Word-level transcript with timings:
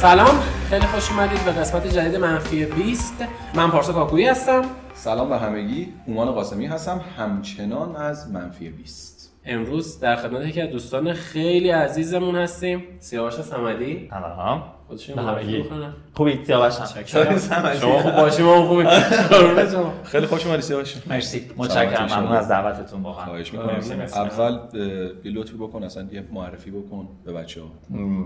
سلام 0.00 0.40
خیلی 0.70 0.86
خوش 0.86 1.10
اومدید 1.10 1.44
به 1.44 1.50
قسمت 1.50 1.86
جدید 1.86 2.16
منفی 2.16 2.66
20 2.66 3.14
من 3.54 3.70
پارسا 3.70 3.92
کاکویی 3.92 4.26
هستم. 4.26 4.62
سلام 4.94 5.28
به 5.28 5.38
همگی 5.38 5.92
اومان 6.06 6.32
قاسمی 6.32 6.66
هستم 6.66 7.00
همچنان 7.18 7.96
از 7.96 8.30
منفی 8.30 8.68
20 8.68 9.32
امروز 9.44 10.00
در 10.00 10.16
خدمت 10.16 10.46
یکی 10.46 10.60
از 10.60 10.70
دوستان 10.70 11.12
خیلی 11.12 11.70
عزیزمون 11.70 12.36
هستیم 12.36 12.82
سیاوش 12.98 13.34
صمدی 13.34 14.08
سلام. 14.10 14.62
همگی. 15.16 15.62
بکنن. 15.62 15.92
خوبی 16.14 16.44
سیاوشم 16.44 16.84
شما 17.80 18.02
خوب 18.02 18.16
باشیم 18.16 18.44
ما 18.44 18.84
شما. 19.72 19.92
خیلی 20.04 20.26
خوش 20.26 20.46
اومدی 20.46 20.62
سیاوش 20.62 20.94
مرسی 21.06 21.50
متشکرم 21.56 22.04
ممنون. 22.04 22.36
از 22.36 22.48
دعوتتون 22.48 23.02
واقعا 23.02 23.24
خواهش 23.24 23.52
می‌کنم. 23.52 23.80
اول 24.14 24.58
یه 25.24 25.32
لطفی 25.32 25.56
بکن 25.56 25.82
اصلا 25.82 26.06
یه 26.12 26.24
معرفی 26.32 26.70
بکن 26.70 27.08
به 27.24 27.32
بچه‌ها 27.32 27.66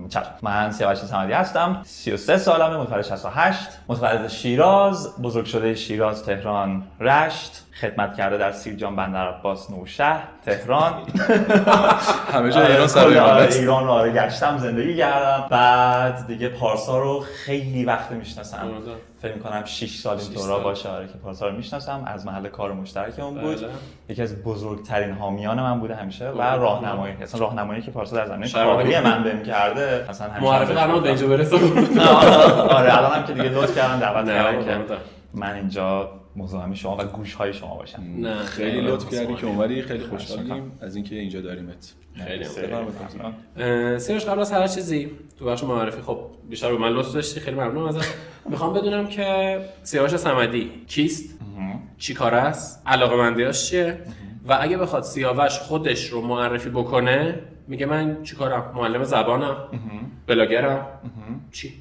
چشم. 0.08 0.22
من 0.42 0.70
سیاوش 0.70 0.98
صمدی 0.98 1.32
هستم 1.32 1.80
33 1.84 2.38
سالمه 2.38 2.76
متولد 2.76 3.04
68 3.04 3.68
متولد 3.88 4.28
شیراز 4.28 5.22
بزرگ 5.22 5.44
شده 5.44 5.74
شیراز 5.74 6.24
تهران 6.24 6.82
رشت 7.00 7.64
خدمت 7.80 8.16
کرده 8.16 8.38
در 8.38 8.52
سیرجان 8.52 8.96
بندر 8.96 9.28
عباس 9.28 9.70
نوشهر 9.70 10.22
تهران 10.44 10.92
همه 12.32 12.50
جا 12.52 12.66
ایران 12.66 12.86
سر 12.86 13.18
آره، 13.18 13.54
ایران 13.54 13.88
آره 13.88 14.12
گشتم 14.12 14.58
زندگی 14.58 14.96
کردم 14.96 15.46
بعد 15.50 16.26
دیگه 16.26 16.48
پارسا 16.48 16.98
رو 16.98 17.20
خیلی 17.20 17.84
وقت 17.84 18.10
می‌شناسم 18.10 18.56
آره. 18.58 18.96
فکر 19.22 19.34
می‌کنم 19.34 19.62
6 19.64 19.96
سال 19.96 20.16
این 20.16 20.26
شش 20.26 20.34
طورا 20.34 20.46
سال. 20.46 20.62
باشه 20.62 20.88
آره 20.88 21.06
که 21.06 21.12
پارسا 21.12 21.48
رو 21.48 21.56
می‌شناسم 21.56 22.02
از 22.06 22.26
محل 22.26 22.48
کار 22.48 22.72
مشترکمون 22.72 23.34
بود 23.34 23.56
بله. 23.56 23.68
یکی 24.08 24.22
از 24.22 24.42
بزرگترین 24.42 25.14
حامیان 25.14 25.60
من 25.60 25.80
بوده 25.80 25.94
همیشه 25.94 26.28
و 26.28 26.34
بله. 26.34 26.56
راهنمایی 26.56 27.14
اصلا 27.22 27.40
راهنمایی 27.40 27.82
که 27.82 27.90
پارسا 27.90 28.16
در 28.16 28.26
زمینه 28.26 28.52
کاری. 28.52 28.98
من 28.98 29.22
بهم 29.22 29.42
کرده 29.42 30.06
اصلا 30.08 30.26
معرفی 30.40 30.72
قرار 30.72 30.92
بود 30.92 31.02
به 31.02 31.08
اینجا 31.08 31.26
برسه 31.26 31.58
گفتم. 31.58 32.00
آره 32.78 32.98
الان 32.98 33.12
هم 33.12 33.24
که 33.24 33.32
دیگه 33.32 33.48
لطف 33.48 33.76
کردن 33.76 33.98
دعوت 33.98 34.26
کردن. 34.26 34.86
که 34.86 34.94
من 35.34 35.54
اینجا 35.54 36.10
مزاحم 36.36 36.74
شما 36.74 36.96
و 36.96 37.04
گوش 37.04 37.34
های 37.34 37.52
شما 37.52 37.74
باشم 37.76 38.02
نه 38.16 38.34
خیلی 38.34 38.80
لطف 38.80 39.14
کردی 39.14 39.34
که 39.34 39.46
اومدی 39.46 39.82
خیلی 39.82 40.04
خوشحالیم 40.04 40.72
از 40.80 40.96
اینکه 40.96 41.16
اینجا 41.16 41.40
داریمت. 41.40 41.94
خیلی. 42.26 42.44
سیاوش 43.98 44.24
قبل 44.24 44.40
از 44.40 44.52
هر 44.52 44.66
چیزی 44.66 45.10
تو 45.38 45.44
بخش 45.44 45.64
معرفی 45.64 46.02
خب 46.02 46.20
بیشتر 46.50 46.72
به 46.72 46.78
من 46.78 46.88
لطف 46.88 47.12
داشتی 47.12 47.40
خیلی 47.40 47.56
ممنونم 47.56 47.86
ازت. 47.86 48.14
می‌خوام 48.50 48.72
بدونم 48.72 49.06
که 49.06 49.58
سیاوش 49.82 50.16
صمدی 50.16 50.70
کیست؟ 50.86 51.38
چی 51.98 52.14
کار 52.14 52.34
است؟ 52.34 52.82
علاقه 52.86 53.16
مندیاش 53.16 53.70
چیه 53.70 53.98
و 54.48 54.58
اگه 54.60 54.76
بخواد 54.76 55.02
سیاوش 55.02 55.58
خودش 55.58 56.06
رو 56.06 56.20
معرفی 56.20 56.70
بکنه 56.70 57.40
میگه 57.68 57.86
من 57.86 58.22
چی 58.22 58.36
کارم؟ 58.36 58.72
معلم 58.74 59.04
زبانم. 59.04 59.56
بلاگرم. 60.26 60.86
چی؟ 61.52 61.74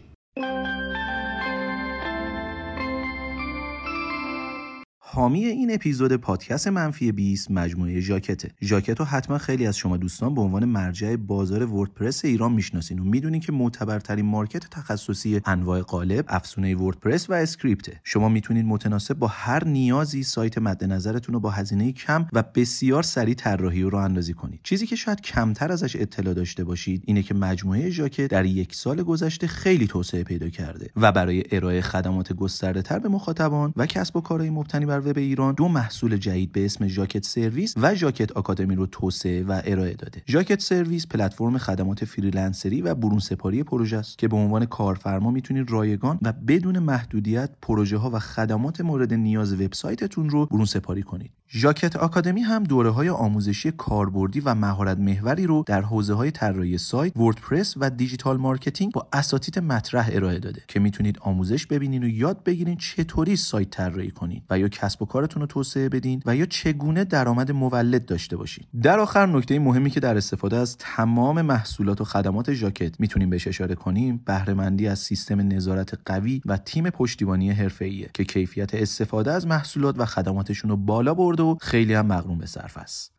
حامی 5.15 5.45
این 5.45 5.73
اپیزود 5.73 6.13
پادکست 6.13 6.67
منفی 6.67 7.11
20 7.11 7.51
مجموعه 7.51 7.99
ژاکته. 7.99 8.49
ژاکت 8.61 8.99
رو 8.99 9.05
حتما 9.05 9.37
خیلی 9.37 9.67
از 9.67 9.77
شما 9.77 9.97
دوستان 9.97 10.35
به 10.35 10.41
عنوان 10.41 10.65
مرجع 10.65 11.15
بازار 11.15 11.63
WordPress 11.63 12.25
ایران 12.25 12.53
می‌شناسین 12.53 12.99
و 12.99 13.03
می‌دونین 13.03 13.41
که 13.41 13.51
معتبرترین 13.51 14.25
مارکت 14.25 14.69
تخصصی 14.69 15.41
انواع 15.45 15.81
قالب، 15.81 16.25
افزونه 16.27 16.75
WordPress 16.75 17.29
و 17.29 17.33
اسکریپته. 17.33 17.99
شما 18.03 18.29
می‌تونید 18.29 18.65
متناسب 18.65 19.13
با 19.13 19.27
هر 19.27 19.63
نیازی 19.67 20.23
سایت 20.23 20.57
مد 20.57 20.83
نظرتون 20.83 21.33
رو 21.33 21.39
با 21.39 21.49
هزینه 21.49 21.91
کم 21.91 22.27
و 22.33 22.43
بسیار 22.55 23.03
سریع 23.03 23.35
طراحی 23.35 23.83
و 23.83 23.89
راه 23.89 24.03
اندازی 24.03 24.33
کنید. 24.33 24.59
چیزی 24.63 24.87
که 24.87 24.95
شاید 24.95 25.21
کمتر 25.21 25.71
ازش 25.71 25.95
اطلاع 25.95 26.33
داشته 26.33 26.63
باشید 26.63 27.03
اینه 27.05 27.23
که 27.23 27.33
مجموعه 27.33 27.89
ژاکت 27.89 28.27
در 28.27 28.45
یک 28.45 28.75
سال 28.75 29.03
گذشته 29.03 29.47
خیلی 29.47 29.87
توسعه 29.87 30.23
پیدا 30.23 30.49
کرده 30.49 30.89
و 30.95 31.11
برای 31.11 31.43
ارائه 31.51 31.81
خدمات 31.81 32.33
گسترده 32.33 32.81
تر 32.81 32.99
به 32.99 33.09
مخاطبان 33.09 33.73
و 33.77 33.85
کسب 33.85 34.17
و 34.17 34.21
کارهای 34.21 34.49
مبتنی 34.49 34.85
بر 34.85 35.02
وب 35.05 35.17
ایران 35.17 35.53
دو 35.53 35.67
محصول 35.67 36.17
جدید 36.17 36.51
به 36.51 36.65
اسم 36.65 36.87
ژاکت 36.87 37.25
سرویس 37.25 37.73
و 37.77 37.95
ژاکت 37.95 38.31
آکادمی 38.31 38.75
رو 38.75 38.85
توسعه 38.85 39.43
و 39.43 39.61
ارائه 39.65 39.93
داده. 39.93 40.21
ژاکت 40.27 40.59
سرویس 40.59 41.07
پلتفرم 41.07 41.57
خدمات 41.57 42.05
فریلنسری 42.05 42.81
و 42.81 42.95
برون 42.95 43.19
سپاری 43.19 43.63
پروژه 43.63 43.97
است 43.97 44.17
که 44.17 44.27
به 44.27 44.35
عنوان 44.35 44.65
کارفرما 44.65 45.31
می‌تونید 45.31 45.71
رایگان 45.71 46.19
و 46.21 46.33
بدون 46.47 46.79
محدودیت 46.79 47.49
پروژه 47.61 47.97
ها 47.97 48.09
و 48.09 48.19
خدمات 48.19 48.81
مورد 48.81 49.13
نیاز 49.13 49.53
وبسایتتون 49.53 50.29
رو 50.29 50.45
برون 50.45 50.65
سپاری 50.65 51.03
کنید. 51.03 51.31
ژاکت 51.49 51.95
آکادمی 51.95 52.41
هم 52.41 52.63
دوره 52.63 52.89
های 52.89 53.09
آموزشی 53.09 53.71
کاربردی 53.71 54.39
و 54.39 54.55
مهارت 54.55 54.97
محوری 54.97 55.47
رو 55.47 55.63
در 55.67 55.81
حوزه 55.81 56.13
های 56.13 56.31
طراحی 56.31 56.77
سایت، 56.77 57.17
WordPress 57.17 57.73
و 57.77 57.89
digital 57.89 58.37
marketing 58.37 58.91
با 58.91 59.07
اساتید 59.13 59.59
مطرح 59.59 60.09
ارائه 60.11 60.39
داده 60.39 60.61
که 60.67 60.79
می‌تونید 60.79 61.17
آموزش 61.21 61.65
ببینین 61.65 62.03
و 62.03 62.07
یاد 62.07 62.43
بگیرین 62.43 62.77
چطوری 62.77 63.35
سایت 63.35 63.69
طراحی 63.69 64.11
کنید 64.11 64.43
و 64.49 64.59
یا 64.59 64.67
و 65.01 65.05
کارتون 65.05 65.41
رو 65.41 65.47
توسعه 65.47 65.89
بدین 65.89 66.23
و 66.25 66.35
یا 66.35 66.45
چگونه 66.45 67.03
درآمد 67.03 67.51
مولد 67.51 68.05
داشته 68.05 68.37
باشین. 68.37 68.65
در 68.81 68.99
آخر 68.99 69.25
نکته 69.25 69.59
مهمی 69.59 69.89
که 69.89 69.99
در 69.99 70.17
استفاده 70.17 70.57
از 70.57 70.77
تمام 70.77 71.41
محصولات 71.41 72.01
و 72.01 72.03
خدمات 72.03 72.53
ژاکت 72.53 72.99
می‌تونیم 72.99 73.29
بهش 73.29 73.47
اشاره 73.47 73.75
کنیم 73.75 74.21
بهره 74.25 74.53
مندی 74.53 74.87
از 74.87 74.99
سیستم 74.99 75.39
نظارت 75.39 75.93
قوی 76.05 76.41
و 76.45 76.57
تیم 76.57 76.89
پشتیبانی 76.89 77.51
حرفه‌ایه 77.51 78.09
که 78.13 78.23
کیفیت 78.23 78.75
استفاده 78.75 79.31
از 79.31 79.47
محصولات 79.47 79.99
و 79.99 80.05
خدماتشون 80.05 80.69
رو 80.69 80.77
بالا 80.77 81.13
برده 81.13 81.43
و 81.43 81.55
خیلی 81.61 81.93
هم 81.93 82.05
مقرون 82.05 82.37
به 82.37 82.45
صرف 82.45 82.77
است. 82.77 83.13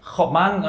خب 0.00 0.30
من 0.34 0.64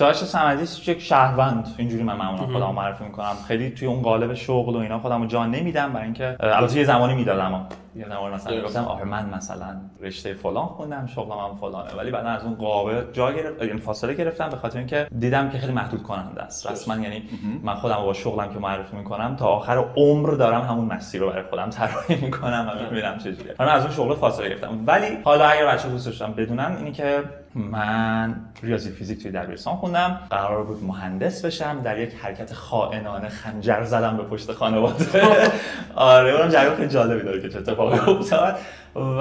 سیاوش 0.00 0.16
صمدی 0.16 0.62
یک 0.92 1.02
شهروند. 1.02 1.74
اینجوری 1.78 2.02
من 2.02 2.16
معمولا 2.16 2.46
خودم 2.52 2.74
معرفی 2.74 3.04
می‌کنم. 3.04 3.32
خیلی 3.48 3.70
توی 3.70 3.88
اون 3.88 4.02
قالب 4.02 4.34
شغل 4.34 4.76
و 4.76 4.78
اینا 4.78 4.98
خودم 4.98 5.22
رو 5.22 5.26
جا 5.26 5.46
نمیدم 5.46 5.92
برای 5.92 6.04
اینکه 6.04 6.36
البته 6.40 6.78
یه 6.78 6.84
زمانی 6.84 7.14
می‌دادم. 7.14 7.66
زمانی 8.08 8.34
مثلا. 8.34 8.62
گفتم 8.62 8.84
آره 8.84 9.04
من 9.04 9.28
مثلا 9.34 9.76
رشته 10.00 10.34
فلان 10.34 10.66
خوندم 10.66 11.06
شغلم 11.06 11.38
هم 11.38 11.56
فلانه 11.60 11.94
ولی 11.94 12.10
بعدا 12.10 12.28
از 12.28 12.44
اون 12.44 12.54
قالب 12.54 13.12
جا 13.12 13.32
گرفت 13.32 13.62
یعنی 13.62 13.80
فاصله 13.80 14.14
گرفتم 14.14 14.48
به 14.48 14.56
خاطر 14.56 14.78
اینکه 14.78 15.06
دیدم 15.18 15.50
که 15.50 15.58
خیلی 15.58 15.72
محدود 15.72 16.02
کننده 16.02 16.42
است 16.42 16.70
رسما 16.70 16.96
یعنی 16.96 17.22
من 17.62 17.74
خودم 17.74 17.96
با 17.96 18.12
شغلم 18.12 18.52
که 18.52 18.58
معرفی 18.58 18.96
می‌کنم 18.96 19.36
تا 19.36 19.46
آخر 19.46 19.84
عمر 19.96 20.30
دارم 20.30 20.60
همون 20.62 20.84
مسیر 20.84 21.20
رو 21.20 21.30
برای 21.30 21.42
خودم 21.42 21.70
طراحی 21.70 22.14
می‌کنم 22.16 22.72
و 22.72 22.84
می‌بینم 22.84 23.18
چجوریه 23.18 23.54
من 23.60 23.68
از 23.68 23.82
اون 23.82 23.94
شغل 23.94 24.14
فاصله 24.14 24.48
گرفتم. 24.48 24.84
ولی 24.86 25.06
حالا 25.24 25.44
اگر 25.44 25.66
بچه 25.66 25.88
دوست 25.88 26.06
داشتم 26.06 26.32
بدونن 26.32 26.76
اینی 26.78 26.92
که 26.92 27.22
من 27.54 28.36
ریاضی 28.62 28.90
فیزیک 28.90 29.22
توی 29.22 29.30
دبیرستان 29.30 29.76
خوندم. 29.76 30.20
قرار 30.30 30.64
بود 30.64 30.84
مهندس 30.84 31.44
بشم 31.44 31.80
در 31.82 31.98
یک 31.98 32.14
حرکت 32.14 32.54
خائنانه 32.54 33.28
خنجر 33.28 33.84
زدم 33.84 34.16
به 34.16 34.22
پشت 34.22 34.52
خانواده. 34.52 35.04
آره 35.94 36.34
اونم 36.34 36.48
جریان 36.48 36.76
خیلی 36.76 36.88
جالبی 36.88 37.22
داره 37.22 37.42
که 37.42 37.48
چه 37.48 37.62
اتفاقی 37.92 38.18
افتاد 38.18 38.56
و 38.94 39.20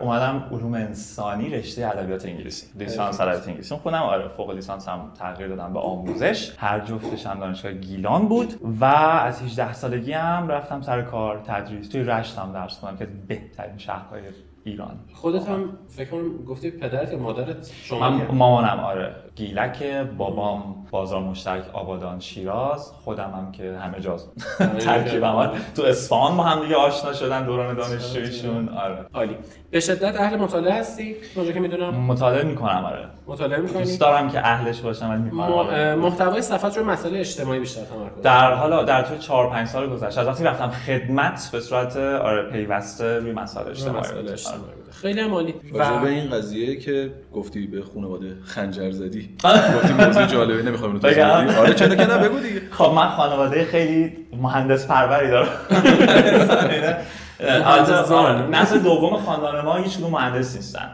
اومدم 0.00 0.48
علوم 0.50 0.74
انسانی 0.74 1.50
رشته 1.50 1.86
ادبیات 1.86 2.26
انگلیسی 2.26 2.66
لیسانس 2.78 3.20
ادبیات 3.20 3.48
انگلیسی. 3.48 3.74
خوندم 3.74 4.02
آره 4.02 4.28
فوق 4.28 4.50
لیسانس 4.50 4.88
هم 4.88 5.10
تغییر 5.18 5.48
دادم 5.48 5.72
به 5.72 5.80
آموزش. 5.80 6.52
هر 6.58 6.80
جفتش 6.80 7.26
هم 7.26 7.40
دانشگاه 7.40 7.72
گیلان 7.72 8.28
بود 8.28 8.54
و 8.80 8.84
از 8.84 9.42
18 9.42 9.72
سالگی 9.72 10.12
هم 10.12 10.48
رفتم 10.48 10.82
سر 10.82 11.02
کار 11.02 11.38
تدریس. 11.46 11.88
توی 11.88 12.02
رشت 12.02 12.38
هم 12.38 12.52
درس 12.52 12.78
خوندم 12.78 12.96
که 12.96 13.08
بهترین 13.28 13.78
شهرهای 13.78 14.22
ایران. 14.64 14.98
خودت 15.14 15.48
هم 15.48 15.78
فکر 15.88 16.10
کنم 16.10 16.44
گفتی 16.44 16.70
پدرت 16.70 17.12
یا 17.12 17.18
مادرت 17.18 17.70
شما 17.82 18.10
من 18.10 18.26
مامانم 18.26 18.80
آره. 18.80 19.14
گیلک 19.34 19.82
بابام 20.18 20.86
بازار 20.90 21.22
مشترک 21.22 21.64
آبادان 21.74 22.20
شیراز. 22.20 22.92
خودم 22.92 23.30
هم 23.36 23.52
که 23.52 23.76
همه 23.78 24.00
جاز 24.00 24.28
ترکیبم. 24.58 25.24
آره. 25.24 25.50
تو 25.76 25.82
اصفهان 25.82 26.36
با 26.36 26.42
هم 26.42 26.62
دیگه 26.62 26.76
آشنا 26.76 27.12
شدن 27.12 27.44
دوران 27.46 27.76
دانشجوییشون. 27.76 28.68
آره. 28.68 29.06
عالی. 29.14 29.36
به 29.72 29.80
شدت 29.80 30.20
اهل 30.20 30.36
مطالعه 30.36 30.72
هستی؟ 30.74 31.16
اونجا 31.34 31.52
که 31.52 31.60
می‌دونم. 31.60 31.94
مطالعه 31.94 32.42
می‌کنم 32.44 32.84
آره. 32.84 33.08
مطالعه 33.26 33.60
می‌کنی؟ 33.60 33.82
دوست 33.82 34.00
دارم 34.00 34.30
که 34.30 34.38
اهلش 34.38 34.80
باشم 34.80 35.10
ولی 35.10 35.22
می‌کنم 35.22 35.94
محتوای 35.94 36.42
صفحات 36.42 36.78
رو 36.78 36.84
مسئله 36.84 37.18
اجتماعی 37.18 37.60
بیشتر 37.60 37.80
تمرکز 37.80 38.22
در 38.22 38.54
حالا 38.54 38.82
در 38.82 39.02
طول 39.02 39.18
4 39.18 39.50
5 39.50 39.68
سال 39.68 39.90
گذشته 39.90 40.20
از 40.20 40.26
وقتی 40.26 40.44
رفتم 40.44 40.70
خدمت 40.70 41.48
به 41.52 41.60
صورت 41.60 41.96
آره 41.96 42.50
پیوسته 42.50 43.18
روی 43.18 43.32
مسائل 43.32 43.68
اجتماعی 43.70 44.00
مسئله. 44.00 44.32
اجتماعی 44.32 44.60
بوده. 44.60 44.92
خیلی 44.92 45.20
عالی. 45.20 45.54
راجع 45.74 45.98
به 46.02 46.08
این 46.08 46.30
قضیه 46.30 46.76
که 46.76 47.10
گفتی 47.32 47.66
به 47.66 47.82
خانواده 47.94 48.36
خنجر 48.44 48.90
زدی. 48.90 49.28
گفتی 49.76 49.92
موضوع 49.92 50.26
جالبه 50.26 50.62
نمی‌خوام 50.62 50.90
اینو 50.90 51.02
توضیح 51.02 51.24
بگم؟ 51.24 51.46
بدی 51.46 51.56
آره 51.56 51.74
چرا 51.74 51.94
که 51.94 52.06
نه 52.06 52.18
بگو 52.18 52.38
دیگه. 52.38 52.60
خب 52.70 52.92
من 52.96 53.08
خانواده 53.08 53.64
خیلی 53.64 54.12
مهندس 54.42 54.86
پروری 54.86 55.30
دارم. 55.30 55.48
البته 57.42 58.02
زان. 58.02 58.54
نسل 58.54 58.78
دوم 58.78 59.16
خاندان 59.16 59.64
ما 59.64 59.76
هیچ 59.76 59.98
کدوم 59.98 60.10
مهندس 60.10 60.56
نیستن 60.56 60.88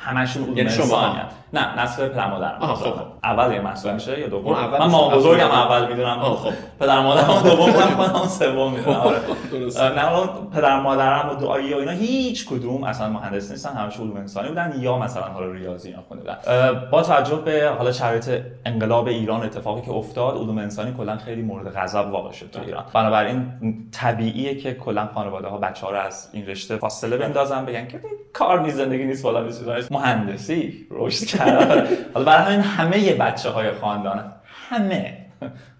همشون 0.00 0.42
علوم 0.42 0.56
یعنی 0.56 0.70
شما؟ 0.70 1.16
نه 1.52 1.82
نسل 1.82 2.08
پدر 2.08 2.30
مادرم 2.30 2.58
آها، 2.60 2.74
خب. 2.74 2.92
اول 3.24 3.52
یه 3.52 3.60
مسئله 3.60 3.92
میشه 3.92 4.20
یا 4.20 4.28
دوم 4.28 4.52
من. 4.52 4.78
مامان 4.78 5.18
بزرگم 5.18 5.50
اول. 5.50 5.88
می‌دونم 5.88 6.20
خب. 6.20 6.52
پدر 6.80 7.00
مادرم 7.00 7.42
دوم 7.42 7.70
من 7.70 8.06
خودم 8.06 8.28
سوم 8.28 8.72
می‌دونم 8.72 8.96
آره. 8.96 9.18
درست. 9.52 9.80
نه 9.80 10.26
پدر 10.54 10.80
مادرم 10.80 11.30
و 11.30 11.34
دعایی 11.34 11.74
و 11.74 11.76
اینا 11.76 11.92
هیچ 11.92 12.48
کدوم 12.48 12.84
اصلا 12.84 13.08
مهندس 13.08 13.50
نیستن 13.50 13.72
همش 13.76 13.96
علوم 13.96 14.16
انسانی 14.16 14.48
بودن 14.48 14.74
یا 14.78 14.98
مثلا 14.98 15.22
حالا 15.22 15.52
ریاضی 15.52 15.88
اینا 15.88 16.02
خونده 16.08 16.24
بودن 16.24 16.88
با 16.90 17.02
توجه 17.02 17.36
به 17.36 17.72
حالا 17.78 17.92
شرایط 17.92 18.42
انقلاب 18.66 19.06
ایران 19.06 19.42
اتفاقی 19.42 19.82
که 19.82 19.90
افتاد 19.90 20.36
علوم 20.36 20.58
انسانی 20.58 20.94
کلا 20.98 21.16
خیلی 21.16 21.42
مورد 21.42 21.76
غضب 21.76 22.10
واقع 22.12 22.32
شد 22.32 22.50
تو 22.50 22.60
ایران 22.66 22.84
بنابراین 22.94 23.52
طبیعیه 23.92 24.54
که 24.54 24.74
کلا 24.74 25.08
خانواده 25.14 25.48
ها 25.48 25.58
بچه 25.58 25.86
ها 25.86 25.92
رو 25.92 25.98
از 25.98 26.30
این 26.32 26.46
رشته 26.46 26.76
فاصله 26.76 27.16
بندازن 27.16 27.64
بگن 27.64 27.88
که 27.88 28.00
کار 28.32 28.60
نیست 28.60 28.76
زندگی 28.76 29.04
نیست 29.04 29.22
فلان 29.22 29.46
نیست 29.46 29.62
فلان 29.62 29.76
نیست. 29.76 29.89
مهندسی. 29.90 30.86
رشد 30.90 31.26
کرد. 31.26 31.88
حالا 32.14 32.26
برای 32.26 32.54
همین 32.54 32.60
همه 32.60 33.14
بچه 33.14 33.50
های 33.50 33.72
خاندان 33.72 34.32
همه 34.70 35.16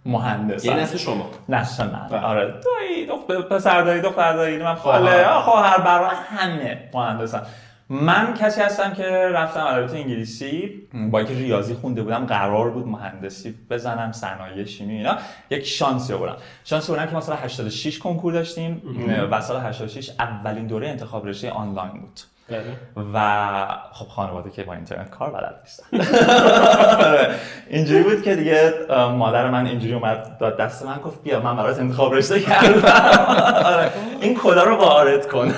مهندسن 0.06 0.68
یعنی 0.68 0.82
نسل 0.82 0.96
شما؟ 0.98 1.30
نسل 1.48 1.86
من. 1.86 2.18
آره. 2.18 2.54
دایی 2.64 3.06
دختر 3.06 3.40
پسر 3.40 3.82
دایی 3.82 4.02
دختر 4.02 4.32
دایی 4.32 4.58
من 4.58 4.74
خاله 4.74 5.24
خواهر 5.28 5.78
برادر 5.78 6.14
همه 6.14 6.90
مهندسن 6.94 7.42
من 7.88 8.34
کسی 8.34 8.60
هستم 8.60 8.92
که 8.92 9.04
رفتم 9.32 9.66
ادبیات 9.66 9.94
انگلیسی 9.94 10.82
با 11.10 11.18
اینکه 11.18 11.34
ریاضی 11.34 11.74
خونده 11.74 12.02
بودم 12.02 12.26
قرار 12.26 12.70
بود 12.70 12.88
مهندسی 12.88 13.54
بزنم 13.70 14.12
صنایع 14.12 14.64
شیمی 14.64 14.94
اینا. 14.96 15.16
یک 15.50 15.66
شانسی 15.66 16.12
آوردم. 16.12 16.36
شانسی 16.64 16.92
آوردم 16.92 17.10
که 17.10 17.16
مثلا 17.16 17.36
86 17.36 17.98
کنکور 17.98 18.32
داشتیم. 18.32 18.82
و 19.30 19.40
سال 19.40 19.60
86 19.60 20.10
اولین 20.18 20.66
دوره 20.66 20.88
انتخاب 20.88 21.26
رشته 21.26 21.50
آنلاین 21.50 21.92
بود. 21.92 22.20
و 23.14 23.66
خب 23.92 24.08
خانواده 24.08 24.50
که 24.50 24.62
با 24.62 24.72
اینترنت 24.74 25.10
کار 25.10 25.30
بلد 25.30 25.60
نیستن 25.64 25.84
آره. 27.06 27.34
اینجوری 27.68 28.02
بود 28.02 28.22
که 28.22 28.36
دیگه 28.36 28.72
مادر 29.16 29.50
من 29.50 29.66
اینجوری 29.66 29.94
اومد 29.94 30.38
داد 30.38 30.56
دست 30.56 30.86
من 30.86 30.98
گفت 30.98 31.22
بیا 31.22 31.40
من 31.40 31.56
برات 31.56 31.78
انتخاب 31.78 32.14
رشته 32.14 32.40
کردم 32.40 32.88
آره. 33.64 33.90
این 34.20 34.34
کلا 34.34 34.64
رو 34.64 34.76
وارد 34.76 35.28
کن 35.28 35.46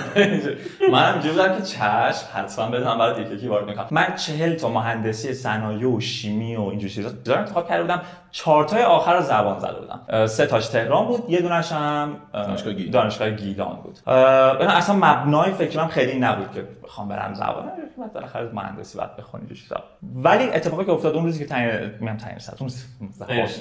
من 0.92 1.12
اینجوری 1.12 1.34
بودم 1.34 1.56
که 1.56 1.62
چشم 1.62 2.26
حتما 2.34 2.70
بدم 2.70 2.98
برات 2.98 3.18
یکی 3.18 3.34
یکی 3.34 3.48
وارد 3.48 3.68
می‌کنم 3.68 3.86
من 3.90 4.14
چهل 4.16 4.54
تا 4.54 4.68
مهندسی 4.68 5.34
صنایع 5.34 5.88
و 5.88 6.00
شیمی 6.00 6.56
و 6.56 6.62
اینجور 6.62 6.90
چیزا 6.90 7.36
انتخاب 7.36 7.68
کرده 7.68 7.82
بودم 7.82 8.02
چهار 8.32 8.64
تای 8.64 8.82
آخر 8.82 9.16
رو 9.16 9.22
زبان 9.22 9.58
زده 9.58 9.74
بودم. 9.80 10.26
سه 10.26 10.46
تاش 10.46 10.68
تهران 10.68 11.06
بود 11.06 11.30
یه 11.30 11.40
دونش 11.40 11.72
هم 11.72 12.16
اه، 12.34 12.46
دانشگاه 12.46 12.72
گیلان. 12.72 12.90
دانشگاه 12.90 13.30
گیلان 13.30 13.78
بود. 13.82 13.98
اصلا 14.06 14.96
مبنای 14.96 15.52
فکرم 15.52 15.88
خیلی 15.88 16.18
نبود 16.18 16.52
که 16.54 16.64
بخوام 16.84 17.08
برم 17.08 17.34
زبان. 17.34 17.72
بعد 17.98 18.12
بالاخره 18.12 18.50
مهندسی 18.52 18.98
بعد 18.98 19.16
بخونی 19.16 19.54
چیزا. 19.54 19.76
ولی 20.14 20.44
اتفاقی 20.44 20.84
که 20.84 20.92
افتاد 20.92 21.14
اون 21.14 21.24
روزی 21.24 21.38
که 21.38 21.46
تعیین 21.46 21.90
میگم 22.00 22.16
تعیین 22.16 22.36
رشته 22.36 22.52
اون 22.60 22.68
روز 22.68 22.84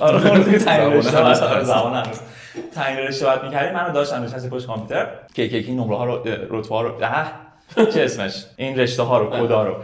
اون 0.02 0.36
روزی 0.36 0.52
که 0.52 0.60
تعیین 0.60 0.94
رشته. 0.94 1.64
زبان 1.64 1.94
هنوز. 1.94 2.20
تعیین 2.76 3.00
رشته 3.00 3.26
بعد 3.26 3.44
می‌کردیم 3.44 3.74
منو 3.74 3.94
داشتن 3.94 4.24
نشسته 4.24 4.50
پشت 4.50 4.68
کامپیوتر. 4.68 5.08
که 5.34 5.42
یکی 5.42 5.58
یکی 5.58 5.72
نمره 5.76 5.98
ها 5.98 6.06
رو 6.06 6.24
رتبه 6.50 6.76
ها 6.76 6.82
رو 6.82 6.98
چه 7.76 8.04
اسمش؟ 8.04 8.46
این 8.58 8.80
رشته 8.80 9.04
ها 9.04 9.18
رو 9.18 9.30
کدا 9.30 9.64
رو. 9.64 9.76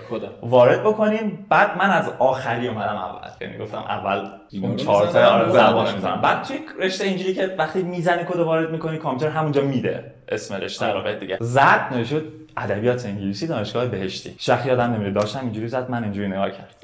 وارد 0.42 0.84
بکنیم. 0.84 1.46
بعد 1.50 1.78
من 1.78 1.90
از 1.90 2.10
آخری 2.20 2.68
اومدم 2.68 2.96
اول. 2.96 3.30
یعنی 3.42 3.58
گفتم 3.58 3.78
اول 3.78 4.30
اون 4.62 4.76
چهار 4.76 5.08
تا 5.08 5.26
آره، 5.28 5.50
زبان 5.52 5.74
می‌زنم. 5.82 5.96
می‌زنم. 5.96 6.22
بعد 6.22 6.44
توی 6.44 6.60
رشته 6.80 7.06
اینجوری 7.06 7.34
که 7.34 7.56
وقتی 7.58 7.84
می‌زنی 7.84 8.24
کد 8.30 8.40
وارد 8.40 8.72
می‌کنی 8.72 8.98
کامپیوتر 8.98 9.38
همونجا 9.38 9.62
میده 9.62 10.14
اسم 10.30 10.56
رشته 10.56 10.86
رو 10.86 11.02
بهت 11.04 11.20
دیگه. 11.20 11.38
زد 11.42 11.88
نشد 11.92 12.24
ادبیات 12.58 13.06
انگلیسی 13.06 13.48
دانشگاه 13.48 13.86
بهشتی. 13.86 14.36
شخص 14.40 14.66
یادم 14.66 14.94
نمیره. 14.94 15.12
داشتم 15.12 15.40
اینجوری 15.40 15.68
زد 15.68 15.92
من 15.92 16.04
اینجوری 16.04 16.28
نگاه 16.28 16.50
کرد 16.52 16.74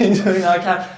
اینجوری 0.00 0.38
نگاه 0.38 0.58
کرد 0.58 0.88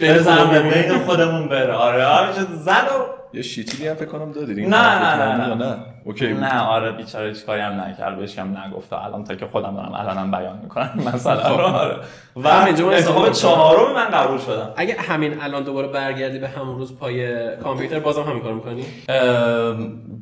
بزنم 0.00 0.50
به 0.50 0.62
بین 0.62 0.98
خودمون 0.98 1.48
بره. 1.48 1.72
آره 1.72 2.04
آره 2.04 2.32
زد 2.64 2.70
و 2.70 3.13
یه 3.36 3.42
شیتیلی 3.42 3.88
هم 3.88 3.94
فکر 3.94 4.04
کنم 4.06 4.32
دادی 4.32 4.54
نه، 4.54 4.66
نه، 4.66 5.36
نه، 5.36 5.46
نه. 5.46 5.54
نه 5.54 5.93
اوکی. 6.04 6.26
بود. 6.26 6.44
نه 6.44 6.60
آره 6.60 6.92
بیچاره 6.92 7.28
هیچ 7.28 7.44
کاری 7.44 7.60
هم 7.60 7.80
نکرد 7.80 8.18
بهش 8.18 8.38
هم 8.38 8.58
نگفت 8.58 8.92
الان 8.92 9.24
تا 9.24 9.34
که 9.34 9.46
خودم 9.46 9.74
دارم 9.76 9.94
الانم 9.94 10.30
بیان 10.30 10.58
می‌کنم. 10.62 10.90
مثلا 11.14 11.56
رو 11.56 11.64
آره. 11.64 11.96
و 12.36 12.48
انتخاب 12.48 13.32
چهارم 13.32 13.94
من 13.94 14.04
قبول 14.04 14.38
شدم. 14.38 14.70
اگه 14.76 14.96
همین 14.98 15.40
الان 15.40 15.62
دوباره 15.62 15.88
برگردی 15.88 16.38
به 16.38 16.48
همون 16.48 16.78
روز 16.78 16.98
پای 16.98 17.56
کامپیوتر 17.56 18.00
بازم 18.00 18.22
همین 18.22 18.42
کار 18.42 18.52
می‌کنی؟ 18.54 18.84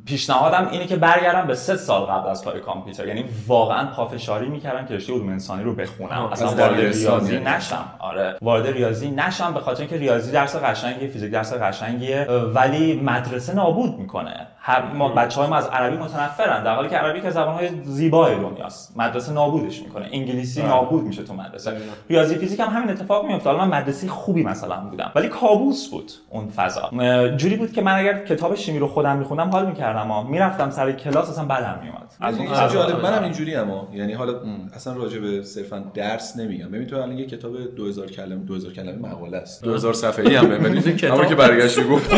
پیشنهادم 0.05 0.67
اینه 0.71 0.85
که 0.85 0.95
برگردم 0.95 1.47
به 1.47 1.55
سه 1.55 1.75
سال 1.75 2.01
قبل 2.01 2.29
از 2.29 2.45
پای 2.45 2.59
کامپیوتر. 2.59 3.07
یعنی 3.07 3.25
واقعا 3.47 3.87
پافشاری 3.87 4.49
می‌کردم 4.49 4.85
که 4.85 4.93
رشته 4.93 5.13
علوم 5.13 5.29
انسانی 5.29 5.63
رو 5.63 5.75
بخونم. 5.75 6.29
اصلا 6.31 6.47
وارد 6.47 6.79
ریاضی. 6.79 7.39
نشم. 7.39 7.85
آره. 7.99 8.35
وارد 8.41 8.67
ریاضی 8.67 9.11
نشم 9.11 9.53
به 9.53 9.59
خاطر 9.59 9.79
اینکه 9.79 9.97
ریاضی 9.97 10.31
درس 10.31 10.55
قشنگیه 10.55 11.07
فیزیک 11.07 11.31
درس 11.31 11.53
قشنگیه 11.53 12.25
ولی 12.29 12.99
مدرسه 12.99 13.55
نابود 13.55 13.99
می‌کنه. 13.99 14.47
هر 14.65 14.93
ما 14.93 15.09
بچه 15.09 15.41
های 15.41 15.49
ما 15.49 15.55
از 15.55 15.67
عربی 15.67 15.97
متنفرن 15.97 16.63
در 16.63 16.75
حالی 16.75 16.89
که 16.89 16.95
عربی 16.95 17.21
که 17.21 17.29
زبان 17.29 17.53
های 17.55 17.69
زیبای 17.83 18.35
دنیاست. 18.35 18.93
مدرسه 18.97 19.33
نابودش 19.33 19.81
می‌کنه. 19.81 20.09
انگلیسی 20.11 20.63
نابود 20.63 21.03
میشه 21.03 21.23
تو 21.23 21.33
مدرسه. 21.33 21.71
ریاضی 22.09 22.35
فیزیک 22.35 22.59
هم 22.59 22.67
همین 22.67 22.89
اتفاق 22.89 23.25
میفته 23.25 23.49
حالا 23.49 23.65
من 23.65 23.77
مدرسه 23.77 24.07
خوبی 24.07 24.43
مثلا 24.43 24.75
بودم 24.89 25.11
ولی 25.15 25.27
کابوس 25.27 25.89
بود 25.89 26.11
اون 26.29 26.49
فضا. 26.49 26.89
جوری 27.37 27.55
بود 27.55 27.71
که 27.71 27.81
من 27.81 27.99
اگر 27.99 28.25
کتاب 28.25 28.55
شیمی 28.55 28.79
رو 28.79 28.87
خودم 28.87 29.17
میخوندم 29.17 29.49
حال 29.49 29.65
می‌کردم 29.65 29.99
اما 29.99 30.23
می‌رفتم 30.23 30.69
سر 30.69 30.91
کلاس 30.91 31.29
اصلا 31.29 31.45
بدم 31.45 31.79
میومد 31.83 32.13
از 32.21 32.37
چیز 32.37 32.73
جالب 32.73 32.95
آره. 32.95 33.11
منم 33.11 33.23
اینجوری 33.23 33.55
اما 33.55 33.87
یعنی 33.93 34.13
حالا 34.13 34.33
اصلا 34.75 34.93
راجع 34.93 35.19
به 35.19 35.43
صرفا 35.43 35.83
درس 35.93 36.37
نمیگم. 36.37 36.67
ببین 36.67 36.87
تو 36.87 36.95
الان 36.95 37.17
یه 37.17 37.25
کتاب 37.25 37.75
2000 37.75 38.07
کلمه 38.07 38.35
2000 38.35 38.73
کلمه 38.73 39.09
مقاله 39.09 39.37
است. 39.37 39.63
2000 39.63 39.93
صفحه‌ای 39.93 40.35
هم 40.35 40.51
ولی 40.51 40.97
همون 41.07 41.27
که 41.27 41.35
برگشتی 41.35 41.83
گفتی 41.83 42.15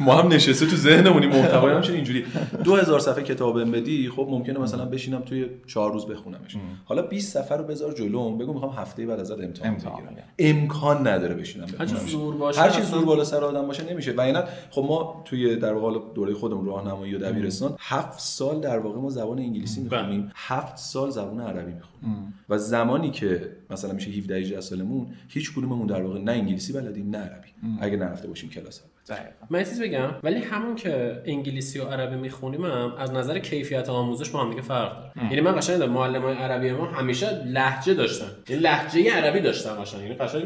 ما 0.00 0.14
هم 0.14 0.28
نشسته 0.28 0.66
تو 0.66 0.76
ذهنمونی 0.76 1.26
محتوای 1.30 1.72
هم 1.74 1.82
اینجوری. 1.82 2.24
2000 2.64 3.00
صفحه 3.00 3.22
کتاب 3.24 3.76
بدی 3.76 4.08
خب 4.08 4.26
ممکنه 4.30 4.58
مثلا 4.58 4.84
بشینم 4.84 5.20
توی 5.20 5.46
4 5.66 5.92
روز 5.92 6.06
بخونمش. 6.06 6.56
حالا 6.84 7.02
20 7.02 7.34
صفحه 7.34 7.56
رو 7.56 7.64
بذار 7.64 7.92
جلوم 7.92 8.38
بگو 8.38 8.52
می‌خوام 8.52 8.72
هفته 8.72 9.06
بعد 9.06 9.20
ازت 9.20 9.40
امتحان 9.40 9.70
امتحان. 9.70 10.02
بگیرم. 10.02 10.24
امکان 10.38 11.06
نداره 11.08 11.34
بشینم 11.34 11.66
هر 11.78 11.86
چی. 11.86 11.96
زور 11.96 12.36
باشه 12.36 12.60
هر 12.60 12.70
چی 12.70 12.80
اصلا- 12.80 12.90
زور 12.98 13.04
بالا 13.04 13.24
سر 13.24 13.44
آدم 13.44 13.66
باشه 13.66 13.92
نمیشه. 13.92 14.12
و 14.12 14.20
اینا 14.20 14.44
خب 14.70 14.84
ما 14.88 15.22
توی 15.24 15.56
در 15.56 15.72
واقع 15.72 15.98
دوره 16.14 16.34
خودمون 16.34 16.66
راهنمایی 16.66 17.14
و 17.14 17.18
دبیرستان 17.18 17.76
هفت 17.78 18.20
سال 18.20 18.60
در 18.60 18.78
واقع 18.78 18.98
ما 18.98 19.10
زبان 19.10 19.38
انگلیسی 19.38 19.80
می‌خونیم. 19.80 20.30
هفت 20.34 20.76
سال 20.76 21.10
زبان 21.10 21.40
عربی 21.40 21.72
می‌خونیم. 21.72 22.34
و 22.48 22.58
زمانی 22.58 23.10
که 23.10 23.48
مثلا 23.70 23.92
میشه 23.92 24.10
17 24.10 24.34
18 24.36 24.60
سالمون 24.60 25.06
هیچ 25.28 25.52
کدوممون 25.54 25.86
در 25.86 26.02
واقع 26.02 26.18
نه 26.18 26.32
انگلیسی 26.32 26.72
بلدیم 26.72 27.10
نه 27.10 27.18
عربی. 27.18 27.48
اگه 27.80 27.96
نرفته 27.96 28.28
باشیم 28.28 28.50
کلاس 28.50 28.80
البته. 29.14 29.34
من 29.50 29.58
چیز 29.58 29.82
بگم 29.82 30.10
ولی 30.22 30.38
همون 30.38 30.74
که 30.76 31.22
انگلیسی 31.24 31.78
و 31.78 31.84
عربی 31.84 32.16
می‌خونیم 32.16 32.64
هم 32.64 32.94
از 32.98 33.12
نظر 33.12 33.38
کیفیت 33.38 33.88
آموزش 33.88 34.30
با 34.30 34.40
هم 34.40 34.50
دیگه 34.50 34.62
فرق 34.62 35.00
داره. 35.00 35.28
یعنی 35.30 35.40
من 35.40 35.56
قشنگ 35.56 35.82
معلم 35.82 36.22
های 36.22 36.34
عربی 36.34 36.72
ما 36.72 36.86
همیشه 36.86 37.44
لهجه 37.44 37.94
داشتن. 37.94 38.26
یعنی 38.48 38.62
لهجه 38.62 39.10
عربی 39.16 39.40
داشتن 39.40 39.82
قشنگ. 39.82 40.02
یعنی 40.02 40.14
قشنگ. 40.14 40.44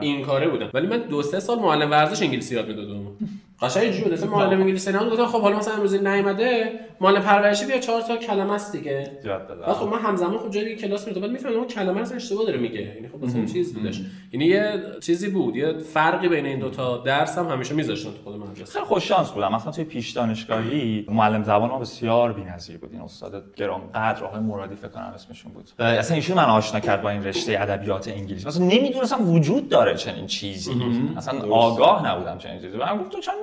این 0.00 0.22
کاره 0.22 0.48
بودن. 0.48 0.70
ولی 0.74 0.86
من 0.86 0.98
دو 0.98 1.22
سه 1.22 1.40
سال 1.40 1.58
معلم 1.58 1.90
ورزش 1.90 2.22
انگلیسی 2.22 2.54
یاد 2.54 2.68
می‌دادم. 2.68 3.16
قشنگ 3.62 3.82
اینجوری 3.82 4.04
بود. 4.04 4.12
مثلا 4.12 4.30
معلم 4.30 4.60
انگلیسی 4.60 4.92
نه 4.92 5.10
گفتم 5.10 5.26
خب 5.26 5.40
حالا 5.40 5.56
مثلا 5.56 5.74
امروز 5.74 5.94
نیومده 5.94 6.80
معلم 7.00 7.22
پرورشی 7.22 7.66
بیا 7.66 7.78
چهار 7.78 8.02
تا 8.02 8.16
کلمه 8.16 8.52
است 8.52 8.72
دیگه. 8.72 9.10
بعد 9.24 9.72
خب 9.72 9.86
من 9.86 9.98
همزمان 9.98 10.38
خب 10.38 10.50
جای 10.50 10.64
دیگه 10.64 10.76
کلاس 10.76 11.06
می‌رفتم. 11.06 11.20
بعد 11.20 11.30
می‌فهمم 11.30 11.56
اون 11.56 11.66
کلمه 11.66 12.00
رو 12.00 12.16
اشتباه 12.16 12.44
داره 12.46 12.58
میگه. 12.58 12.80
یعنی 12.80 13.08
خب 13.08 13.24
مثلا 13.24 13.44
چیز 13.44 13.74
بودش 13.74 14.00
یعنی 14.32 14.46
یه 14.46 14.82
چیزی 15.02 15.28
بود. 15.28 15.56
یه 15.56 15.72
فرقی 15.78 16.28
بین 16.28 16.46
این 16.46 16.58
دوتا 16.58 16.96
درس 16.96 17.38
هم 17.38 17.48
همیشه 17.48 17.74
میذاشتن 17.74 18.10
تو 18.10 18.16
خود 18.24 18.34
مدرسه. 18.34 18.72
خیلی 18.72 18.84
خوش 18.84 19.08
شانس 19.08 19.30
بودم 19.30 19.54
مثلا 19.54 19.72
توی 19.72 19.84
پیش 19.84 20.10
دانشگاهی 20.10 21.06
معلم 21.08 21.42
زبان 21.42 21.70
ما 21.70 21.78
بسیار 21.78 22.32
بی‌نظیر 22.32 22.78
بود. 22.78 22.92
این 22.92 23.00
استاد 23.00 23.54
گرانقدر 23.56 24.24
آقای 24.24 24.40
مرادی 24.40 24.74
فکر 24.74 24.88
کنم 24.88 25.12
اسمشون 25.14 25.52
بود. 25.52 25.70
اصلا 25.78 26.16
ایشون 26.16 26.36
من 26.36 26.44
آشنا 26.44 26.80
کرد 26.80 27.02
با 27.02 27.10
این 27.10 27.24
رشته 27.24 27.60
ادبیات 27.60 28.08
انگلیسی. 28.08 28.46
مثلا 28.46 28.64
نمی‌دونستم 28.64 29.30
وجود 29.30 29.68
داره 29.68 29.94
چنین 29.94 30.26
چیزی. 30.26 30.72
اصلا 31.16 31.40
آگاه 31.50 32.08
نبودم 32.08 32.38
چنین 32.38 32.60
چیزی. 32.60 32.76
من 32.76 32.98
گفت 32.98 33.12
تو 33.12 33.20
چرا 33.20 33.34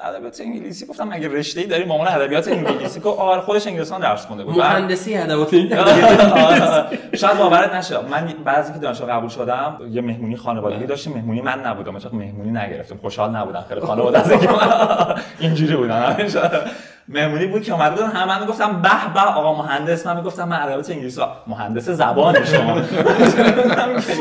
ادبیات 0.00 0.40
انگلیسی 0.40 0.86
گفتم 0.86 1.08
مگه 1.08 1.28
رشته 1.28 1.60
ای 1.60 1.66
داری 1.66 1.84
مامان 1.84 2.08
ادبیات 2.08 2.48
انگلیسی. 2.48 3.00
گفت 3.00 3.18
آره 3.20 3.40
خودش 3.40 3.66
انگلستان 3.66 4.00
درس 4.00 4.26
خونده. 4.26 4.44
بود 4.44 4.56
بعد- 4.56 4.76
مهندسی 4.76 5.16
ادبیات 5.16 5.54
شاید 7.16 7.38
باورت 7.38 7.74
نشه. 7.74 7.98
من 8.10 8.32
بعضی 8.44 8.72
که 8.72 8.78
دانشگاه 8.78 9.08
قبول 9.10 9.28
شدم 9.28 9.76
یه 9.90 10.00
مهمونی 10.02 10.36
خانوادگی 10.36 10.86
داشتیم. 10.86 11.12
مهمونی 11.12 11.40
من 11.40 11.60
نبودم. 11.66 11.94
مثلا 11.94 12.10
مهمونی 12.12 12.50
نگرفتم. 12.50 12.96
خوشحال 12.96 13.30
نبودم. 13.36 13.64
خیلی 13.68 13.80
خانواده 13.80 14.18
از 14.20 14.32
اینجوری 15.40 15.76
بودن. 15.76 16.16
مهمونی 17.08 17.46
بود 17.46 17.62
که 17.62 17.72
اومده 17.72 17.94
بودن 17.94 18.06
همه 18.06 18.38
من 18.38 18.46
گفتم 18.46 18.82
به 18.82 19.14
به 19.14 19.20
آقا 19.20 19.62
مهندس. 19.62 20.06
من 20.06 20.16
می‌گفتم 20.16 20.48
من 20.48 20.62
ادبیات 20.62 20.90
انگلیسی؟ 20.90 21.20
مهندس 21.46 21.88
زبان 21.88 22.44
شما. 22.44 22.80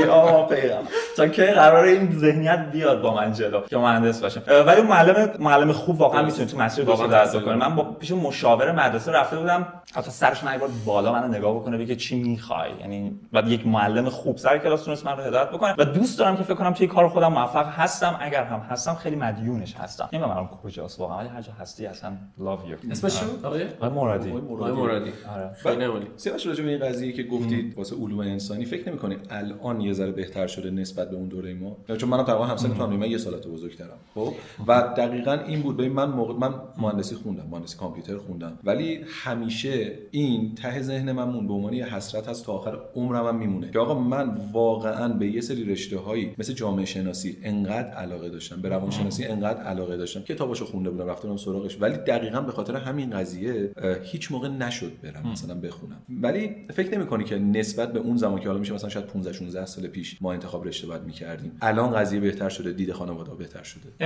آقا 0.12 0.46
پیغام. 0.46 0.84
تا 1.18 1.28
که 1.28 1.46
قرار 1.46 1.84
این 1.86 2.20
ذهنیت 2.20 2.60
بیاد 2.72 3.02
با 3.02 3.14
من 3.14 3.34
جلو 3.34 3.62
که 3.62 3.78
مهندس 3.78 4.22
باشم 4.22 4.42
ولی 4.68 4.82
معلم 4.82 5.30
معلم 5.40 5.72
خوب 5.72 6.02
واقعا 6.02 6.22
می‌تونه 6.22 6.46
تو 6.46 6.58
مسیر 6.58 6.86
درست 6.86 7.04
درس 7.04 7.36
کنه 7.36 7.56
من 7.56 7.76
با 7.76 7.84
پیش 7.84 8.12
مشاور 8.12 8.72
مدرسه 8.72 9.12
رفته 9.12 9.38
بودم 9.38 9.68
حتی 9.96 10.12
سرش 10.12 10.44
من 10.44 10.58
بالا 10.86 11.14
منو 11.14 11.28
نگاه 11.28 11.56
بکنه 11.56 11.78
بگه 11.78 11.96
چی 11.96 12.24
می‌خوای؟ 12.24 12.70
یعنی 12.80 13.20
بعد 13.34 13.48
یک 13.48 13.68
معلم 13.68 14.10
خوب 14.10 14.38
سر 14.38 14.58
کلاس 14.58 14.84
تونست 14.84 15.06
من 15.06 15.18
رو 15.18 15.24
هدایت 15.24 15.50
بکنه. 15.50 15.76
و 15.78 15.86
دوست 15.86 16.20
دارم 16.20 16.38
که 16.38 16.44
فکر 16.44 16.54
کنم 16.54 16.74
توی 16.74 16.88
کار 16.88 17.08
خودم 17.08 17.34
موفق 17.34 17.68
هستم. 17.68 18.16
اگر 18.20 18.44
هم 18.44 18.60
هستم 18.70 18.96
خیلی 18.96 19.16
مدیونش 19.16 19.76
هستم. 19.76 20.10
نمی‌دونم 20.14 20.50
کجاست 20.64 21.00
واقعا 21.00 21.18
ولی 21.18 21.28
هر 21.28 21.42
جا 21.42 21.52
هستی 21.60 21.86
اصلا 21.86 22.12
love 22.40 22.71
you. 22.71 22.71
اسمش 22.92 23.20
چی 23.20 23.26
آقای؟ 23.44 23.66
مرادی. 23.82 24.32
آقای 24.32 24.72
مرادی. 24.72 25.12
آره. 25.36 25.54
خیلی 25.54 25.84
عالی. 25.84 26.06
سیاوش 26.16 26.48
راجع 26.48 26.64
به 26.64 26.70
این 26.70 26.80
قضیه 26.80 27.12
که 27.12 27.24
گفتید 27.24 27.78
واسه 27.78 27.96
علوم 27.96 28.20
انسانی 28.20 28.66
فکر 28.66 28.90
نمی‌کنی 28.90 29.16
الان 29.30 29.82
یه 29.82 29.94
ذره 29.94 30.12
بهتر 30.12 30.48
شده 30.48 30.72
نسبت 30.72 31.10
به 31.10 31.16
اون 31.16 31.28
دوره 31.28 31.54
ما؟ 31.54 31.78
چون 31.98 32.10
منم 32.10 32.24
تقریبا 32.24 32.46
همسن 32.46 32.74
تو 32.74 32.88
من 32.88 33.12
یه 33.12 33.18
سالت 33.18 33.48
بزرگترم. 33.48 33.98
خب؟ 34.16 34.34
و 34.68 34.94
دقیقا 34.98 35.34
این 35.34 35.62
بود. 35.62 35.78
ببین 35.78 35.92
من 35.92 36.10
موقع 36.10 36.34
من 36.34 36.54
مهندسی 36.78 37.16
خوندم 37.16 37.48
مهندسی 37.52 37.78
کامپیوتر 37.78 38.18
خوندم. 38.18 38.60
ولی 38.64 39.00
همیشه 39.24 39.92
این 40.12 40.56
ته 40.56 40.82
ذهن 40.82 41.12
من 41.12 41.24
مون 41.24 41.48
به 41.48 41.54
عنوان 41.54 41.74
یه 41.74 41.96
حسرت 41.96 42.28
هست 42.28 42.46
تا 42.46 42.54
آخر 42.54 42.78
عمرم 42.96 43.28
هم 43.28 43.36
میمونه. 43.36 43.72
که 43.72 43.80
آقا 43.80 44.00
من 44.00 44.38
واقعا 44.54 45.08
به 45.14 45.28
یه 45.28 45.42
سری 45.42 45.64
رشته 45.64 45.98
هایی 45.98 46.34
مثل 46.38 46.54
جامعه 46.54 46.86
شناسی 46.86 47.38
انقدر 47.44 47.90
علاقه 47.90 48.30
داشتم 48.30 48.62
به 48.62 48.70
روانشناسی 48.70 49.26
انقدر 49.26 49.62
علاقه 49.62 49.98
داشتم 49.98 50.22
کتاباشو 50.22 50.66
خونده 50.66 50.90
بودم 50.90 51.08
رفتم 51.08 51.38
سراغش. 51.38 51.78
ولی 51.82 51.98
دقیقا 51.98 52.42
به 52.42 52.52
خاطر 52.64 52.76
همین 52.76 53.10
قضیه 53.10 53.72
هیچ 54.04 54.32
موقع 54.32 54.48
نشد 54.48 54.92
برم 55.04 55.32
مثلا 55.32 55.56
بخونم. 55.56 56.02
ولی 56.22 56.56
فکر 56.74 56.98
نمی‌کنی 56.98 57.24
که 57.24 57.40
نسبت 57.40 57.94
به 57.94 58.00
اون 58.00 58.18
زمان 58.18 58.40
که 58.40 58.48
حالا 58.48 58.60
میشه 58.60 58.74
مثلا 58.74 58.90
شاید 58.90 59.06
15 59.06 59.34
16 59.34 59.66
سال 59.66 59.88
پیش 59.88 60.18
ما 60.22 60.34
انتخاب 60.34 60.68
رشته 60.68 60.88
باید 60.88 61.04
می‌کردیم 61.04 61.58
الان 61.62 61.92
قضیه 61.92 62.20
بهتر 62.20 62.50
شده 62.50 62.72
دید 62.72 62.92
خانواده 62.92 63.32
بهتر 63.32 63.64
شده. 63.64 64.06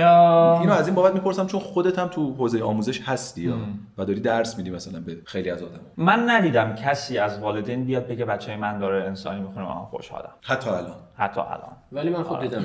اینو 0.60 0.72
از 0.72 0.86
این 0.86 0.94
بابت 0.94 1.14
می‌پرسم 1.14 1.46
چون 1.46 1.60
خودت 1.60 1.98
هم 1.98 2.08
تو 2.08 2.34
حوزه 2.34 2.62
آموزش 2.62 3.00
هستی 3.00 3.54
و 3.98 4.04
داری 4.04 4.20
درس 4.20 4.58
میدی 4.58 4.70
مثلا 4.70 5.00
به 5.00 5.16
خیلی 5.24 5.50
از 5.50 5.62
آدم 5.62 5.80
من 5.96 6.30
ندیدم 6.30 6.74
کسی 6.74 7.18
از 7.18 7.38
والدین 7.38 7.84
بیاد 7.84 8.06
بگه 8.06 8.24
بچه 8.24 8.56
من 8.56 8.78
داره 8.78 9.04
انسانی 9.04 9.40
می‌خونه 9.40 9.66
من 9.66 9.84
خوشحالم 9.84 10.30
حتی 10.42 10.70
الان. 10.70 10.96
حتی 11.18 11.40
الان. 11.40 11.76
ولی 11.92 12.10
من 12.10 12.22
خود 12.22 12.40
دیدم. 12.40 12.64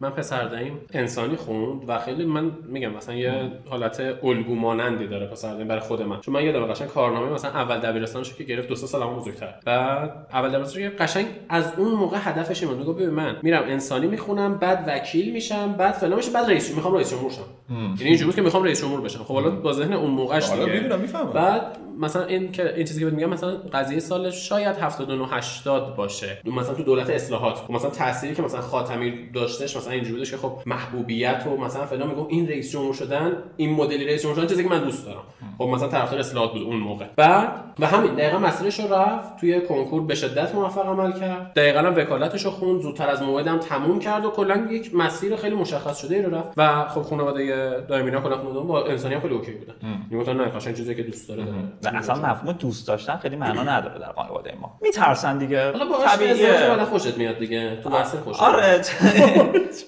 من 0.00 0.10
پسر 0.10 0.44
داییم 0.44 0.78
انسانی 0.92 1.36
خوند 1.36 1.88
و 1.88 1.98
خیلی 1.98 2.24
من 2.24 2.50
میگم 2.68 2.92
مثلا 2.92 3.14
یه 3.14 3.52
حالت 3.68 4.00
الگو 4.22 4.54
مانندی 4.54 5.03
داره 5.06 5.26
پسر 5.26 5.50
داییم 5.50 5.68
برای 5.68 5.80
خود 5.80 6.02
من. 6.02 6.20
چون 6.20 6.34
من 6.34 6.44
یادم 6.44 6.66
قشنگ 6.66 6.88
کارنامه 6.88 7.32
مثلا 7.32 7.50
اول 7.50 7.78
دبیرستانش 7.78 8.34
که 8.34 8.44
گرفت 8.44 8.68
دو 8.68 8.74
سه 8.74 8.86
سالمو 8.86 9.16
بزرگتر. 9.16 9.54
بعد 9.64 10.26
اول 10.32 10.48
دبیرستان 10.48 10.90
قشنگ 10.98 11.26
از 11.48 11.72
اون 11.76 11.92
موقع 11.92 12.16
هدفش 12.20 12.62
این 12.62 12.74
بود. 12.74 12.96
ببین 12.96 13.10
من 13.10 13.36
میرم 13.42 13.62
انسانی 13.62 14.06
می‌خونم 14.06 14.58
بعد 14.58 14.84
وکیل 14.86 15.32
میشم 15.32 15.72
بعد 15.72 15.94
فلان 15.94 16.16
میشه 16.16 16.30
بعد 16.30 16.46
رئیس. 16.46 16.74
می‌خوام 16.74 16.94
رئیس 16.94 17.10
جمهور 17.10 17.30
شم. 17.30 17.42
یعنی 17.70 17.94
اینجوری 18.00 18.24
بود 18.24 18.34
که 18.34 18.42
می‌خوام 18.42 18.64
رئیس 18.64 18.80
جمهور 18.80 19.00
بشم. 19.00 19.24
خب 19.24 19.34
حالا 19.34 19.50
با 19.50 19.72
ذهن 19.72 19.92
اون 19.92 20.10
موقعش 20.10 20.50
دیگه. 20.50 20.66
می‌دونم 20.66 21.00
می‌فهمم. 21.00 21.30
بعد 21.30 21.78
مثلا 22.00 22.24
این 22.24 22.52
که 22.52 22.74
این 22.76 22.86
چیزی 22.86 23.00
که 23.00 23.10
میگم 23.10 23.28
مثلا 23.28 23.56
قضیه 23.72 24.00
سال 24.00 24.30
شاید 24.30 24.76
79 24.76 25.26
80 25.30 25.96
باشه. 25.96 26.40
مثلا 26.44 26.74
تو 26.74 26.82
دولت 26.82 27.10
اصلاحات. 27.10 27.54
خب 27.56 27.70
مثلا 27.70 27.90
تأثیری 27.90 28.34
که 28.34 28.42
مثلا 28.42 28.60
خاتمی 28.60 29.12
داشتهش 29.34 29.76
مثلا 29.76 29.92
اینجوری 29.92 30.14
بودش 30.14 30.30
که 30.30 30.36
خب 30.36 30.58
محبوبیت 30.66 31.44
و 31.46 31.56
مثلا 31.56 31.86
فلان 31.86 32.08
میگم 32.08 32.26
این 32.28 32.48
رئیس 32.48 32.72
جمهور 32.72 32.94
شدن 32.94 33.32
این 33.56 33.70
مدلی 33.70 34.04
رئیس 34.04 34.22
جمهور 34.22 34.36
شدن 34.36 34.46
چیزی 34.46 34.62
که 34.62 34.70
من 34.70 34.84
دوست 34.84 35.06
دارم. 35.06 35.22
خب 35.58 35.64
مثلا 35.64 35.88
طرفدار 35.88 36.20
اصلاحات 36.20 36.52
بود 36.52 36.62
اون 36.62 36.76
موقع. 36.76 37.06
بعد 37.16 37.64
و 37.78 37.86
همین 37.86 38.14
دقیقا 38.14 38.38
مسیرش 38.38 38.80
رو 38.80 38.94
رفت 38.94 39.36
توی 39.40 39.60
کنکور 39.60 40.02
به 40.02 40.14
شدت 40.14 40.54
موفق 40.54 40.86
عمل 40.86 41.12
کرد. 41.20 41.52
دقیقا 41.56 41.78
هم 41.78 41.96
وکالتش 41.96 42.44
رو 42.44 42.50
خوند 42.50 42.80
زودتر 42.80 43.08
از 43.08 43.22
موعدم 43.22 43.58
تموم 43.58 43.98
کرد 43.98 44.24
و 44.24 44.30
کلا 44.30 44.68
یک 44.70 44.94
مسیر 44.94 45.36
خیلی 45.36 45.54
مشخص 45.54 45.98
شده 45.98 46.14
ای 46.14 46.22
رو 46.22 46.34
رفت. 46.34 46.52
و 46.56 46.88
خب 46.88 47.02
خانواده 47.02 47.53
دایمینا 47.88 48.20
کلا 48.20 48.36
خانواده 48.36 48.60
با 48.60 48.86
انسانی 48.86 49.14
هم 49.14 49.20
خیلی 49.20 49.34
اوکی 49.34 49.52
بودن. 49.52 49.74
می‌گفتن 50.10 50.36
نه 50.36 50.44
قشنگ 50.44 50.76
چیزی 50.76 50.94
که 50.94 51.02
دوست 51.02 51.28
داره 51.28 51.44
داره. 51.82 51.96
اصلا 51.96 52.14
مفهوم 52.14 52.52
دوست 52.52 52.88
داشتن 52.88 53.16
خیلی 53.16 53.36
معنا 53.36 53.62
نداره 53.62 53.98
در 53.98 54.12
خانواده 54.12 54.54
ما. 54.60 54.78
میترسن 54.82 55.38
دیگه. 55.38 55.72
طبیعیه. 56.06 56.52
بعد 56.52 56.84
خوشت 56.84 57.18
میاد 57.18 57.38
دیگه؟ 57.38 57.78
تو 57.82 57.90
مسیر 57.90 58.20
خوشت 58.20 58.42
آره. 58.42 58.80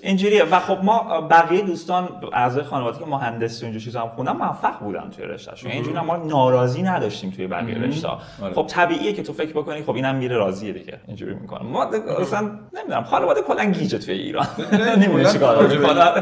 اینجوریه. 0.03 0.45
و 0.45 0.61
خب 0.61 0.79
ما 0.83 1.21
بقیه 1.21 1.63
دوستان 1.63 2.09
اعضای 2.33 2.65
خانواده 2.65 2.99
که 2.99 3.05
مهندسی 3.05 3.63
و 3.63 3.65
اینجور 3.65 3.83
چیزا 3.83 4.01
هم 4.01 4.09
خوندن 4.09 4.33
موفق 4.33 4.79
بودن 4.79 5.11
توی 5.17 5.25
رشتهشون. 5.25 5.71
اینجوری 5.71 5.99
ما 5.99 6.17
ناراضی 6.17 6.83
نداشتیم 6.83 7.31
توی 7.31 7.47
بقیه 7.47 7.79
رشته 7.79 8.09
خب 8.55 8.67
طبیعیه 8.67 9.13
که 9.13 9.23
تو 9.23 9.33
فکر 9.33 9.53
بکنی 9.53 9.83
خب 9.83 9.95
اینم 9.95 10.15
میره 10.15 10.37
راضیه 10.37 10.73
دیگه. 10.73 11.01
اینجوری 11.07 11.35
می‌کنه. 11.35 11.63
ما 11.63 11.85
اصلا 12.21 12.51
نمی‌دونم. 12.75 13.05
خانواده 13.05 13.43
کلا 13.43 13.65
گیجه 13.65 13.99
توی 13.99 14.15
ایران. 14.15 14.47
نمی‌دونم 14.73 15.33
چیکار 15.33 15.57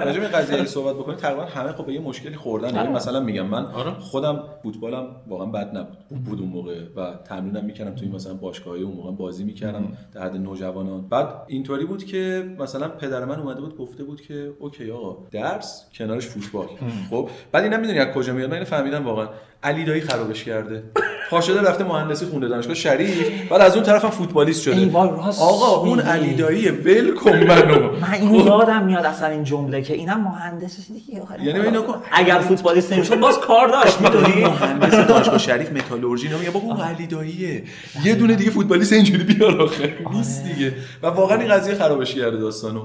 راجع 0.04 0.20
به 0.20 0.28
قضیه 0.28 0.64
صحبت 0.64 0.94
بکنیم 0.94 1.18
تقریبا 1.34 1.60
همه 1.60 1.72
خب 1.72 1.86
به 1.86 1.92
یه 1.92 2.00
مشکلی 2.00 2.36
خوردن. 2.36 2.92
مثلا 2.92 3.20
میگم 3.20 3.46
من 3.46 3.64
خودم 4.00 4.42
فوتبالم 4.62 5.06
واقعا 5.26 5.46
بد 5.46 5.76
نبود. 5.76 6.24
بود 6.24 6.40
اون 6.40 6.48
موقع 6.48 6.80
و 6.96 7.14
تمرینم 7.14 7.64
می‌کردم 7.64 7.94
توی 7.94 8.08
مثلا 8.08 8.34
باشگاهی 8.34 8.82
اون 8.82 8.96
موقع 8.96 9.10
بازی 9.10 9.44
می‌کردم 9.44 9.96
در 10.12 10.22
حد 10.22 10.36
نوجوانان. 10.36 11.08
بعد 11.08 11.28
اینطوری 11.46 11.84
بود 11.84 12.04
که 12.04 12.54
مثلا 12.58 12.88
پدر 12.88 13.24
من 13.24 13.40
اومده 13.40 13.60
بود 13.60 13.76
گفته 13.76 14.04
بود 14.04 14.20
که 14.20 14.52
اوکی 14.58 14.90
آقا 14.90 15.26
درس 15.30 15.88
کنارش 15.94 16.26
فوتبال. 16.26 16.66
خب؟ 17.10 17.28
بعد 17.52 17.64
اینا 17.64 17.76
می‌دونی 17.76 17.98
از 17.98 18.14
کجا 18.14 18.32
میاد؟ 18.32 18.48
من 18.48 18.54
اینو 18.54 18.66
فهمیدم 18.66 19.06
واقعا. 19.06 19.28
علی 19.62 19.84
دایی 19.84 20.00
خرابش 20.00 20.44
کرده. 20.44 20.82
پا 21.30 21.40
شده 21.40 21.60
رفته 21.60 21.84
مهندسی 21.84 22.26
خونده 22.26 22.48
دانشگاه 22.48 22.74
شریف 22.74 23.48
بعد 23.50 23.60
از 23.60 23.74
اون 23.74 23.84
طرفم 23.84 24.10
فوتبالیست 24.10 24.62
شده. 24.62 24.96
آقا 25.40 25.76
اون 25.80 26.00
علی 26.00 26.34
دایی 26.34 26.68
ول 26.68 27.14
کن 27.14 27.36
منو. 27.36 27.92
من 27.96 28.12
این 28.12 28.34
یادم 28.34 28.84
میاد 28.84 29.04
اصلا 29.06 29.28
این 29.28 29.44
جمله 29.44 29.82
که 29.82 29.94
اینم 29.94 30.20
مهندس 30.20 30.76
دیگه. 30.92 31.22
یعنی 31.42 31.60
اینو 31.60 31.82
اگر 32.12 32.38
فوتبالیست 32.38 32.92
نمی‌شد 32.92 33.20
باز 33.20 33.38
کار 33.38 33.68
داشت 33.68 34.00
می‌دونی؟ 34.02 34.44
مهندس 34.44 35.08
دانشگاه 35.08 35.38
شریف 35.38 35.72
متالورژی 35.72 36.28
نمیگه 36.28 36.50
بابا 36.50 36.66
اون 36.68 36.80
علی 36.80 37.06
داییه 37.06 37.62
یه 38.04 38.14
دونه 38.14 38.34
دیگه 38.34 38.50
فوتبالیست 38.50 38.92
اینجوری 38.92 39.24
بیار 39.24 39.62
آخه. 39.62 39.94
نیست 40.12 40.44
دیگه. 40.44 40.72
و 41.02 41.06
واقعا 41.06 41.38
این 41.38 41.48
قضیه 41.48 41.74
خرابش 41.74 42.14
کرده 42.14 42.36
داستانو. 42.36 42.84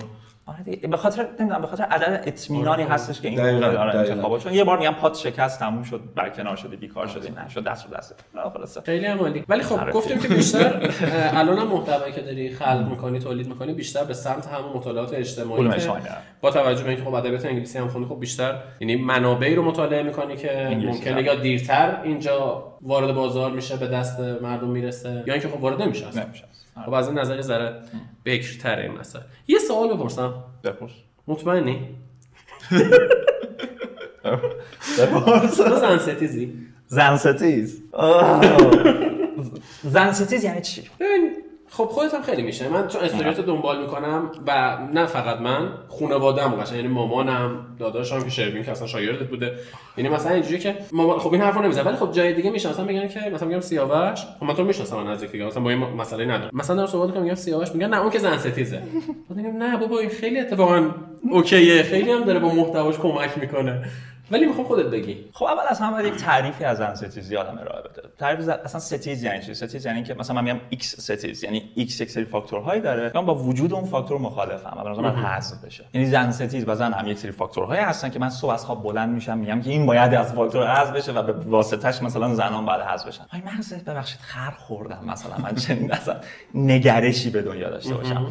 آره 0.50 0.88
به 0.88 0.98
خاطر 0.98 1.28
نمی‌دونم 1.40 1.62
به 1.62 1.68
خاطر 1.68 1.84
عدد 1.84 2.24
اطمینانی 2.26 2.84
هستش 2.84 3.22
که 3.22 3.28
این 3.28 3.60
داره 3.60 3.96
انتخابا 3.96 4.40
چون 4.40 4.54
یه 4.54 4.64
بار 4.64 4.78
میگم 4.80 4.92
پات 4.92 5.18
شکست 5.18 5.60
تموم 5.60 5.84
شد 5.84 6.02
برکنار 6.16 6.56
شدی 6.56 6.76
بیکار 6.76 7.08
شدی 7.08 7.34
نشد 7.46 7.64
دست 7.64 7.86
رو 7.86 7.98
دست. 7.98 8.26
خلاص 8.54 8.78
خیلی 8.78 9.06
عالی 9.06 9.44
ولی 9.50 9.64
خب 9.64 9.92
گفتیم 9.92 10.20
که 10.20 10.28
بیشتر 10.28 10.92
الان 11.40 11.58
هم 11.58 11.68
محتوایی 11.68 12.14
که 12.14 12.22
داری 12.22 12.50
خلق 12.50 12.88
می‌کنی 12.90 13.20
تولید 13.20 13.48
می‌کنی 13.48 13.74
بیشتر 13.74 14.04
به 14.04 14.14
سمت 14.14 14.48
همون 14.48 14.74
مطالعات 14.74 15.14
اجتماعی 15.14 15.70
با 16.42 16.52
توجه 16.52 16.84
به 16.84 16.90
اینکه 16.90 17.04
خب 17.04 17.14
ادبیات 17.14 17.46
انگلیسی 17.46 17.78
هم 17.78 17.88
خوندی 17.88 18.08
خب 18.08 18.20
بیشتر 18.20 18.56
یعنی 18.80 18.96
منابعی 18.96 19.56
رو 19.56 19.64
مطالعه 19.64 20.04
می‌کنی 20.04 20.36
که 20.36 20.80
ممکنه 20.86 21.24
یا 21.24 21.36
دیرتر 21.36 22.02
اینجا 22.04 22.64
وارد 22.82 23.16
بازار 23.16 23.52
میشه 23.52 23.78
به 23.78 23.88
دست 23.88 24.20
مردم 24.20 24.70
می‌رسه 24.70 25.24
یا 25.28 25.34
اینکه 25.34 25.48
خب 25.48 25.64
وارد 25.64 25.82
نمیشه 25.82 26.08
اصلا. 26.08 26.24
خب 26.86 26.94
از 26.94 27.08
این 27.08 27.20
نظر 27.20 27.42
ذره 27.42 27.82
بکرتر 28.26 28.80
این 28.80 28.92
مسئله. 28.92 29.24
یه 29.48 29.60
سوال 29.60 29.94
بپرسم. 29.98 30.34
بپرس. 30.64 30.92
مطمئنی؟ 31.28 31.96
بپرس. 35.00 35.62
زن 35.62 35.98
ستیزی 35.98 36.54
زن 36.88 37.18
ستیز 37.18 37.82
زن 39.84 40.12
ستیز 40.12 40.44
یعنی 40.44 40.62
چی؟ 40.62 40.90
ببین 41.00 41.39
خب 41.72 41.86
خودت 41.86 42.14
هم 42.14 42.22
خیلی 42.22 42.42
میشه. 42.42 42.70
من 42.70 42.88
چون 42.88 43.02
استوریات 43.02 43.40
دنبال 43.40 43.82
می‌کنم 43.82 44.32
و 44.48 44.78
نه 44.94 45.06
فقط 45.06 45.42
من 45.42 45.70
خانواده‌ام 46.00 46.56
قشنگ 46.56 46.76
یعنی 46.76 46.88
مامانم 46.88 47.66
داداشم 47.80 48.24
که 48.24 48.30
شروین 48.30 48.64
که 48.64 48.72
اصلا 48.72 48.88
شاگردت 48.88 49.28
بوده. 49.28 49.54
یعنی 49.98 50.10
مثلا 50.10 50.34
اینجوری 50.34 50.60
که 50.60 50.76
مامان 50.92 51.20
خب 51.20 51.34
این 51.34 51.42
حرفو 51.42 51.62
نمی‌زنه 51.62 51.84
ولی 51.84 51.96
خب 51.96 52.12
جای 52.12 52.34
دیگه 52.34 52.52
مثلا 52.52 52.86
میگن 52.86 53.08
که 53.08 53.20
مثلا 53.34 53.48
میگم 53.48 53.60
سیاوش 53.60 54.20
خب 54.40 54.46
من 54.46 54.54
تو 54.54 54.64
می‌شناسم 54.64 55.10
نزدیک 55.10 55.32
دیگه. 55.32 55.46
مثلا 55.46 55.64
با 55.64 55.70
این 55.70 55.80
مسئله 55.80 56.26
ندارم. 56.26 56.50
مثلا 56.54 56.76
در 56.76 56.86
صحبت 56.86 57.18
میگم 57.18 57.36
سیاوش 57.36 57.72
میگن 57.72 57.90
نه 57.90 58.02
اون 58.02 58.10
که 58.10 58.20
زن 58.20 58.38
ستیزه. 58.38 58.82
میگم 59.30 59.58
نه 59.58 59.78
بابا 59.78 60.00
این 60.00 60.10
خیلی 60.10 60.40
اتفاقا 60.40 60.90
okay 61.32 61.66
ه. 61.66 61.84
خیلی 61.84 62.12
هم 62.12 62.24
داره 62.24 62.40
با 62.40 62.50
محتواش 62.50 62.98
کمک 62.98 63.38
می‌کنه. 63.38 63.86
ولی 64.32 64.46
می‌خوام 64.46 64.68
خودت 64.68 64.86
بگی. 64.86 65.26
خب 65.34 65.46
اول 65.46 65.64
از 65.70 65.80
همه 65.80 66.08
یک 66.08 66.16
تعریفی 66.16 66.64
از 66.64 66.78
زن 66.78 66.96
ستیزی 66.96 67.36
آدم 67.36 67.58
ارائه 67.58 67.82
بده. 67.82 68.02
تعریف 68.18 68.42
ز... 68.42 68.50
اصلا 68.50 68.80
ستیز 68.80 69.24
یعنی 69.24 69.44
چی؟ 69.44 69.54
ستیز 69.54 69.86
یعنی 69.86 70.04
که 70.04 70.14
مثلا 70.14 70.42
من 70.42 70.44
میگم 70.44 70.60
x 70.74 70.84
ستیز 70.84 71.44
یعنی 71.44 71.60
x 71.78 72.02
یک 72.02 72.12
سری 72.12 72.26
فاکتورهایی 72.26 72.82
داره 72.82 73.12
من 73.16 73.26
با 73.26 73.36
وجود 73.36 73.74
اون 73.74 73.86
فاکتور 73.86 74.20
مخالفم. 74.20 74.78
و 74.78 74.96
به 74.96 75.02
من 75.02 75.16
حذف 75.16 75.64
بشه. 75.66 75.86
یعنی 75.94 76.08
زن 76.08 76.32
ستیز 76.32 76.64
و 76.68 76.76
زن 76.76 76.94
هم 76.94 77.08
یک 77.08 77.18
سری 77.18 77.32
فاکتورهایی 77.32 77.82
هستن 77.82 78.10
که 78.10 78.20
من 78.20 78.30
صبح 78.30 78.52
از 78.52 78.66
خواب 78.66 78.84
بلند 78.84 79.10
میشم 79.10 79.38
میگم 79.38 79.62
که 79.62 79.70
این 79.70 79.86
باید 79.86 80.14
از 80.14 80.34
فاکتور 80.34 80.68
حذف 80.68 80.92
بشه 80.92 81.12
و 81.12 81.24
به 81.24 81.34
واسطش 81.34 82.04
مثلا 82.04 82.36
زنان 82.36 82.66
باید 82.66 82.82
حذف 82.82 83.08
بشن. 83.08 83.24
وای 83.34 83.42
من 83.42 83.84
ببخشید 83.88 84.20
سر 84.20 84.52
خوردم 84.52 85.04
مثلا. 85.08 85.38
من 85.44 85.56
چنین 85.56 85.92
اصلا 85.92 86.16
نگرشی 86.54 87.30
به 87.30 87.42
دنیا 87.42 87.70
داشته 87.70 87.94
باشم. 87.94 88.28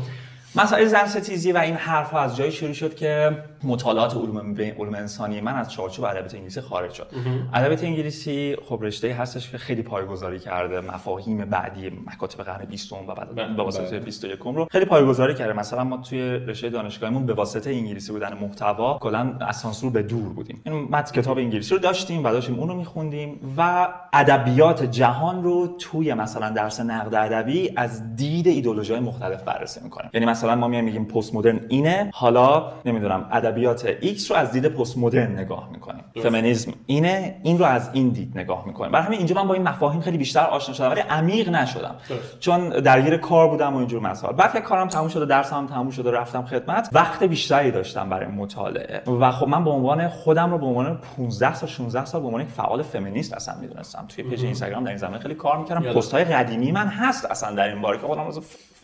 مسائل 0.55 0.87
زن 0.87 1.07
ستیزی 1.07 1.53
و 1.53 1.59
این 1.59 1.75
حرف 1.75 2.15
از 2.15 2.37
جایی 2.37 2.53
شروع 2.53 2.73
شد 2.73 2.95
که 2.95 3.39
مطالعات 3.63 4.15
علوم 4.15 4.55
علوم 4.79 4.95
انسانی 4.95 5.41
من 5.41 5.55
از 5.55 5.73
چارچوب 5.73 6.05
ادبیات 6.05 6.35
انگلیسی 6.35 6.61
خارج 6.61 6.93
شد. 6.93 7.11
ادبیات 7.55 7.85
انگلیسی 7.85 8.57
خب 8.69 8.79
رشته 8.83 9.13
هستش 9.15 9.51
که 9.51 9.59
خیلی 9.59 9.83
پایگذاری 9.83 10.39
کرده. 10.39 10.81
مفاهیم 10.81 11.45
بعدی 11.45 11.93
مکاتب 12.07 12.45
قرن 12.45 12.65
20 12.65 12.93
و 12.93 12.97
بعد 12.97 13.35
بله، 13.35 13.55
به 13.57 13.63
واسطه 13.63 13.91
بله. 13.91 14.01
21 14.01 14.39
رو 14.39 14.69
خیلی 14.71 14.85
پایگذاری 14.85 15.35
کرده. 15.35 15.53
مثلا 15.53 15.85
ما 15.85 15.97
توی 15.97 16.21
رشته 16.21 16.71
دانشگاهیمون 16.71 17.27
به 17.27 17.35
واسطه 17.35 17.71
انگلیسی 17.71 18.13
بودن 18.13 18.39
محتوا 18.41 18.99
کلا 18.99 19.37
از 19.41 19.57
سانسور 19.57 19.93
به 19.93 20.03
دور 20.03 20.29
بودیم. 20.29 20.61
این 20.65 20.75
متن 20.75 21.21
کتاب 21.21 21.39
انگلیسی 21.39 21.75
رو 21.75 21.81
داشتیم 21.81 22.25
و 22.25 22.31
داشتیم 22.31 22.59
اون 22.59 22.69
رو 22.69 22.75
میخوندیم 22.75 23.55
و 23.57 23.89
ادبیات 24.13 24.85
جهان 24.85 25.43
رو 25.43 25.77
توی 25.79 26.15
مثلا 26.15 26.51
درس 26.51 26.81
نقد 26.81 27.15
ادبی 27.15 27.73
از 27.77 28.17
دید 28.17 28.47
ایدئولوژی 28.47 28.99
مختلف 28.99 29.43
بررسی 29.43 29.81
می‌کنیم. 29.85 30.11
یعنی 30.15 30.27
مثلا 30.39 30.55
ما 30.55 30.69
میایم 30.69 30.85
میگیم 30.85 31.05
پست 31.05 31.35
مدرن 31.35 31.61
اینه 31.69 32.11
حالا 32.15 32.73
نمی‌دونم 32.85 33.29
ادبیات 33.33 33.89
x 34.01 34.31
رو 34.31 34.37
از 34.37 34.53
دید 34.53 34.67
پست 34.67 34.99
مدرن 34.99 35.33
نگاه 35.33 35.69
می‌کنیم. 35.73 36.05
فمینیسم 36.23 36.73
اینه 36.87 37.41
این 37.43 37.59
رو 37.59 37.65
از 37.65 37.91
این 37.93 38.09
دید 38.09 38.33
نگاه 38.39 38.65
می‌کنیم. 38.67 38.93
برای 38.93 39.07
همین 39.07 39.19
اینجا 39.19 39.35
من 39.35 39.49
با 39.49 39.55
این 39.55 39.63
مفاهیم 39.63 40.01
خیلی 40.01 40.19
بیشتر 40.19 40.45
آشنا 40.45 40.75
شدم 40.75 40.91
ولی 40.91 41.01
عمیق 41.01 41.49
نشدم. 41.49 41.95
درست. 42.09 42.41
چون 42.41 42.69
درگیر 42.69 43.17
کار 43.17 43.49
بودم 43.49 43.75
و 43.75 43.77
اینجور 43.77 44.03
مسائل. 44.03 44.35
بعد 44.37 44.53
که 44.53 44.61
کارم 44.61 44.89
تموم 44.89 45.09
شد 45.09 45.23
و 45.23 45.27
درسم 45.27 45.67
تموم 45.67 45.91
شد 45.91 46.07
و 46.07 46.11
رفتم 46.11 46.43
خدمت 46.43 46.89
وقت 46.93 47.23
بیشتری 47.23 47.71
داشتم 47.71 48.09
برای 48.09 48.27
مطالعه. 48.27 49.03
و 49.21 49.31
خب 49.31 49.49
من 49.49 49.65
به 49.65 49.71
عنوان 49.71 50.09
خودم 50.09 50.51
رو 50.51 50.59
به 50.59 50.67
عنوان 50.67 50.99
15 51.17 51.55
سال 51.55 51.69
16 51.69 52.05
سال 52.05 52.21
به 52.21 52.27
عنوان 52.27 52.43
یک 52.43 52.49
فعال 52.49 52.83
فمینیست 52.83 53.35
اصلا 53.35 53.55
می‌دونستم. 53.61 54.05
توی 54.09 54.25
پیج 54.25 54.45
اینستاگرام 54.45 54.85
در 54.85 54.91
این 54.91 54.99
زمینه 54.99 55.19
خیلی 55.19 55.35
کار 55.35 55.59
می‌کردم. 55.59 55.93
پست 55.93 56.15
های 56.15 56.25
قدیمی 56.25 56.73
من 56.73 56.87
هست 56.87 57.31
اصلا 57.31 57.55
در 57.55 57.69
این 57.69 57.81
باره 57.81 57.99
که 57.99 58.07
خودم 58.07 58.31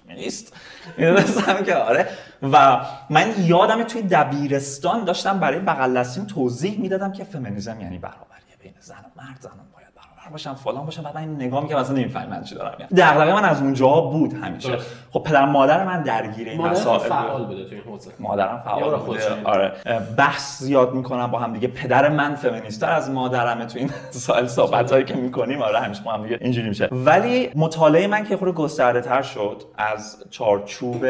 فمینیست 0.05 0.53
می‌دونستم 0.99 1.65
که 1.65 1.75
آره. 1.75 2.09
و 2.43 2.87
من 3.11 3.35
یادم 3.39 3.83
توی 3.83 4.03
دبیرستان 4.03 5.05
داشتم 5.05 5.41
برای 5.41 5.59
بغل 5.59 6.03
توضیح 6.27 6.81
می‌دادم 6.81 7.13
که 7.13 7.25
فمینیسم 7.25 7.81
یعنی 7.81 7.99
برابریه 7.99 8.57
بین 8.63 8.75
زن 8.81 8.95
و 8.95 9.23
مرد 9.23 9.41
زنان 9.41 9.67
باید 9.75 9.84
برابر 10.25 10.33
باشن 10.33 10.55
فلان 10.55 10.85
باشن 10.85 11.03
بعد 11.03 11.15
من 11.15 11.21
این 11.21 11.35
نگاه 11.35 11.63
می‌کردم 11.63 11.81
اصلا 11.81 11.97
نمی‌فهمم 11.97 12.31
من 12.31 12.43
چی 12.43 12.55
دارم 12.55 12.75
میگم. 12.79 12.89
دغدغه 12.97 13.33
من 13.33 13.45
از 13.45 13.63
اونجا 13.63 14.01
بود 14.01 14.33
همیشه. 14.33 14.69
درست. 14.69 14.91
خب 15.11 15.23
پدر 15.23 15.45
مادر 15.45 15.85
من 15.85 16.03
درگیر 16.03 16.49
این 16.49 16.61
مسائل 16.61 16.99
فعال 16.99 17.39
بود. 17.39 17.49
بوده 17.49 17.65
تو 17.65 17.75
این 17.75 17.85
حوزه. 17.85 18.11
مادرم 18.19 18.63
فعال 18.65 18.85
بوده. 18.85 18.97
خودشون. 18.97 19.45
آره. 19.45 19.73
بحث 20.17 20.63
زیاد 20.63 20.95
می‌کنم 20.95 21.27
با 21.27 21.39
هم 21.39 21.53
دیگه. 21.53 21.69
پدر 21.69 22.09
من 22.09 22.35
فمینیستر 22.35 22.91
از 22.91 23.11
مادرمه 23.11 23.67
تو 23.67 23.79
این 23.79 23.91
سال 24.11 24.47
صحبت 24.47 24.93
هایی 24.93 25.05
که 25.05 25.15
می‌کنیم. 25.15 25.63
آره 25.63 25.81
همیشه 25.81 26.03
با 26.03 26.13
هم 26.13 26.23
دیگه 26.23 26.39
اینجوری 26.41 26.69
میشه. 26.69 26.89
ولی 26.93 27.51
مطالعه 27.55 28.07
من 28.07 28.25
که 28.25 28.37
خود 28.37 28.55
گسترده 28.55 29.01
تر 29.01 29.23
شد 29.23 29.63
از 29.79 30.25
چارچوب 30.31 31.07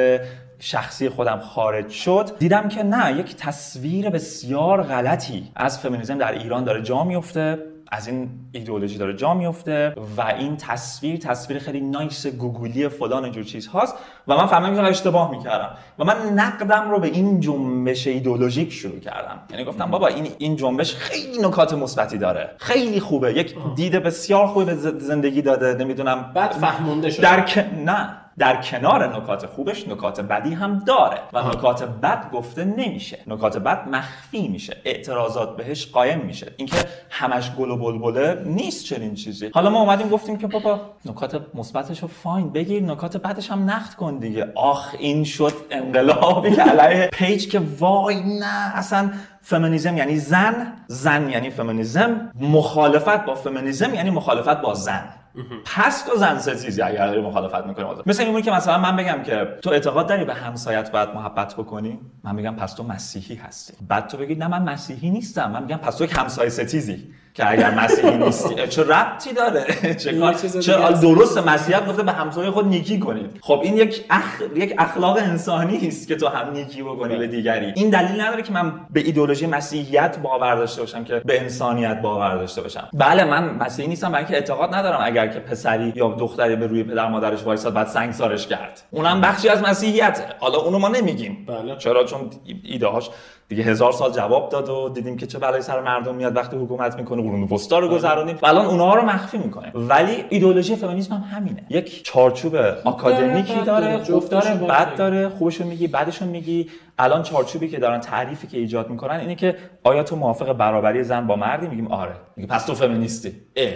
شخصی 0.59 1.09
خودم 1.09 1.39
خارج 1.39 1.89
شد 1.89 2.31
دیدم 2.39 2.69
که 2.69 2.83
نه 2.83 3.13
یک 3.13 3.37
تصویر 3.37 4.11
بسیار 4.11 4.83
غلطی 4.83 5.51
از 5.57 5.79
فمینیسم 5.79 6.19
در 6.19 6.33
ایران 6.33 6.65
داره 6.65 6.83
جا 6.83 7.05
میفته 7.05 7.59
از 7.95 8.09
این 8.09 8.31
ایدئولوژی 8.53 8.99
داره 8.99 9.17
جا 9.17 9.35
میفته 9.35 9.95
و 10.17 10.23
این 10.23 10.57
تصویر 10.57 11.17
تصویر 11.17 11.59
خیلی 11.59 11.81
نایس 11.81 12.27
گوگلی 12.27 12.89
فلان 12.89 13.25
اینجور 13.25 13.45
چیز 13.45 13.67
هاست 13.67 13.95
و 14.29 14.37
من 14.37 14.47
فهمیدم 14.47 14.83
که 14.83 14.89
اشتباه 14.89 15.31
می‌کردم 15.31 15.71
و 15.99 16.05
من 16.05 16.17
نقدم 16.35 16.91
رو 16.91 16.99
به 16.99 17.09
این 17.09 17.41
جنبش 17.41 18.07
ایدئولوژیک 18.07 18.73
شروع 18.73 18.99
کردم. 18.99 19.41
یعنی 19.51 19.65
گفتم 19.65 19.91
بابا 19.91 20.07
این 20.07 20.29
این 20.39 20.57
جنبش 20.57 20.95
خیلی 20.95 21.39
نکات 21.39 21.75
مثبتی 21.75 22.19
داره. 22.19 22.51
خیلی 22.59 23.01
خوبه. 23.01 23.33
یک 23.33 23.55
دید 23.77 23.93
بسیار 23.93 24.47
خوبی 24.47 24.65
به 24.65 24.75
زندگی 24.99 25.43
داده. 25.43 25.75
نمی‌دونم. 25.75 26.31
بعد 26.35 26.53
فهمونده 26.53 27.11
شد 27.11 27.23
در. 27.23 27.65
نه. 27.85 28.24
در 28.39 28.63
کنار 28.63 29.17
نکات 29.17 29.47
خوبش 29.47 29.89
نکات 29.89 30.21
بدی 30.21 30.55
هم 30.55 30.79
داره 30.79 31.19
و 31.33 31.49
نکات 31.49 31.85
بد 31.85 32.31
گفته 32.33 32.65
نمیشه. 32.65 33.19
نکات 33.27 33.59
بد 33.59 33.89
مخفی 33.89 34.49
میشه. 34.49 34.77
اعتراضات 34.85 35.57
بهش 35.57 35.87
قایم 35.87 36.19
میشه. 36.19 36.53
اینکه 36.57 36.77
همش 37.11 37.51
گل 37.51 37.71
و 37.71 37.77
بلبله 37.77 38.43
نیست 38.47 38.85
چنین 38.85 39.15
چیزی. 39.15 39.51
حالا 39.55 39.71
ما 39.71 39.81
اومدیم 39.81 40.09
گفتیم 40.09 40.39
که 40.39 40.47
بابا 40.47 40.81
نکات 41.05 41.41
مثبتش 41.55 42.03
رو 42.03 42.09
fine 42.09 42.51
بگیر 42.53 42.83
نکات 42.83 43.17
بدش 43.17 43.51
هم 43.51 43.71
نقد 43.71 43.95
کن 43.95 44.19
دیگه. 44.19 44.53
آخ 44.55 44.95
این 44.99 45.25
شد 45.25 45.53
انقلابی 45.71 46.51
که 46.51 46.63
علیه 46.73 47.09
page 47.13 47.49
که 47.49 47.61
وای 47.79 48.39
نه 48.39 48.77
اصلا 48.77 49.11
فمینیزم 49.41 49.97
یعنی 49.97 50.17
زن 50.17 50.73
زن 50.87 51.29
یعنی 51.29 51.51
فمینیزم. 51.51 52.31
مخالفت 52.41 53.25
با 53.25 53.35
فمینیزم 53.35 53.95
یعنی 53.95 54.11
مخالفت 54.11 54.61
با 54.61 54.75
زن. 54.75 55.24
پس 55.65 56.03
تو 56.03 56.17
زن 56.17 56.39
ستیزی 56.39 56.83
اگر 56.83 57.07
داری 57.07 57.21
مخالفت 57.21 57.67
می‌کنی. 57.67 57.87
مثل 58.07 58.23
این 58.23 58.43
که 58.43 58.51
مثلا 58.51 58.79
من 58.79 58.97
بگم 58.97 59.23
که 59.23 59.59
تو 59.63 59.71
اعتقاد 59.71 60.09
داری 60.09 60.25
به 60.25 60.35
همسایت 60.35 60.93
باید 60.93 61.09
محبت 61.09 61.55
بکنی؟ 61.55 62.01
من 62.25 62.35
میگم 62.35 62.57
پس 62.57 62.75
تو 62.75 62.83
مسیحی 62.83 63.35
هستی. 63.35 63.75
بعد 63.89 64.07
تو 64.07 64.17
بگی 64.17 64.35
نه 64.35 64.49
من 64.49 64.63
مسیحی 64.63 65.11
نیستم. 65.11 65.51
من 65.51 65.63
میگم 65.63 65.77
پس 65.77 65.97
تو 65.97 66.05
یک 66.05 66.19
همسایه 66.19 66.51
ستیزی. 66.51 67.15
که 67.35 67.51
اگر 67.51 67.75
مسیحی 67.75 68.19
نیستی. 68.19 68.55
چه 68.75 68.83
ربطی 68.83 69.33
داره؟ 69.33 69.65
چه 70.03 70.19
کار 70.19 70.35
چه. 70.35 70.77
درست 71.03 71.39
مسیحیت 71.39 71.87
گفته 71.87 72.03
به 72.03 72.13
همسایه 72.13 72.51
خود 72.51 72.67
نیکی 72.67 72.99
کنید. 72.99 73.39
خب 73.43 73.61
این 73.65 73.77
یک 73.77 74.05
اخ... 74.11 74.43
یک 74.57 74.75
اخلاق 74.79 75.17
انسانی 75.17 75.89
است 75.89 76.09
که 76.09 76.17
تو 76.17 76.29
هم 76.29 76.53
نیکی 76.53 76.83
بکنی 76.83 77.17
به 77.17 77.27
دیگری. 77.27 77.73
این 77.77 77.91
دلیل 77.91 78.21
نداره 78.21 78.43
که 78.43 78.53
من 78.53 78.73
به 78.91 79.01
ایدئولوژی 79.01 79.47
مسیحیت 79.47 80.19
باور 80.19 80.55
داشته 80.55 80.81
باشم 80.81 81.05
که 81.05 81.23
به 81.25 81.41
انسانیت 81.41 82.01
باور 82.03 82.35
داشته 82.35 82.63
باشم. 82.63 82.89
بله 82.93 83.25
من 83.25 83.55
مسیحی 83.55 83.89
نیستم 83.89 84.09
برای 84.09 84.25
اینکه 84.25 84.35
اعتقاد 84.37 84.75
ندارم 84.75 85.01
اگر 85.03 85.27
که 85.27 85.39
پسری 85.39 85.93
یا 85.97 86.09
دختری 86.09 86.57
به 86.57 86.67
روی 86.67 86.83
پدر 86.85 87.09
مادرش 87.09 87.43
وایساد 87.43 87.75
بعد 87.75 87.87
سنگسارش 87.87 88.47
کرد. 88.47 88.83
اونم 88.91 89.21
بخشی 89.21 89.49
از 89.49 89.63
مسیحیته. 89.63 90.25
حالا 90.39 90.59
اونو 90.59 90.79
ما 90.79 90.89
نمیگیم. 90.89 91.47
بله. 91.49 91.77
چرا؟ 91.77 92.05
چون 92.05 92.31
ایده 92.63 92.87
هاش 92.87 93.11
دیگه 93.49 93.63
هزار 93.63 93.93
سال 93.93 94.13
جواب 94.13 94.49
داد 94.49 94.69
و 94.69 94.89
دیدیم 94.89 95.17
که 95.17 95.27
چه 95.27 95.39
بلایی 95.39 95.63
سر 95.63 95.81
مردم 95.81 96.15
میاد 96.15 96.37
وقتی 96.37 96.57
حکومت 96.57 96.97
می‌کنه 96.97 97.23
قرون 97.25 97.43
وسطا 97.43 97.79
رو 97.79 97.89
گذرونیم 97.89 98.39
و 98.43 98.47
الان 98.47 98.67
اونها 98.67 98.95
رو 98.95 99.03
مخفی 99.03 99.39
می‌کنه 99.39 99.71
ولی 99.75 100.25
ایدئولوژی 100.29 100.77
فمینیسم 100.77 101.15
هم 101.15 101.37
همینه. 101.37 101.67
یک 101.71 102.05
چارچوب 102.05 102.57
آکادمیکی 102.85 103.61
داره 103.67 103.99
خوب 103.99 104.29
داره 104.29 104.55
بد. 104.55 104.97
داره 104.97 105.29
خوبشو 105.29 105.65
میگی 105.65 105.87
بدشو 105.87 106.25
میگی. 106.27 106.71
الان 106.99 107.23
چارچوبی 107.23 107.69
که 107.69 107.79
دارن 107.79 108.01
تعریفی 108.01 108.47
که 108.47 108.59
ایجاد 108.59 108.91
می‌کنن 108.91 109.21
اینه 109.21 109.35
که 109.35 109.57
آیا 109.85 110.03
تو 110.03 110.17
موافق 110.17 110.53
برابری 110.53 111.05
زن 111.05 111.27
با 111.27 111.37
مردی؟ 111.37 111.67
میگیم 111.67 111.87
آره. 111.87 112.13
میگه 112.37 112.49
پس 112.49 112.67
تو 112.67 112.75
فمینیستی. 112.75 113.33
اه. 113.57 113.73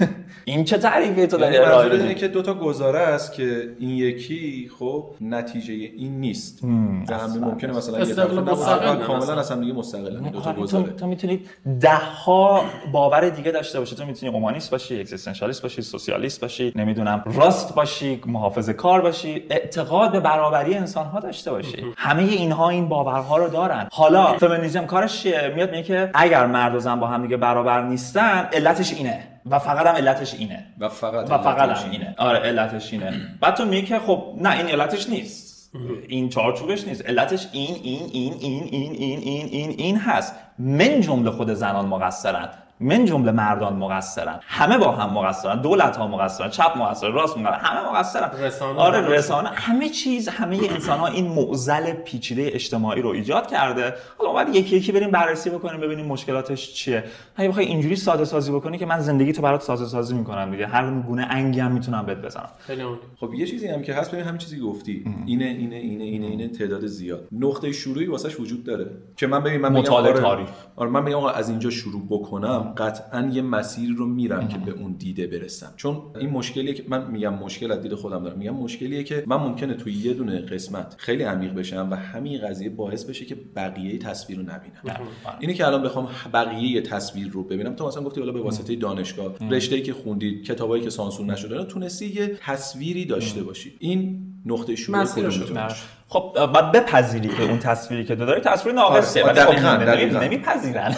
این 0.44 0.64
چه 0.64 0.78
تعریفی 0.78 1.26
تو 1.26 1.36
داری 1.36 1.54
یعنی 1.54 1.66
ارائه 1.66 1.78
منظور 1.78 1.92
اینه 1.92 2.08
میدی 2.08 2.20
که 2.20 2.28
دو 2.28 2.42
تا 2.42 2.54
گزاره 2.54 2.98
است 2.98 3.32
که 3.32 3.68
این 3.78 3.90
یکی 3.90 4.70
خب 4.78 5.04
نتیجه 5.20 5.72
این 5.72 6.20
نیست. 6.20 6.62
در 6.62 6.68
همین 6.68 7.30
اصلا. 7.30 7.48
ممکنه 7.48 7.72
مثلا 7.72 7.98
یه 7.98 8.14
طرف 8.14 9.06
کاملا. 9.06 9.40
اصلا 9.40 9.60
دیگه 9.60 9.72
مستقل 9.72 10.18
دو 10.30 10.40
تا 10.40 10.52
تو, 10.52 10.62
گزاره. 10.62 10.92
تو 10.92 11.06
می‌تونی 11.06 11.40
ده 11.80 11.94
ها 11.94 12.64
باور 12.92 13.28
دیگه 13.28 13.50
داشته 13.50 13.78
باشی. 13.78 13.96
تو 13.96 14.04
می‌تونی 14.04 14.32
اومانیست 14.32 14.70
باشی 14.70 15.00
اکزیستانشالیست 15.00 15.62
باشی 15.62 15.82
سوسیالیست 15.82 16.40
باشی 16.40 16.72
نمی‌دونم 16.76 17.24
راست 17.26 17.74
باشی 17.74 18.20
محافظ 18.26 18.70
کار 18.70 19.00
باشی 19.00 19.42
اعتقاد 19.50 20.12
به 20.12 20.20
برابری 20.20 20.74
انسان 20.74 21.06
ها 21.06 21.20
داشته 21.20 21.50
باشی. 21.50 21.84
همه 21.96 22.22
اینها 22.22 22.68
این 22.68 22.88
باورها 22.88 23.36
رو 23.36 23.48
دارن. 23.48 23.88
حالا 23.92 24.32
فمینیسم 24.38 24.86
کارش 24.86 25.22
چیه؟ 25.22 25.52
میاد 25.54 25.70
میگه 25.70 25.82
که 25.82 26.10
اگر 26.14 26.46
مرد 26.46 26.74
و 26.74 26.78
زن 26.78 27.00
با 27.00 27.06
هم 27.06 27.22
دیگه 27.22 27.36
برابر 27.36 27.82
نیستن 27.82 28.48
علتش 28.52 28.92
اینه. 28.92 29.31
و 29.46 29.58
فقط 29.58 29.86
هم 29.86 29.94
علتش 29.94 30.34
اینه. 30.34 30.66
و 30.78 30.88
فقط 30.88 31.30
و 31.30 31.38
فقط 31.38 31.58
علتش 31.68 31.84
هم 31.84 31.90
اینه. 31.90 32.14
آره 32.18 32.38
علتش 32.38 32.92
اینه. 32.92 33.20
بعد 33.40 33.54
تو 33.54 33.64
میگی 33.64 33.86
که 33.86 33.98
خب 33.98 34.34
نه 34.40 34.56
این 34.56 34.66
علتش 34.66 35.08
نیست. 35.08 35.70
این 36.08 36.28
چارچوبش 36.28 36.86
نیست. 36.86 37.06
علتش 37.06 37.48
این 37.52 37.76
این 37.82 38.10
این 38.12 38.34
این 38.40 38.68
این 38.70 38.92
این 38.92 39.18
این 39.18 39.48
این 39.48 39.74
این 39.78 39.96
هست. 39.96 40.34
من 40.58 41.00
جمله 41.00 41.30
خود 41.30 41.54
زنان 41.54 41.86
مقصرن. 41.86 42.48
من 42.80 43.04
جمله 43.04 43.32
مردان 43.32 43.76
مقصرن. 43.76 44.40
همه 44.42 44.78
با 44.78 44.92
هم 44.92 45.10
مقصرن. 45.10 45.60
دولت 45.60 45.96
ها 45.96 46.06
مقصرن. 46.06 46.50
چپ 46.50 46.72
مقصر 46.76 47.08
راست 47.08 47.38
مقصرن. 47.38 47.60
همه 47.60 47.90
مقصرن. 47.90 48.30
رسانه 48.38 48.78
آره. 48.80 49.00
رسانه. 49.00 49.48
همه 49.48 49.88
چیز 49.88 50.28
همه 50.28 50.58
انسان 50.70 50.98
ها 50.98 51.06
این 51.06 51.28
معضل 51.28 51.92
پیچیده 51.92 52.50
اجتماعی 52.54 53.02
رو 53.02 53.08
ایجاد 53.08 53.46
کرده. 53.46 53.94
حالا 54.18 54.32
باید 54.32 54.48
یکی 54.54 54.76
یکی 54.76 54.92
بریم 54.92 55.10
بررسی 55.10 55.50
بکنیم 55.50 55.80
ببینیم 55.80 56.06
مشکلاتش 56.06 56.72
چیه. 56.72 57.04
اگه 57.36 57.48
بخوای 57.48 57.66
اینجوری 57.66 57.96
ساده 57.96 58.24
سازی 58.24 58.52
بکنی 58.52 58.78
که 58.78 58.86
من 58.86 59.00
زندگی 59.00 59.32
تو 59.32 59.42
برات 59.42 59.62
ساده 59.62 59.84
سازی 59.84 60.14
می‌کنم 60.14 60.50
دیگه. 60.50 60.66
هر 60.66 60.90
گونه 61.00 61.26
انگی 61.30 61.60
هم 61.60 61.72
می‌تونم 61.72 62.06
بهت 62.06 62.18
بزنم. 62.18 62.48
خیلی. 62.58 62.82
خب 63.20 63.34
یه 63.34 63.46
چیزی 63.46 63.68
هم 63.68 63.82
که 63.82 63.94
هست 63.94 64.12
ببین 64.12 64.24
همین 64.24 64.38
چیزی 64.38 64.60
گفتی. 64.60 65.04
اینه 65.26 65.44
اینه 65.44 65.76
اینه 65.76 66.04
اینه 66.04 66.26
اینه 66.26 66.48
تعداد 66.48 66.86
زیاد. 66.86 67.28
نقطه 67.32 67.72
شروعی 67.72 68.06
واسش 68.06 68.40
وجود 68.40 68.64
داره. 68.64 68.90
که 69.16 69.26
من 69.26 69.42
ببین 69.42 69.60
من 69.60 69.72
مطالعه 69.72 70.12
آره, 70.12 70.20
تاریخ. 70.20 70.48
آره 70.76 70.90
من 70.90 71.12
آقا 71.12 71.28
از 71.30 71.48
اینجا 71.48 71.70
شروع 71.70 72.02
بکنم. 72.10 72.61
قطعا 72.62 73.30
یه 73.32 73.42
مسیر 73.42 73.90
رو 73.90 74.06
میرم 74.06 74.48
که 74.48 74.58
به 74.58 74.72
اون 74.72 74.92
دیده 74.92 75.26
برسم. 75.26 75.72
چون 75.76 76.02
این 76.20 76.30
مشکلیه 76.30 76.74
که 76.74 76.84
من 76.88 77.10
میگم 77.10 77.34
مشکل 77.34 77.72
از 77.72 77.82
دید 77.82 77.94
خودم 77.94 78.24
دارم. 78.24 78.38
میگم 78.38 78.54
مشکلیه 78.54 79.04
که 79.04 79.24
من 79.26 79.36
ممکنه 79.36 79.74
توی 79.74 79.92
یه 79.92 80.14
دونه 80.14 80.38
قسمت 80.38 80.94
خیلی 80.98 81.22
عمیق 81.22 81.54
بشم 81.54 81.88
و 81.90 81.94
همین 81.94 82.40
قضیه 82.40 82.70
باعث 82.70 83.04
بشه 83.04 83.24
که 83.24 83.34
بقیه 83.56 83.98
تصویر 83.98 84.38
رو 84.38 84.44
نبینم. 84.44 85.08
اینه 85.40 85.54
که 85.54 85.66
الان 85.66 85.82
بخوام 85.82 86.08
بقیه 86.32 86.80
تصویر 86.80 87.28
رو 87.28 87.42
ببینم 87.42 87.74
تو 87.74 87.86
مثلا 87.86 88.02
گفتی 88.02 88.20
حالا 88.20 88.32
به 88.32 88.40
واسطه 88.40 88.76
دانشگاه 88.76 89.34
رشته‌ای 89.50 89.82
که 89.82 89.92
خوندید 89.92 90.44
کتابایی 90.44 90.84
که 90.84 90.90
سانسور 90.90 91.26
نشده 91.26 91.64
تونستی 91.64 92.06
یه 92.06 92.38
تصویری 92.40 93.04
داشته 93.04 93.42
باشی. 93.42 93.76
این 93.78 94.31
نقطه 94.46 94.76
شروع 94.76 95.04
کدوم؟ 95.04 95.68
خب 96.08 96.46
باید 96.52 96.72
بپذیری 96.72 97.28
که 97.28 97.42
اون 97.42 97.58
تصویری 97.58 98.04
که 98.04 98.16
تو 98.16 98.26
داری. 98.26 98.40
تصویر 98.40 98.74
ناقصه. 98.74 99.22
آره، 99.24 99.32
ولی 99.32 99.40
خب 99.40 99.52
دقیقاً، 99.52 99.76
نمی- 99.76 99.84
دقیقاً. 99.84 100.20
نمیپذیرن. 100.20 100.94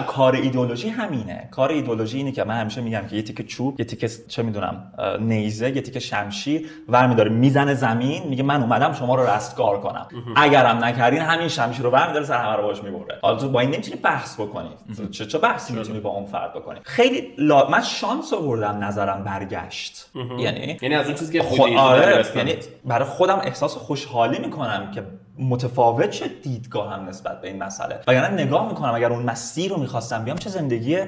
کار 0.06 0.34
ایدولوژی 0.34 0.88
همینه. 0.88 1.48
کار 1.50 1.70
ایدولوژی 1.70 2.16
اینه 2.18 2.32
که 2.32 2.44
من 2.44 2.60
همیشه 2.60 2.80
میگم 2.80 3.02
که 3.10 3.16
یه 3.16 3.22
تیکه 3.22 3.42
چوب 3.42 3.80
یه 3.80 3.86
تیکه 3.86 4.08
چه 4.28 4.42
می‌دونم 4.42 4.92
نیزه 5.20 5.70
یه 5.70 5.80
تیکه 5.80 6.00
شمشیر 6.00 6.68
ورمیداره 6.88 7.30
می‌زنه 7.30 7.74
زمین 7.74 8.22
میگه 8.28 8.42
من 8.42 8.62
اومدم 8.62 8.92
شما 8.92 9.14
رو 9.14 9.26
رستگار 9.30 9.80
کنم. 9.80 10.06
اگرم 10.36 10.84
نکردین 10.84 11.20
همین 11.20 11.48
شمشیر 11.48 11.82
رو 11.82 11.90
ورمیداره 11.90 12.24
سر 12.24 12.38
همه 12.44 12.56
رو 12.56 12.62
باش 12.62 12.82
می‌بره. 12.82 13.18
حالا 13.22 13.36
تو 13.36 13.48
با 13.48 13.60
این 13.60 13.70
نمی‌تونی 13.70 13.96
بحث 13.96 14.40
بکنی. 14.40 14.70
چه 15.10 15.26
چه 15.26 15.38
بحثی 15.38 15.72
می‌تونی 15.72 16.00
با 16.00 16.10
اون 16.10 16.26
فرد 16.26 16.54
بکنی؟ 16.54 16.78
خیلی 16.84 17.28
لا... 17.38 17.68
من 17.68 17.82
شانس 17.82 18.32
آوردم 18.32 18.84
نظرم 18.84 19.24
برگشت. 19.24 20.10
یعنی 20.38 20.78
یعنی 20.82 20.94
از 20.94 21.06
اون 21.06 21.14
چیزی 21.14 21.32
که. 21.32 21.44
بودی 21.44 21.67
آره. 21.76 22.24
یعنی 22.36 22.56
برای 22.84 23.08
خودم 23.08 23.40
احساس 23.44 23.74
خوشحالی 23.76 24.38
می‌کنم 24.38 24.90
که 24.94 25.02
متفاوت 25.38 26.12
شد 26.12 26.42
دیدگاهم 26.42 27.08
نسبت 27.08 27.40
به 27.40 27.48
این 27.48 27.62
مسئله. 27.62 28.00
وگرنه 28.08 28.44
نگاه 28.44 28.68
می‌کنم 28.68 28.94
اگر 28.94 29.12
اون 29.12 29.22
مسیر 29.22 29.70
رو 29.70 29.76
می‌خواستم 29.80 30.24
بیام 30.24 30.36
چه 30.36 30.50
زندگی 30.50 30.98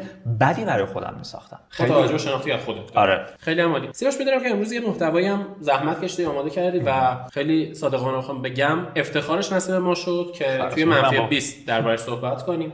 بدی 0.41 0.65
برای 0.65 0.85
خودم 0.85 1.15
میساختم. 1.19 1.59
با 1.79 1.87
توجه 1.87 2.19
شناختی 2.19 2.53
از 2.53 2.61
خودت. 2.65 2.97
آره. 2.97 3.27
خیلی 3.39 3.61
عالی. 3.61 3.89
سیاوش 3.93 4.19
می‌دونم 4.19 4.41
که 4.43 4.51
امروز 4.51 4.73
یه 4.73 4.81
محتوایی 4.81 5.27
هم 5.27 5.47
زحمت 5.61 6.05
کشیدی 6.05 6.25
آماده 6.25 6.51
کردی 6.51 6.79
و 6.87 7.17
خیلی 7.33 7.75
صادقانه 7.75 8.19
بخوام 8.19 8.43
بگم. 8.43 8.79
افتخارش 8.97 9.53
نصیب 9.53 9.75
ما 9.75 9.95
شد 9.95 10.33
که 10.35 10.61
توی 10.75 10.85
منفی 10.85 11.19
با- 11.19 11.27
20 11.27 11.67
دربارش 11.67 11.99
صحبت 12.01 12.43
کنیم. 12.43 12.73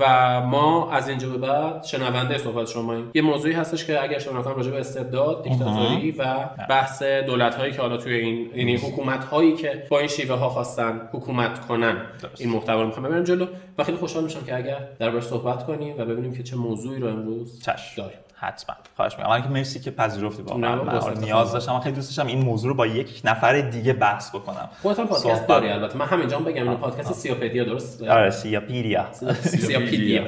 و 0.00 0.40
ما 0.40 0.90
از 0.90 1.08
اینجا 1.08 1.28
به 1.28 1.38
بعد 1.38 1.84
شنونده 1.84 2.38
صحبت 2.38 2.66
شماییم 2.68 3.10
یه 3.14 3.22
موضوعی 3.22 3.54
هستش 3.54 3.84
که 3.84 4.02
اگر 4.02 4.18
شما 4.18 4.40
راجع 4.40 4.70
به 4.70 4.80
استبداد 4.80 5.42
دیکتاتوری 5.42 6.10
و 6.10 6.24
بحث 6.68 7.02
دولت 7.02 7.54
هایی 7.54 7.72
که 7.72 7.82
حالا 7.82 7.96
توی 7.96 8.14
این 8.14 8.50
یعنی 8.54 8.76
حکومت 8.76 9.24
هایی 9.24 9.52
که 9.54 9.86
با 9.90 9.98
این 9.98 10.08
شیوه 10.08 10.34
ها 10.36 10.48
خواستن 10.48 10.85
حکومت 11.12 11.66
کنن. 11.66 11.96
این 12.38 12.50
محتوا 12.50 12.80
رو 12.80 12.86
می‌خوام 12.86 13.06
ببریم 13.06 13.24
جلو. 13.24 13.46
و 13.78 13.84
خیلی 13.84 13.98
خوشحال 13.98 14.24
میشم 14.24 14.44
که 14.44 14.56
اگر 14.56 14.78
دربارش 14.98 15.24
صحبت 15.24 15.66
کنیم 15.66 15.94
و 15.98 16.04
ببینیم 16.04 16.34
که 16.34 16.42
چه 16.42 16.56
موضوعی 16.56 17.00
رو 17.00 17.08
امروز 17.08 17.62
چشم. 17.62 18.02
داریم. 18.02 18.18
حتما. 18.38 18.76
خواهش 18.96 19.18
می‌کنم. 19.18 19.42
که 19.42 19.48
مرسی 19.48 19.80
که 19.80 19.90
پذیرفتی 19.90 20.42
واقعا 20.42 20.82
من. 20.82 21.18
نیاز 21.20 21.52
داشتم. 21.52 21.72
من 21.72 21.80
خیلی 21.80 21.94
دوست 21.94 22.08
داشتم 22.16 22.26
این 22.26 22.44
موضوع 22.44 22.68
رو 22.68 22.74
با 22.74 22.86
یک 22.86 23.20
نفر 23.24 23.60
دیگه 23.60 23.92
بحث 23.92 24.34
بکنم. 24.34 24.68
خودت 24.82 24.98
هم 24.98 25.06
پادکست 25.06 25.26
صحبت. 25.26 25.46
داری 25.46 25.68
البته. 25.68 25.98
من 25.98 26.06
همینجا 26.06 26.36
هم 26.38 26.44
بگم 26.44 26.68
این 26.68 26.78
پادکست 26.78 27.12
سیاپدیا 27.12 27.64
درست؟ 27.64 28.02
آره 28.02 28.30
سیاپیریا 28.30 29.06
سیاپیدیا. 29.42 30.22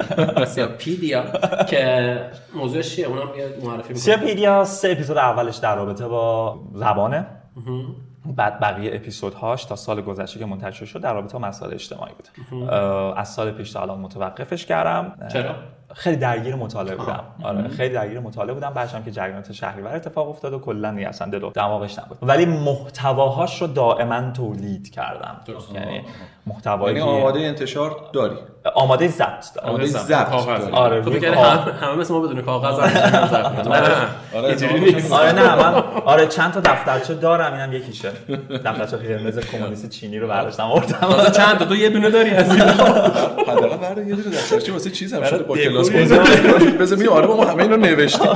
سیاپیدیا. 0.44 1.24
که 1.68 2.30
موضوعش 2.54 2.96
چیه؟ 2.96 3.06
اونم 3.06 3.28
معرفی 3.62 3.88
می‌کنی 3.88 3.94
سیاپیدیا 3.94 4.64
سه 4.64 4.90
اپیزود 4.90 5.16
اولش 5.16 5.56
در 5.56 5.76
رابطه 5.76 6.08
با 6.08 6.58
زبانه. 6.74 7.26
بعد 8.36 8.60
بقیه 8.60 8.94
اپیزودهاش 8.94 9.64
تا 9.64 9.76
سال 9.76 10.00
گذشته 10.00 10.38
که 10.38 10.46
منتشر 10.46 10.84
شد 10.84 11.00
در 11.00 11.14
رابطه 11.14 11.38
با 11.38 11.48
مسائل 11.48 11.74
اجتماعی 11.74 12.12
بود 12.12 12.28
از 13.16 13.28
سال 13.28 13.50
پیش 13.50 13.72
تا 13.72 13.82
الان 13.82 14.00
متوقفش 14.00 14.66
کردم. 14.66 15.28
چرا؟ 15.32 15.54
خیلی 15.94 16.16
درگیر 16.16 16.54
مطالعه 16.54 16.96
بودم. 16.96 17.20
آره 17.42 17.68
خیلی 17.68 17.94
درگیر 17.94 18.20
مطالعه 18.20 18.54
بودم. 18.54 18.72
هم 18.94 19.04
که 19.04 19.10
جریانات 19.10 19.52
شهریور 19.52 19.96
اتفاق 19.96 20.28
افتاد 20.28 20.52
و 20.52 20.58
کلا 20.58 20.94
دیگه 20.94 21.08
اصلا 21.08 21.30
دل 21.30 21.44
و 21.44 21.50
دماغش 21.50 21.98
نبود. 21.98 22.18
ولی 22.22 22.46
محتواهاش 22.46 23.62
رو 23.62 23.66
دائما 23.66 24.30
تولید 24.30 24.90
کردم. 24.90 25.40
درست. 25.46 25.74
یعنی 25.74 26.00
محتوایی 26.46 26.96
یعنی 26.96 27.10
آماده 27.10 27.40
انتشار 27.40 27.96
داری. 28.12 28.36
آماده 28.74 29.08
ضبط. 29.08 29.54
دارم 29.54 29.68
آماده 29.68 29.86
ضبط،. 29.86 30.46
داری. 30.46 30.72
آره 30.72 31.02
تو 31.02 31.10
فکر. 31.10 31.34
همه 31.34 31.94
مثل 31.96 32.14
ما 32.14 32.20
بدون 32.20 32.42
کاغذ. 32.42 32.78
نه 32.78 34.08
آره، 34.34 34.48
اینجوری 34.48 34.88
اتفاقا 34.88 34.94
نیست. 34.94 35.12
آره 35.12 35.32
نه 35.32 35.54
من 35.56 35.74
آره 36.04 36.26
چند 36.26 36.52
تا 36.52 36.60
دفترچه 36.60 37.14
دارم. 37.14 37.54
اینم 37.54 37.72
یکیشه. 37.72 38.12
دفترچه 38.64 38.96
قرمز 38.96 39.38
کمونیست 39.38 39.90
چینی 39.90 40.18
رو 40.18 40.28
برداشتم 40.28 40.62
آوردم. 40.62 41.30
چند 41.30 41.58
تا؟ 41.58 41.64
تو 41.64 41.76
یه 41.76 41.88
دونه 41.88 42.10
داری 42.10 42.30
از 42.30 42.50
این 42.50 42.60
حداقل 42.60 43.76
برای 43.76 44.06
یه 44.06 44.14
دونه 44.14 44.36
دفترچه 44.36 44.72
واسه 44.72 44.90
چیز 44.90 45.14
هم 45.14 45.24
شده 45.24 45.42
با. 45.42 45.56
کلاس 45.84 46.20
بذار 46.80 46.98
می 46.98 47.06
آره 47.06 47.26
ما 47.26 47.44
همه 47.44 47.62
اینو 47.62 47.76
نوشتیم 47.76 48.28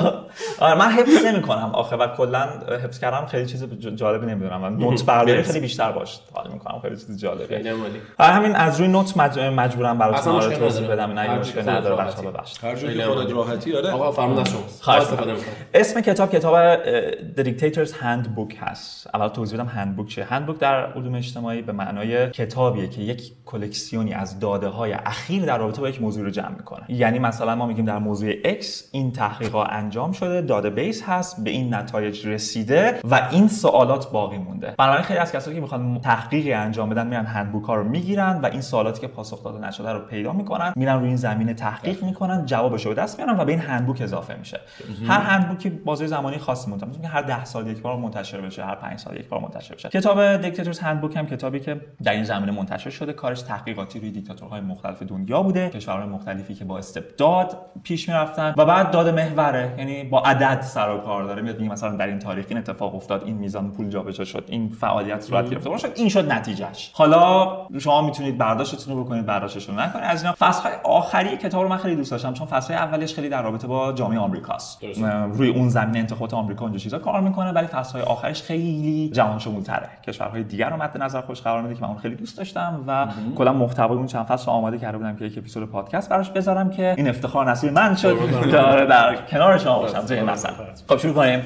آره 0.60 0.78
من 0.78 0.90
حفظ 0.92 1.24
نمی 1.24 1.42
کنم 1.42 1.70
آخه 1.74 1.96
و 1.96 2.06
کلا 2.16 2.48
حفظ 2.84 2.98
کردم 2.98 3.26
خیلی 3.26 3.46
چیز 3.46 3.64
جالبی 3.94 4.26
نمی‌دونم. 4.26 4.60
من 4.60 4.76
نوت 4.76 5.04
برداری. 5.06 5.42
خیلی 5.42 5.60
بیشتر 5.60 5.92
باش 5.92 6.20
حال 6.34 6.50
می‌کنم. 6.52 6.78
خیلی 6.82 6.96
چیز 6.96 7.24
عالی. 7.24 7.44
برای 8.18 8.32
همین 8.32 8.56
از 8.56 8.80
روی 8.80 8.88
نوت 8.88 9.16
مج... 9.16 9.38
مجبورم 9.38 9.98
براتون 9.98 10.18
اصلا 10.18 10.32
آره 10.32 10.46
مشکل 10.46 10.58
توضیح. 10.58 10.88
بدم. 10.88 11.10
نه 11.12 11.20
اگه 11.20 11.38
مشکل 11.38 11.62
که 11.62 11.70
نداره. 11.70 12.04
بچه‌ها. 12.04 12.30
ببخشید. 12.30 12.64
هر 12.64 12.74
جوری 12.76 13.04
خودت. 13.04 13.32
راحتی 13.32 13.76
آره. 13.76 13.90
آقا 13.90 14.22
از 14.22 14.48
شماست. 14.48 14.82
خواهش 14.82 15.02
استفاده 15.02 15.34
اسم 15.74 16.00
کتاب 16.00 16.30
کتاب 16.30 16.76
The 17.36 17.44
Dictator's 17.44 17.90
Handbook 17.90 18.54
هست. 18.60 19.10
اول 19.14 19.28
توضیح 19.28 19.58
بدم 19.58 19.68
هندبوک 19.68 20.08
چیه. 20.08 20.24
هندبوک 20.24 20.58
در 20.58 20.86
علوم 20.92 21.14
اجتماعی 21.14 21.62
به 21.62 21.72
معنای 21.72 22.30
کتابیه 22.30 22.88
که 22.88 23.00
یک 23.00 23.32
کلکسیونی 23.46 24.14
از 24.14 24.40
داده 24.40 24.68
های 24.68 24.92
اخیر 24.92 25.44
در 25.44 25.58
رابطه 25.58 25.80
با 25.80 25.88
یک 25.88 26.02
موضوع 26.02 26.24
رو 26.24 26.30
جمع 26.30 26.48
می‌کنه. 26.58 26.84
یعنی 26.88 27.18
مثلا 27.32 27.54
ما 27.54 27.66
میگیم 27.66 27.84
در 27.84 27.98
موضوع 27.98 28.42
X 28.42 28.64
این 28.92 29.12
تحقیقات 29.12 29.68
انجام 29.70 30.12
شده 30.12 30.42
داده 30.42 30.70
بیس 30.70 31.02
هست 31.02 31.44
به 31.44 31.50
این 31.50 31.74
نتایج 31.74 32.26
رسیده 32.26 33.00
و 33.10 33.28
این 33.30 33.48
سوالات 33.48 34.10
باقی 34.12 34.38
مونده. 34.38 34.74
بنابراین 34.78 35.04
خیلی 35.04 35.18
از 35.18 35.32
کسایی 35.32 35.56
که 35.56 35.60
می‌خوان 35.60 36.00
تحقیقی 36.00 36.52
انجام 36.52 36.88
بدن 36.88 37.06
میرن 37.06 37.26
هندبوک 37.26 37.64
ها 37.64 37.74
رو 37.74 37.84
می‌گیرن 37.84 38.40
و 38.40 38.46
این 38.46 38.60
سوالاتی 38.60 39.00
که 39.00 39.06
پاسخ 39.06 39.44
داده 39.44 39.68
نشده 39.68 39.92
رو 39.92 40.00
پیدا 40.00 40.32
می‌کنن 40.32 40.72
میرن 40.76 40.98
روی 40.98 41.08
این 41.08 41.16
زمینه 41.16 41.54
تحقیق 41.54 42.04
می‌کنن 42.04 42.46
جوابش 42.46 42.86
رو 42.86 42.94
دست 42.94 43.18
میارن 43.18 43.40
و 43.40 43.44
به 43.44 43.52
این 43.52 43.60
هندبوک 43.60 44.00
اضافه 44.00 44.36
میشه. 44.38 44.60
هر 45.08 45.20
هندبوکی 45.20 45.70
بازه 45.70 46.06
زمانی 46.06 46.38
خاصی 46.38 46.70
منتشر 46.70 46.86
میشه 46.86 47.08
هر 47.08 47.22
10 47.22 47.44
سال 47.44 47.66
یک 47.66 47.82
بار 47.82 47.96
منتشر 47.96 48.40
بشه 48.40 48.64
هر 48.64 48.74
5 48.74 48.98
سال 48.98 49.16
یک 49.16 49.28
بار 49.28 49.40
منتشر 49.40 49.74
بشه. 49.74 49.88
کتاب 49.88 50.36
دیکتاتورز 50.36 50.78
هندبوک 50.78 51.16
هم 51.16 51.26
کتابی 51.26 51.60
که 51.60 51.80
در 52.02 52.12
این 52.12 52.24
زمینه 52.24 52.52
منتشر 52.52 52.90
شده 52.90 53.12
کارش 53.12 53.42
تحقیقاتی 53.42 54.00
روی 54.00 54.10
دیکتاتورهای 54.10 54.60
مختلف 54.60 55.02
دنیا 55.02 55.42
بوده 55.42 55.70
کشورهای 55.70 56.08
مختلفی 56.08 56.54
که 56.54 56.64
با 56.64 56.78
استبداد 56.78 57.21
پیش 57.82 58.08
می‌رفتن 58.08 58.54
و 58.56 58.64
بعد 58.64 58.90
داده 58.90 59.12
محوره 59.12 59.74
یعنی 59.78 60.04
با 60.04 60.20
عدد 60.20 60.60
سر 60.60 60.90
و 60.90 60.98
کار 60.98 61.24
داره. 61.24 61.42
میاد 61.42 61.58
میگه 61.58 61.72
مثلا 61.72 61.96
در 61.96 62.06
این 62.06 62.18
تاریخ 62.18 62.46
این 62.48 62.58
اتفاق 62.58 62.94
افتاد 62.94 63.22
این 63.26 63.36
میزان 63.36 63.72
پول 63.72 63.88
جابجا 63.88 64.24
شد 64.24 64.44
این 64.48 64.68
فعالیت 64.68 65.20
صورت 65.20 65.50
گرفت 65.50 65.66
و 65.66 65.78
شد 65.78 65.92
این 65.96 66.08
شد 66.08 66.32
نتیجهش. 66.32 66.90
حالا 66.94 67.48
شما 67.78 68.02
می‌تونید 68.02 68.38
برداشتتون 68.38 68.96
رو 68.96 69.04
بکنید 69.04 69.26
برداشتش 69.26 69.68
رو 69.68 69.74
نکنید. 69.74 70.04
از 70.04 70.22
اینا 70.22 70.34
فصل 70.38 70.68
آخری 70.84 71.36
کتاب 71.36 71.62
رو 71.62 71.68
من 71.68 71.76
خیلی 71.76 71.96
دوست 71.96 72.10
داشتم 72.10 72.32
چون 72.32 72.46
فصل 72.46 72.74
اولیش 72.74 73.14
خیلی 73.14 73.28
در 73.28 73.42
رابطه 73.42 73.66
با 73.66 73.92
جامعه 73.92 74.18
آمریکاست. 74.18 74.84
روی 75.32 75.48
اون 75.48 75.68
زمینه 75.68 75.98
انتخابات 75.98 76.34
آمریکا 76.34 76.64
اونجا 76.64 76.78
چیزا 76.78 76.98
کار 76.98 77.20
می‌کنه 77.20 77.52
ولی 77.52 77.66
فصل 77.66 78.00
آخرش 78.00 78.42
خیلی 78.42 79.10
جهان 79.14 79.38
شمولتره. 79.38 79.88
کشورهای 80.06 80.42
دیگر 80.42 80.70
رو 80.70 80.82
مد 80.82 81.02
نظر 81.02 81.20
خوش 81.20 81.42
قرار 81.42 81.62
میده 81.62 81.74
که 81.74 81.82
من 81.82 81.88
اون 81.88 81.98
خیلی 81.98 82.14
دوست 82.14 82.38
داشتم 82.38 82.84
و 82.86 83.06
کلا 83.36 83.52
محتوای 83.52 83.96
اون 83.96 84.06
چند 84.06 84.24
فصل 84.26 84.50
آماده 84.50 84.78
کرده 84.78 84.98
بودم 84.98 85.16
که 85.16 85.24
یک 85.24 85.38
اپیزود 85.38 85.70
پادکست 85.70 86.08
براش 86.10 86.30
بذارم 86.30 86.70
که 86.70 86.94
این 86.96 87.11
افتخار 87.12 87.50
نصیب 87.50 87.72
من 87.72 87.96
شد. 87.96 88.18
که 88.50 88.58
آره 88.58 88.86
در 88.86 89.16
کنار 89.30 89.58
شما 89.58 89.78
باشم. 89.78 90.00
توی 90.00 90.16
این 90.16 90.30
مسئله 90.30 90.54
خب 90.88 90.96
شروع 90.98 91.14
کنیم. 91.14 91.42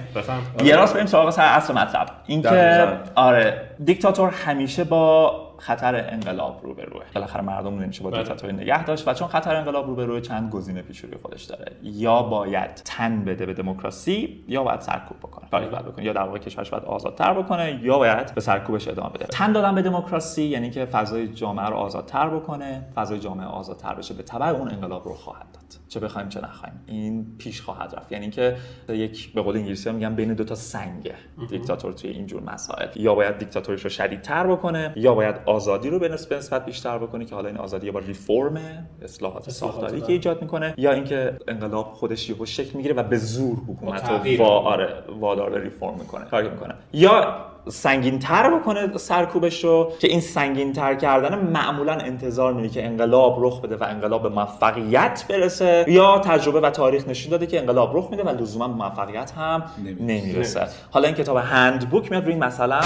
یه 0.65 0.77
راست 0.77 0.95
بریم 0.95 1.07
سراغ 1.07 1.31
سر 1.31 1.45
اصل 1.45 1.75
مطلب. 1.75 2.07
اینکه. 2.27 2.89
آره 3.15 3.61
دیکتاتور 3.85 4.31
همیشه 4.31 4.85
با 4.85 5.43
خطر 5.59 6.11
انقلاب 6.11 6.61
روبروه. 6.63 7.03
بالاخره 7.15 7.43
مردم 7.43 7.79
نمیشه 7.79 8.03
با 8.03 8.11
بله. 8.11 8.23
دیکتاتوری 8.23 8.53
نگه 8.53 8.85
داشت 8.85 9.09
و 9.09 9.15
چون 9.15 9.29
خطر 9.29 9.57
انقلاب 9.57 9.87
روبروه 9.87 10.21
چند 10.21 10.51
گزینه 10.51 10.83
پیش 10.83 11.01
روی 11.01 11.15
خودش 11.23 11.45
داره. 11.45 11.73
یا 11.83 12.23
باید 12.23 12.75
تن 12.75 13.25
بده 13.25 13.47
به 13.47 13.55
دموکراسی 13.55 14.45
یا 14.49 14.65
باید 14.65 14.81
سرکوب 14.81 15.19
بکنه. 15.19 15.49
کاری 15.51 15.69
باید 15.69 15.85
بکنه. 15.85 16.05
یا 16.05 16.13
در 16.13 16.23
واقع 16.23 16.39
کشورش 16.39 16.71
باید 16.71 16.85
آزادتر 16.85 17.35
بکنه 17.35 17.81
یا 17.83 17.99
باید 17.99 18.35
به 18.35 18.41
سرکوبش 18.41 18.89
ادامه 18.89 19.11
بده. 19.11 19.27
تن 19.27 19.53
دادن 19.53 19.75
به 19.75 19.83
دموکراسی 19.83 20.43
یعنی 20.43 20.71
که 20.71 20.85
فضای 20.85 21.29
جامعه 21.29 21.67
رو 21.67 21.77
آزادتر 21.77 22.29
بکنه 22.29 22.87
فضای 22.95 23.19
جامعه 23.19 23.47
آزادتر 23.47 23.95
بشه. 23.95 24.15
به 24.15 24.23
تبع 24.23 24.47
اون 24.47 24.69
انقلاب 24.69 25.05
رو 25.05 25.15
خواهد 25.15 25.47
داد. 25.53 25.63
چه 25.89 26.01
بخوایم 26.01 26.29
چه 26.29 26.41
نخوایم. 26.41 26.85
این 26.87 27.37
پیش 27.39 27.63
خواهد 27.63 27.95
رفت. 27.97 28.13
یعنی 28.13 28.31
که 28.31 28.57
یک 28.89 29.33
به 29.35 29.43
قول 29.43 29.57
انگلیسی 29.57 29.91
میگن 29.91 30.15
بین 30.15 30.35
دو 30.35 30.45
تا 30.45 30.55
سنگه 30.55 31.15
دیکتاتور 31.49 31.93
توی 31.93 32.11
اینجور 32.11 32.43
مسائل. 32.43 32.89
یا 32.97 33.15
باید 33.15 33.39
دیکتاتوریش 33.67 33.85
رو 33.85 33.91
شدیدتر 33.91 34.47
بکنه 34.47 34.93
یا 34.97 35.15
باید 35.15 35.37
آزادی 35.47 35.91
رو 35.91 35.99
به 35.99 36.09
نسبت 36.09 36.65
بیشتر 36.65 36.99
بکنه 36.99 37.25
که 37.25 37.35
حالا 37.35 37.49
این 37.49 37.57
آزادی 37.57 37.87
یا 37.87 37.93
با 37.93 37.99
ریفرم 37.99 38.89
اصلاحات 39.03 39.51
ساختاری 39.51 40.01
که 40.01 40.13
ایجاد 40.13 40.43
می‌کنه 40.43 40.75
یا 40.79 40.93
اینکه 40.93 41.37
انقلاب 41.49 41.87
خودش 41.87 42.31
یهو 42.31 42.47
شکل 42.47 42.77
می‌گیره 42.77 42.95
و 42.95 43.03
به 43.03 43.17
زور 43.17 43.57
حکومت. 43.69 44.11
رو 44.11 44.37
وا 44.39 44.49
آره 44.49 44.95
وادار 45.09 45.51
به 45.51 45.61
ریفرم 45.61 45.95
می‌کنه 45.99 46.25
کاری 46.25 46.49
می‌کنه 46.49 46.75
یا 46.93 47.47
سنگین 47.69 48.19
تر 48.19 48.59
بکنه 48.59 48.97
سرکوبش 48.97 49.65
رو 49.65 49.93
که 49.99 50.09
این 50.09 50.21
سنگین 50.21 50.73
تر 50.73 50.95
کردن 50.95 51.39
معمولا 51.39 51.93
انتظار 51.93 52.53
میره 52.53 52.69
که 52.69 52.87
انقلاب 52.87 53.37
رخ 53.41 53.61
بده 53.61 53.77
و 53.77 53.85
انقلاب 53.85 54.23
به 54.23 54.29
موفقیت 54.29 55.25
برسه 55.29 55.85
یا 55.89 56.19
تجربه 56.19 56.61
و 56.61 56.71
تاریخ 56.71 57.09
نشون 57.09 57.31
داده 57.31 57.47
که 57.47 57.61
انقلاب 57.61 57.97
رخ 57.97 58.09
میده 58.11 58.23
و 58.23 58.29
لزوما 58.29 58.69
به 58.69 58.75
موفقیت 58.75 59.33
هم 59.33 59.65
نمی‌رسه. 59.79 60.03
نمی‌رسه. 60.03 60.67
حالا 60.91 61.07
این 61.07 61.17
کتاب 61.17 61.37
هندبوک 61.37 62.11
میاد 62.11 62.25
روی 62.25 62.33
این 62.33 62.45
مثلا 62.45 62.81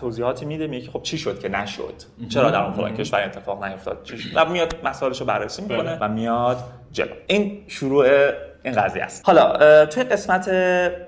توضیحاتی 0.00 0.44
میده 0.44 0.66
میگه 0.66 0.90
خب 0.90 1.02
چی 1.02 1.18
شد 1.18 1.40
که 1.40 1.48
نشد؟ 1.48 1.94
چرا 2.28 2.50
در 2.50 2.62
اون 2.62 2.72
فلان 2.72 2.94
کشور 2.94 3.22
اتفاق 3.24 3.64
نیفتاد؟ 3.64 4.02
چی 4.04 4.18
شد؟ 4.18 4.30
و 4.36 4.44
میاد 4.44 4.76
مسائلش 4.84 5.20
رو 5.20 5.26
بررسی 5.26 5.62
می‌کنه 5.62 5.82
بله. 5.82 5.98
و 6.00 6.08
میاد 6.08 6.58
جلو. 6.92 7.08
این 7.26 7.62
شروع 7.68 8.06
این 8.66 8.74
قضیه 8.74 9.02
است. 9.02 9.22
حالا 9.26 9.86
توی 9.86 10.04
قسمت 10.04 10.50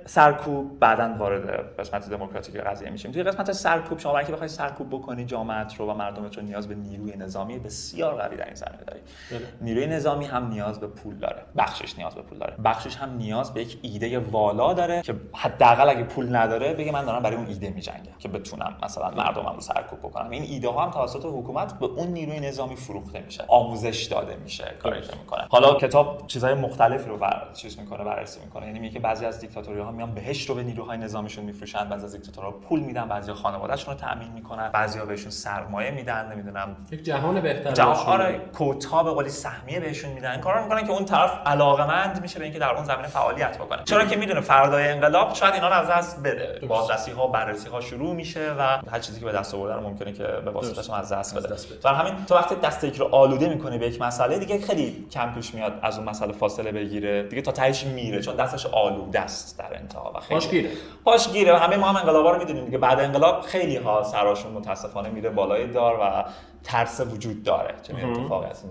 سرکوب 0.06 0.78
بعدا 0.78 1.14
وارد 1.18 1.76
قسمت 1.78 2.10
دموکراتیک 2.10 2.56
قضیه 2.56 2.90
میشیم. 2.90 3.12
توی 3.12 3.22
قسمت 3.22 3.52
سرکوب 3.52 3.98
شما 3.98 4.22
که 4.22 4.32
بخوای 4.32 4.48
سرکوب 4.48 4.88
بکنی 4.90 5.24
جامعه 5.24 5.66
رو 5.78 5.90
و 5.90 5.94
مردمت 5.94 6.36
رو 6.36 6.42
نیاز 6.42 6.68
به 6.68 6.74
نیروی 6.74 7.16
نظامی 7.16 7.58
بسیار 7.58 8.14
قوی 8.14 8.36
در 8.36 8.44
این 8.44 8.54
زمینه 8.54 8.84
داری. 8.86 9.00
بله. 9.30 9.40
نیروی 9.60 9.86
نظامی 9.86 10.24
هم 10.24 10.48
نیاز 10.48 10.80
به 10.80 10.86
پول 10.86 11.14
داره. 11.14 11.42
بخشش 11.56 11.98
نیاز 11.98 12.14
به 12.14 12.22
پول 12.22 12.38
داره. 12.38 12.54
بخشش 12.64 12.96
هم 12.96 13.16
نیاز 13.16 13.54
به 13.54 13.62
یک 13.62 13.78
ایده 13.82 14.18
والا 14.18 14.74
داره 14.74 15.02
که 15.02 15.14
حداقل 15.34 15.88
اگه 15.88 16.02
پول 16.02 16.36
نداره 16.36 16.74
بگه 16.74 16.92
من 16.92 17.04
دارم 17.04 17.22
برای 17.22 17.36
اون 17.36 17.46
ایده 17.46 17.70
میجنگم 17.70 18.12
که 18.18 18.28
بتونم 18.28 18.76
مثلا 18.82 19.10
مردمم 19.10 19.54
رو 19.54 19.60
سرکوب 19.60 19.98
بکنم. 19.98 20.30
این 20.30 20.42
ایده 20.42 20.68
ها 20.68 20.84
هم 20.84 20.90
توسط 20.90 21.24
حکومت 21.24 21.78
به 21.78 21.86
اون 21.86 22.08
نیروی 22.08 22.40
نظامی 22.40 22.76
فروخته 22.76 23.20
میشه. 23.20 23.44
آموزش 23.48 24.04
داده 24.04 24.36
میشه. 24.36 24.74
کاری 24.82 25.00
که 25.00 25.16
می‌کنه 25.16 25.46
حالا 25.50 25.74
کتاب 25.74 26.26
چیزهای 26.26 26.54
مختلفی 26.54 27.08
رو 27.08 27.16
بر... 27.16 27.47
چیز 27.52 27.78
می‌کنه 27.78 28.04
بررسی 28.04 28.40
می‌کنه. 28.40 28.66
یعنی 28.66 28.78
میگه 28.78 29.00
بعضی 29.00 29.26
از 29.26 29.40
دیکتاتوری 29.40 29.80
ها 29.80 29.90
میان 29.90 30.14
بهشت 30.14 30.48
رو 30.48 30.54
به 30.54 30.62
نیروهای 30.62 30.98
نظامیشون 30.98 31.44
میفروشن 31.44 31.88
بعضی 31.88 32.04
از 32.04 32.12
دیکتاتورها 32.12 32.50
پول 32.50 32.80
میدن 32.80 33.08
بعضی 33.08 33.32
خانوادهشون 33.32 33.94
رو 33.94 34.00
تامین 34.00 34.32
می‌کنن 34.32 34.70
بعضیا 34.72 35.04
بهشون 35.04 35.30
سرمایه 35.30 35.90
میدن 35.90 36.32
نمی‌دونم. 36.32 36.76
یک 36.90 37.02
جهان 37.02 37.40
بهتر 37.40 37.72
جهان 37.72 38.20
آره 38.20 38.40
کوتا 38.52 39.02
به 39.02 39.10
قولی 39.10 39.30
سهمیه 39.30 39.80
بهشون 39.80 40.12
میدن. 40.12 40.30
این 40.30 40.40
کارا 40.40 40.62
می‌کنن 40.62 40.86
که 40.86 40.92
اون 40.92 41.04
طرف 41.04 41.46
علاقمند 41.46 42.22
میشه 42.22 42.38
به 42.38 42.44
اینکه 42.44 42.58
در 42.58 42.70
اون 42.70 42.84
زمینه 42.84 43.08
فعالیت 43.08 43.58
بکنه. 43.58 43.84
چرا 43.84 44.04
که 44.04 44.16
می‌دونه 44.16 44.40
فردای 44.40 44.88
انقلاب 44.88 45.34
شاید 45.34 45.54
اینا 45.54 45.68
رو 45.68 45.74
از 45.74 45.88
دست 45.88 46.22
بده. 46.22 46.66
بازرسی 46.66 47.10
ها 47.10 47.26
بررسی 47.26 47.68
ها 47.68 47.80
شروع 47.80 48.14
میشه 48.14 48.54
و 48.58 48.62
هر 48.90 48.98
چیزی 48.98 49.20
که 49.20 49.26
به 49.26 49.32
دست 49.32 49.54
آورده 49.54 49.80
ممکنه 49.80 50.12
که 50.12 50.24
به 50.24 50.50
واسطش 50.50 50.90
از 50.90 51.12
دست 51.12 51.36
بده. 51.36 51.56
برای 51.84 51.98
همین 51.98 52.24
تو 52.24 52.34
وقتی 52.34 52.54
دست 52.54 52.84
یک 52.84 52.96
رو 52.96 53.14
آلوده 53.14 53.48
می‌کنی 53.48 53.78
به 53.78 53.86
یک 53.86 54.02
مسئله 54.02 54.38
دیگه 54.38 54.60
خیلی 54.60 55.06
کم 55.12 55.32
پیش 55.34 55.54
میاد 55.54 55.72
از 55.82 55.98
اون 55.98 56.08
مسئله 56.08 56.32
فاصله 56.32 56.72
بگیره. 56.72 57.22
دیگه 57.38 57.52
تا 57.52 57.62
تهش 57.62 57.84
میره 57.84 58.22
چون 58.22 58.36
دستش 58.36 58.66
آلوده 58.66 59.20
است 59.20 59.58
در 59.58 59.76
انتها 59.76 60.12
و 60.16 60.20
خیلی 60.20 60.40
پاشگیره 60.40 60.70
پاشگیره 61.04 61.58
همه 61.58 61.76
ما 61.76 61.88
هم 61.88 61.96
انقلابا 61.96 62.30
رو 62.30 62.38
می‌دونیم 62.38 62.64
دیگه. 62.64 62.78
بعد 62.78 63.00
انقلاب 63.00 63.40
خیلی 63.40 63.76
ها 63.76 64.02
سراشون 64.02 64.52
متاسفانه 64.52 65.08
میره 65.08 65.30
بالای 65.30 65.66
دار 65.66 65.98
و 66.00 66.24
ترس 66.64 67.00
وجود 67.00 67.42
داره. 67.42 67.74
چه 67.82 67.94
اتفاقی 67.94 68.46
از 68.46 68.64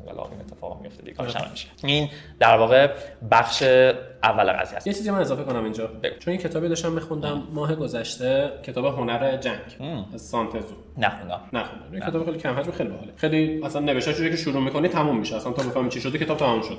انقلاب 0.00 0.28
این 0.30 0.40
اتفاق 0.40 0.80
میفته 0.80 1.02
دیگه. 1.02 1.50
میشه. 1.50 1.68
این 1.84 2.08
در 2.40 2.58
واقع 2.58 2.90
بخش 3.30 3.62
اول 4.22 4.52
قضیه 4.52 4.76
است. 4.76 4.86
یه 4.86 4.92
چیزی 4.92 5.10
من 5.10 5.18
اضافه 5.18 5.42
کنم 5.42 5.64
اینجا. 5.64 5.86
بگو. 6.02 6.14
چون 6.18 6.32
این 6.32 6.42
کتابی 6.42 6.68
داشتم 6.68 6.92
میخوندم 6.92 7.42
ماه 7.52 7.74
گذشته 7.74 8.50
کتاب 8.62 8.84
هنر 8.84 9.36
جنگ. 9.36 9.56
از 10.14 10.22
سانتزو. 10.22 10.74
نخوندم. 10.98 11.40
نخوندم. 11.52 11.86
این 11.92 12.00
کتاب 12.00 12.24
خیلی 12.24 12.38
کم 12.38 12.58
حجم 12.58 12.70
خیلی 12.70 12.88
باحاله. 12.90 13.12
خیلی 13.16 13.60
مثلا 13.60 13.80
نوشته 13.80 14.30
که 14.30 14.36
شروع 14.36 14.62
می‌کنی 14.62 14.88
تموم 14.88 15.18
میشه. 15.18 15.36
اصلا 15.36 15.52
تا 15.52 15.62
بفهمی 15.62 15.88
چی 15.88 16.00
شده 16.00 16.18
کتاب 16.18 16.36
تمام 16.36 16.62
شد 16.62 16.78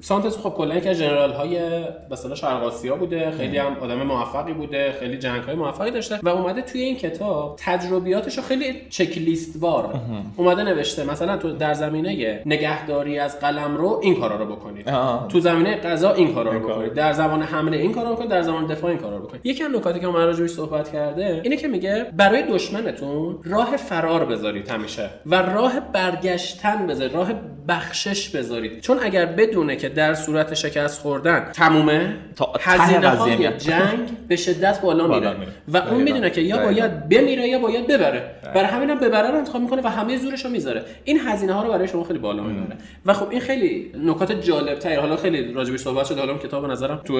سانتزو 0.00 0.40
خب 0.40 0.50
کلا 0.50 0.74
یکی 0.74 0.88
از 0.88 0.96
ژنرال 0.96 1.32
های 1.32 1.84
مثلا 2.10 2.34
شرق 2.34 2.62
آسیا 2.62 2.96
بوده. 2.96 3.30
خیلی 3.30 3.58
هم 3.58 3.76
آدم 3.80 4.02
موفقی 4.02 4.52
بوده. 4.52 4.92
خیلی 5.00 5.18
جنگ 5.18 5.42
های 5.42 5.54
موفقی 5.54 5.90
داشته. 5.90 6.18
و 6.22 6.28
اومده 6.28 6.62
توی 6.62 6.80
این 6.80 6.96
کتاب 6.96 7.56
تجربیاتش 7.58 8.38
خیلی 8.38 8.74
چک 8.90 9.18
لیست 9.18 9.62
وار 9.62 10.00
اومده 10.36 10.62
نوشته. 10.62 11.04
مثلا 11.04 11.36
تو 11.36 11.52
در 11.52 11.74
زمینه 11.74 12.42
نگهداری 12.46 13.18
از 13.18 13.40
قلم 13.40 13.76
رو 13.76 14.00
این 14.02 14.20
کارا 14.20 14.36
رو 14.36 14.46
بکنید. 14.46 14.86
تو 15.28 15.40
زمینه 15.40 15.76
غذا 15.76 16.12
این 16.12 16.34
کارا 16.34 16.52
رو 16.52 16.73
بکنید 16.74 16.94
در 16.94 17.12
زمان 17.12 17.42
حمله 17.42 17.76
این 17.76 17.92
کارو 17.92 18.12
بکنید 18.12 18.30
در 18.30 18.42
زمان 18.42 18.66
دفاع 18.66 18.90
این 18.90 18.98
کارا 18.98 19.16
رو 19.16 19.26
بکنید 19.26 19.46
یکی 19.46 19.64
از 19.64 19.70
نکاتی 19.70 20.00
که 20.00 20.06
من 20.06 20.26
راجعش 20.26 20.50
صحبت 20.50 20.92
کرده 20.92 21.40
اینه 21.44 21.56
که 21.56 21.68
میگه 21.68 22.06
برای 22.16 22.42
دشمنتون 22.42 23.38
راه 23.44 23.76
فرار 23.76 24.24
بذارید 24.24 24.68
همیشه 24.68 25.10
و 25.26 25.34
راه 25.34 25.80
برگشتن 25.92 26.86
بذارید 26.86 27.14
راه 27.14 27.32
بخشش 27.68 28.28
بذارید. 28.28 28.80
چون 28.80 28.98
اگر 29.02 29.26
بدونه 29.26 29.76
که 29.76 29.88
در 29.88 30.14
صورت 30.14 30.54
شکست 30.54 31.00
خوردن 31.00 31.50
تمومه 31.52 32.16
هزینه 32.60 33.08
های 33.08 33.48
جنگ 33.48 33.98
به 34.28 34.36
شدت 34.36 34.80
بالا 34.80 35.06
میره. 35.06 35.36
و 35.68 35.76
اون 35.76 36.02
می‌دونه 36.02 36.30
که 36.30 36.40
یا 36.40 36.58
باید 36.58 37.08
بمیره 37.08 37.48
یا 37.48 37.58
باید 37.58 37.86
ببره. 37.86 38.22
برای 38.54 38.66
همین 38.66 38.90
هم 38.90 38.98
ببره 38.98 39.30
رو 39.30 39.36
انتخاب 39.36 39.62
می‌کنه 39.62 39.82
و 39.82 39.88
همه 39.88 40.16
زورش 40.16 40.44
رو 40.44 40.50
می‌ذاره. 40.50 40.82
این 41.04 41.20
هزینه 41.26 41.52
ها 41.52 41.62
رو 41.62 41.72
برای 41.72 41.88
شما 41.88 42.04
خیلی 42.04 42.18
بالا 42.18 42.42
می‌بره. 42.42 42.76
و 43.06 43.12
خب 43.12 43.30
این 43.30 43.40
خیلی 43.40 43.92
نکات 44.04 44.32
جالب 44.32 44.78
تر 44.78 45.00
حالا 45.00 45.16
خیلی 45.16 45.52
راجبش 45.52 45.80
صحبت 45.80 46.06
شده 46.06 46.20
حالا 46.20 46.38
کتاب 46.38 46.63
نظرم. 46.66 47.00
تو 47.04 47.14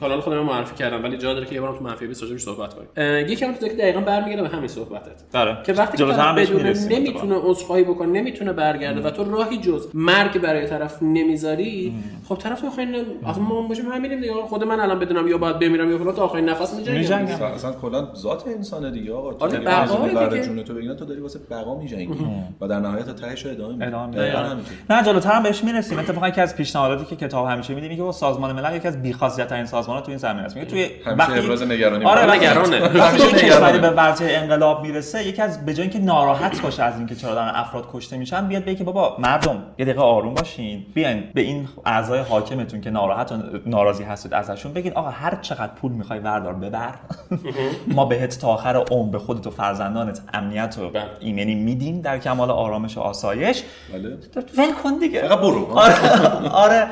کانال 0.00 0.20
خودم 0.20 0.38
معرفی 0.38 0.74
کردم 0.74 1.04
ولی 1.04 1.18
جا 1.18 1.34
داره 1.34 1.46
که 1.46 1.54
یه 1.54 1.60
بارم 1.60 1.78
تو 1.78 1.84
منفی 1.84 2.06
20 2.06 2.22
راجبش 2.22 2.40
صحبت 2.40 2.74
کنیم. 2.74 3.28
یکی 3.28 3.44
هم 3.44 3.54
تو 3.54 3.68
که 3.68 3.74
دقیقاً 3.74 4.00
برمیگرده 4.00 4.42
به 4.42 4.48
همین 4.48 4.68
صحبتت. 4.68 5.30
داره. 5.32 5.58
که 5.66 5.72
وقتی 5.72 5.98
که 5.98 6.04
بدون 6.04 6.66
نمی‌تونه 6.90 7.36
عذرخواهی 7.42 7.84
بکنه 7.84 8.08
نمی‌تونه 8.08 8.52
برگرده 8.52 9.00
و 9.00 9.10
تو 9.10 9.24
راهی 9.24 9.58
جز 9.58 9.86
مرگ 9.94 10.40
برای 10.40 10.66
طرف 10.66 11.02
نمی‌ذاری 11.02 11.94
خب 12.28 12.34
طرف 12.34 12.64
آخرین 12.64 12.94
اصلا 13.26 13.42
ما 13.42 13.62
باشیم 13.62 13.84
همینیم 13.92 14.20
دیگه. 14.20 14.32
خود 14.32 14.64
من 14.64 14.80
الان 14.80 14.98
بدونم 14.98 15.28
یا 15.28 15.38
باید 15.38 15.58
بمیرم 15.58 15.90
یا 15.90 15.98
فلان 15.98 16.14
تا 16.14 16.24
آخرین 16.24 16.48
نفس 16.48 16.74
میجنگم. 16.74 17.42
اصلا 17.42 17.72
کلا 17.72 18.14
ذات 18.14 18.46
انسان 18.46 18.92
دیگه 18.92 19.12
آقا. 19.12 19.46
آره 19.46 19.58
بقا 19.58 20.26
دیگه. 20.28 20.44
جون 20.44 20.62
تو 20.62 20.74
بگینا 20.74 20.94
تو 20.94 21.04
داری 21.04 21.20
واسه 21.20 21.38
بقا 21.50 21.78
میجنگی. 21.78 22.26
و 22.60 22.68
در 22.68 22.80
نهایت 22.80 23.06
تا 23.06 23.12
تهش 23.12 23.46
ادامه 23.46 23.74
میدی. 23.74 23.90
نه 24.90 25.02
جلوتر 25.04 25.32
هم 25.32 25.42
بهش 25.42 25.64
می‌رسیم. 25.64 25.98
اتفاقا 25.98 26.28
یکی 26.28 26.40
از 26.40 26.56
پیشنهاداتی 26.56 27.04
که 27.04 27.26
کتاب 27.26 27.46
همیشه 27.46 27.74
میدیم 27.74 28.06
که 28.06 28.12
سازمان 28.12 28.52
ملل 28.52 28.76
یکی 28.76 28.88
از 28.90 29.02
بی‌خاصیت 29.02 29.48
ترین 29.48 29.66
سازمان‌ها 29.66 30.02
تو 30.02 30.10
این 30.10 30.18
زمینه 30.18 30.42
است. 30.42 30.56
میگه 30.56 30.68
توی 30.68 30.90
وقتی 31.16 31.38
ابراز 31.38 31.62
نگرانی 31.62 32.04
آره 32.04 32.34
نگرانه 32.34 32.98
وقتی 32.98 33.18
کشوری 33.18 33.78
به 33.78 33.90
ورطه 33.90 34.24
انقلاب 34.30 34.82
می‌رسه 34.82 35.26
یکی 35.26 35.42
از 35.42 35.66
به 35.66 35.74
جای 35.74 35.82
اینکه 35.82 35.98
ناراحت 35.98 36.62
باشه 36.62 36.82
از 36.82 36.96
اینکه 36.96 37.14
چرا 37.14 37.34
دارن 37.34 37.52
افراد 37.54 37.88
کشته 37.92 38.16
میشن 38.16 38.48
بیاد 38.48 38.64
بگه 38.64 38.84
بابا 38.84 39.16
مردم 39.18 39.62
یه 39.78 39.84
دقیقه 39.84 40.00
آروم 40.00 40.34
باشین. 40.34 40.86
بیاین 40.94 41.24
به 41.34 41.40
این 41.40 41.68
اعضای 41.86 42.20
حاکمتون 42.20 42.80
که 42.80 42.90
ناراحت 42.90 43.32
و 43.32 43.36
ناراضی 43.66 44.04
هستید 44.04 44.34
ازشون 44.34 44.72
بگین 44.72 44.92
آقا 44.92 45.10
هر 45.10 45.38
چقدر 45.42 45.72
پول 45.72 45.92
می‌خوای 45.92 46.18
وردار 46.18 46.54
ببر 46.54 46.94
ما 47.86 48.04
بهت 48.04 48.38
تا 48.38 48.48
آخر 48.48 48.76
عمر 48.76 49.10
به 49.10 49.18
خودت 49.18 49.46
و 49.46 49.50
فرزندانت 49.50 50.20
امنیت 50.34 50.76
و 50.78 50.90
بله. 50.90 51.04
ایمنی 51.20 51.54
میدیم 51.54 52.00
در 52.00 52.18
کمال 52.18 52.50
آرامش 52.50 52.96
و 52.96 53.00
آسایش. 53.00 53.62
بله. 53.92 54.18
ول 54.58 54.72
کن 54.82 54.98
دیگه. 54.98 55.20
فقط 55.20 55.38
برو. 55.38 55.66
آره, 55.66 55.94
آره. 56.48 56.86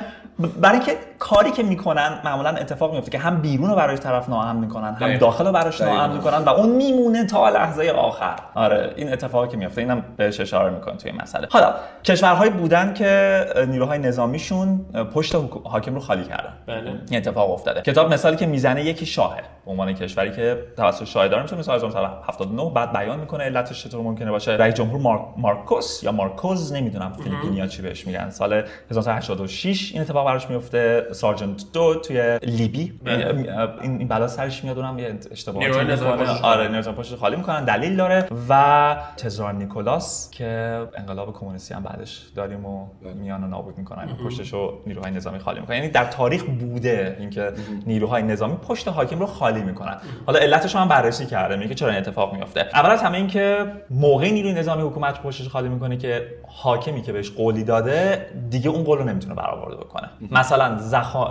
برای 0.61 0.77
اینکه 0.77 0.93
کاری 1.19 1.51
که 1.51 1.63
می‌کنن 1.63 2.21
معمولا 2.25 2.51
اتفاق 2.51 2.95
میفته 2.95 3.11
که 3.11 3.19
هم 3.19 3.41
بیرون 3.41 3.71
رو 3.71 3.77
برای 3.77 3.99
طرف 3.99 4.29
ناامن 4.29 4.57
می‌کنن 4.57 4.95
هم 4.95 5.17
داخل 5.17 5.47
رو 5.47 5.53
براش 5.53 5.81
ناامن 5.81 6.17
می‌کنن 6.17 6.39
و 6.39 6.49
اون 6.49 6.69
میمونه 6.69 7.27
تا 7.27 7.49
لحظه 7.49 7.91
آخر. 7.91 8.37
آره 8.55 8.93
این 8.97 9.13
اتفاقی 9.13 9.49
که 9.49 9.57
میفته 9.57 9.81
اینم 9.81 10.03
بهش 10.17 10.41
اشاره 10.41 10.71
می‌کنه 10.71 10.97
توی 10.97 11.13
مسئله. 11.13 11.49
حالا 11.51 11.75
کشورهایی 12.05 12.51
بودن 12.51 12.95
که 12.95 13.45
نیروهای 13.69 13.99
نظامیشون 13.99 14.79
پشت 15.15 15.37
حاکم 15.65 15.95
رو 15.95 16.01
خالی 16.01 16.25
کردن. 16.25 16.53
بله. 16.67 17.01
این 17.11 17.21
اتفاق 17.21 17.51
افتاده. 17.51 17.81
کتاب 17.81 18.13
مثالی 18.13 18.37
که 18.37 18.47
می‌زنه 18.47 18.85
یکی 18.85 19.07
شاهه. 19.07 19.43
به 19.65 19.71
عنوان 19.71 19.93
کشوری 19.93 20.31
که 20.31 20.59
توسط 20.77 21.05
شاه 21.05 21.29
داره 21.29 21.43
می‌تونه 21.43 21.61
مثلا 21.61 21.75
1979 21.75 22.71
بعد 22.75 22.93
بیان 22.93 23.21
می‌کنه 23.21 23.45
علتش 23.45 23.85
چطور 23.85 24.03
ممکنه 24.03 24.31
باشه. 24.31 24.53
رئیس 24.53 24.75
جمهور 24.75 25.01
مارک 25.01 25.23
مارکوس 25.37 26.03
یا 26.03 26.13
مارکوز 26.13 26.73
نمی‌دونم 26.73 27.13
فیلیپینیا 27.13 27.67
چی 27.67 27.83
بهش 27.83 28.07
میگن. 28.07 28.31
سال 28.31 28.63
1986 28.91 29.93
این 29.93 30.03
اتفاق 30.03 30.27
براش 30.27 30.51
میفته 30.51 31.07
سارجنت 31.13 31.65
دو 31.73 31.95
توی 31.95 32.39
لیبی. 32.43 33.01
بله. 33.05 33.49
این 33.83 34.09
بلا 34.09 34.29
سرش 34.29 34.65
میاد 34.65 34.79
اونم 34.79 34.99
یه 34.99 35.19
اشتباهاتی 35.31 35.85
می‌کنه. 35.85 36.41
آره 36.43 36.69
نظام 36.69 36.95
پشت 36.95 37.17
خالی 37.17 37.37
می‌کنن. 37.37 37.65
دلیل 37.65 37.97
داره. 37.97 38.27
و 38.49 38.97
تزار 39.17 39.53
نیکولاس 39.53 40.31
که 40.31 40.81
انقلاب 40.97 41.33
کمونیستی 41.33 41.75
هم 41.75 41.83
بعدش 41.83 42.27
داریم 42.37 42.67
و 42.67 42.87
بله. 43.03 43.13
میان 43.13 43.45
و 43.45 43.47
نابود 43.47 43.79
می‌کنن. 43.79 44.09
پشتش 44.25 44.53
رو 44.53 44.83
نیروهای 44.87 45.13
نظامی 45.13 45.39
خالی 45.39 45.61
می‌کنن. 45.61 45.77
یعنی 45.77 45.89
در 45.89 46.05
تاریخ 46.05 46.45
بوده 46.45 47.17
اینکه 47.21 47.53
نیروهای 47.87 48.23
نظامی 48.23 48.57
پشت 48.57 48.89
حاکم 48.89 49.19
رو 49.19 49.27
خالی 49.27 49.63
می‌کنن. 49.63 49.97
حالا 50.27 50.39
علتش 50.39 50.77
هم 50.77 50.89
بررسی 50.89 51.27
کرده 51.27 51.57
میگه 51.57 51.75
چرا 51.75 51.89
این 51.89 51.99
اتفاق 51.99 52.35
میفته 52.35 52.61
اول 52.75 52.91
از 52.91 53.03
همه 53.03 53.17
اینکه 53.17 53.67
موقع 53.91 54.31
نیروی 54.31 54.53
نظامی 54.53 54.83
حکومت 54.83 55.23
پشتش 55.23 55.49
خالی 55.49 55.69
می‌کنه 55.69 55.97
که 55.97 56.27
حاکمی 56.49 57.03
که 57.03 57.13
بهش 57.13 57.31
قولی 57.31 57.65
داده 57.65 58.27
دیگه 58.51 58.71
اون 58.71 58.85
قول 58.85 58.99
رو 58.99 59.05
نمی‌تونه 59.05 59.35
برآورده 59.35 59.77
بکنه. 59.77 60.09
مثلا 60.31 60.79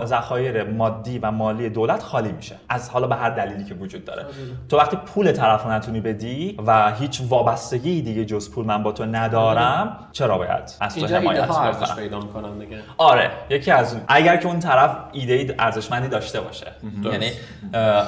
ذخایر 0.04 0.64
مادی 0.64 1.18
و 1.18 1.30
مالی 1.30 1.68
دولت 1.68 2.02
خالی 2.02 2.32
میشه. 2.32 2.56
از 2.68 2.90
حالا 2.90 3.06
به 3.06 3.16
هر 3.16 3.30
دلیلی 3.30 3.64
که 3.64 3.74
وجود 3.74 4.04
داره. 4.04 4.26
تو 4.68 4.76
وقتی 4.76 4.96
پول 4.96 5.32
طرف 5.32 5.66
نتونی 5.66 6.00
بدی 6.00 6.58
و 6.66 6.92
هیچ 6.92 7.22
وابستگی 7.28 8.02
دیگه 8.02 8.24
جز 8.24 8.50
پول 8.50 8.66
من 8.66 8.82
با 8.82 8.92
تو 8.92 9.04
ندارم 9.04 9.98
چرا 10.12 10.38
باید؟ 10.38 10.74
از 10.80 10.94
تو 10.94 11.06
حمایت 11.06 11.48
پیدا 11.96 12.20
دیگه. 12.60 12.78
آره. 12.98 13.30
یکی 13.50 13.70
از 13.70 13.94
اون 13.94 14.02
اگر 14.08 14.36
که 14.36 14.46
اون 14.46 14.58
طرف 14.58 14.96
ایده 15.12 15.32
ای 15.32 15.54
ارزشمندی 15.58 16.08
داشته 16.08 16.40
باشه. 16.40 16.66
یعنی 17.02 17.30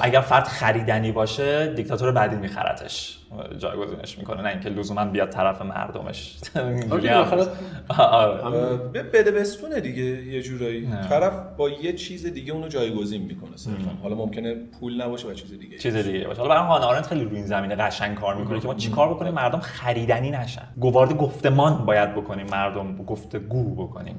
اگر 0.01 0.21
فرد 0.21 0.47
خریدنی 0.47 1.11
باشه 1.11 1.67
دیکتاتور 1.67 2.11
بعدی 2.11 2.35
میخرتش. 2.35 3.20
جایگزینش 3.57 4.17
می‌کنه 4.17 4.41
نه 4.41 4.49
اینکه 4.49 4.69
لزوما 4.69 5.05
بیاد 5.05 5.29
طرف 5.29 5.61
مردمش. 5.61 6.37
آره 7.99 8.77
بده 9.13 9.31
بستونه 9.31 9.79
دیگه 9.79 10.03
یه 10.03 10.41
جورایی. 10.41 10.89
طرف 11.09 11.33
با 11.57 11.69
یه 11.69 11.93
چیز 11.93 12.25
دیگه 12.33 12.53
اونو 12.53 12.67
جایگزین 12.67 13.21
می‌کنه 13.21 13.51
صرفا. 13.55 13.91
حالا 14.03 14.15
ممکنه 14.15 14.55
پول 14.79 15.01
نباشه 15.01 15.27
و 15.27 15.33
چیز 15.33 15.59
دیگه 15.59 15.77
چیز 15.77 15.95
دیگه 15.95 16.27
باشه. 16.27 16.41
حالا 16.41 16.55
برای 16.55 16.67
هانا 16.67 16.85
آرنت 16.85 17.07
خیلی 17.07 17.23
روی 17.23 17.35
این 17.35 17.45
زمینه 17.45 17.75
قشنگ 17.75 18.17
کار 18.17 18.35
می‌کنه 18.35 18.59
که 18.59 18.67
ما 18.67 18.73
چیکار 18.73 19.13
بکنیم؟ 19.13 19.33
مردم 19.33 19.59
خریدنی 19.59 20.31
نشن. 20.31 20.67
گوارد 20.77 21.17
گفتمان 21.17 21.85
باید 21.85 22.15
بکنیم. 22.15 22.47
مردم 22.51 22.95
گفتگو 22.95 23.75
بکنیم. 23.87 24.15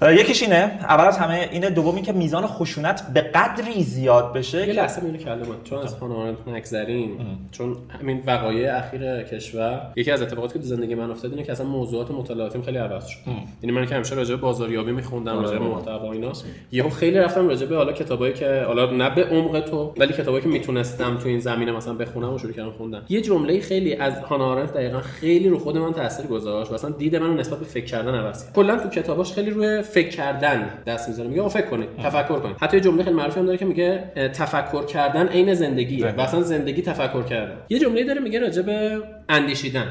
بله 0.00 0.20
یکیش 0.20 0.42
اینه. 0.42 0.78
اول 0.80 1.04
از 1.04 1.18
همه 1.18 1.48
اینه 1.52 1.70
دومی 1.70 2.02
که 2.02 2.12
میزان 2.12 2.46
خشونت 2.46 3.12
به 3.14 3.20
قدری 3.20 3.82
زیاد 3.82 4.32
بشه 4.32 4.58
یه 4.58 4.66
که 4.66 4.72
لحظه 4.72 5.02
میونه 5.02 5.18
کلمات 5.18 5.64
چون 5.64 5.78
از 5.78 5.94
هانا 5.94 6.34
نگذریم 6.46 7.18
چون 7.50 7.76
همین 8.00 8.22
وقایع 8.26 8.76
اخیر 8.76 9.22
کشور 9.22 9.92
یکی 9.96 10.10
از 10.10 10.22
اتفاقاتی 10.22 10.52
که 10.52 10.58
تو 10.58 10.64
زندگی 10.64 10.94
من 10.94 11.10
افتاد 11.10 11.30
اینه 11.30 11.42
که 11.42 11.52
اصلا 11.52 11.66
موضوعات 11.66 12.10
مطالعاتیم 12.10 12.62
خیلی 12.62 12.78
عوض 12.78 13.06
شد. 13.06 13.18
یعنی 13.62 13.76
من 13.76 13.86
که 13.86 13.94
همیشه 13.94 14.14
راجع 14.14 14.34
به 14.34 14.40
بازاریابی 14.40 14.92
میخوندم 14.92 15.42
راجع 15.42 15.58
به 15.58 15.64
محتوا 15.64 16.12
اینا. 16.12 16.32
یهو 16.72 16.88
خیلی 16.88 17.18
رفتم 17.18 17.48
راجع 17.48 17.66
به 17.66 17.76
حالا 17.76 17.92
کتابایی 17.92 18.34
که 18.34 18.64
حالا 18.66 18.90
نه 18.90 19.10
به 19.10 19.24
عمق 19.24 19.60
تو 19.60 19.94
ولی 19.96 20.12
کتابایی 20.12 20.42
که 20.42 20.48
می‌تونستم 20.48 21.16
تو 21.16 21.28
این 21.28 21.40
زمینه 21.40 21.72
مثلا 21.72 21.94
بخونم 21.94 22.34
و 22.34 22.38
شروع 22.38 22.52
کردم 22.52 22.70
خوندن. 22.70 23.02
یه 23.08 23.20
جمله 23.20 23.60
خیلی 23.60 23.94
از 23.94 24.18
هانا 24.18 24.44
آرنت 24.44 24.74
دقیقا 24.74 24.98
خیلی 25.00 25.48
رو 25.48 25.58
خود 25.58 25.76
من 25.76 25.92
تاثیر 25.92 26.26
گذاشت 26.26 26.70
و 26.70 26.74
اصلا 26.74 26.90
دید 26.90 27.16
منو 27.16 27.34
نسبت 27.34 27.58
به 27.58 27.64
فکر 27.64 27.84
کردن 27.84 28.14
عوض 28.14 28.44
کرد. 28.44 28.54
کلا 28.54 28.76
تو 28.76 28.88
کتاباش 28.88 29.32
خیلی 29.32 29.50
روی 29.58 29.82
فکر 29.82 30.08
کردن 30.08 30.68
دست 30.86 31.08
می‌ذاره. 31.08 31.28
میگه 31.28 31.40
آقا 31.40 31.48
فکر 31.48 31.66
کنید 31.66 31.88
تفکر 31.96 32.38
کنید. 32.38 32.56
حتی 32.60 32.76
یه 32.76 32.82
جمله 32.82 33.02
خیلی 33.04 33.16
معروفی 33.16 33.40
هم 33.40 33.46
داره 33.46 33.58
که 33.58 33.64
میگه 33.64 34.04
تفکر 34.34 34.84
کردن 34.84 35.28
عین 35.28 35.54
زندگیه. 35.54 36.06
و 36.06 36.20
اصلا 36.20 36.42
زندگی 36.42 36.82
تفکر 36.82 37.22
کردن. 37.22 37.56
یه 37.68 37.78
جمله 37.78 38.04
داره 38.04 38.20
میگه 38.20 38.38
راجع 38.38 38.62
به 38.62 39.02
اندیشیدن. 39.28 39.86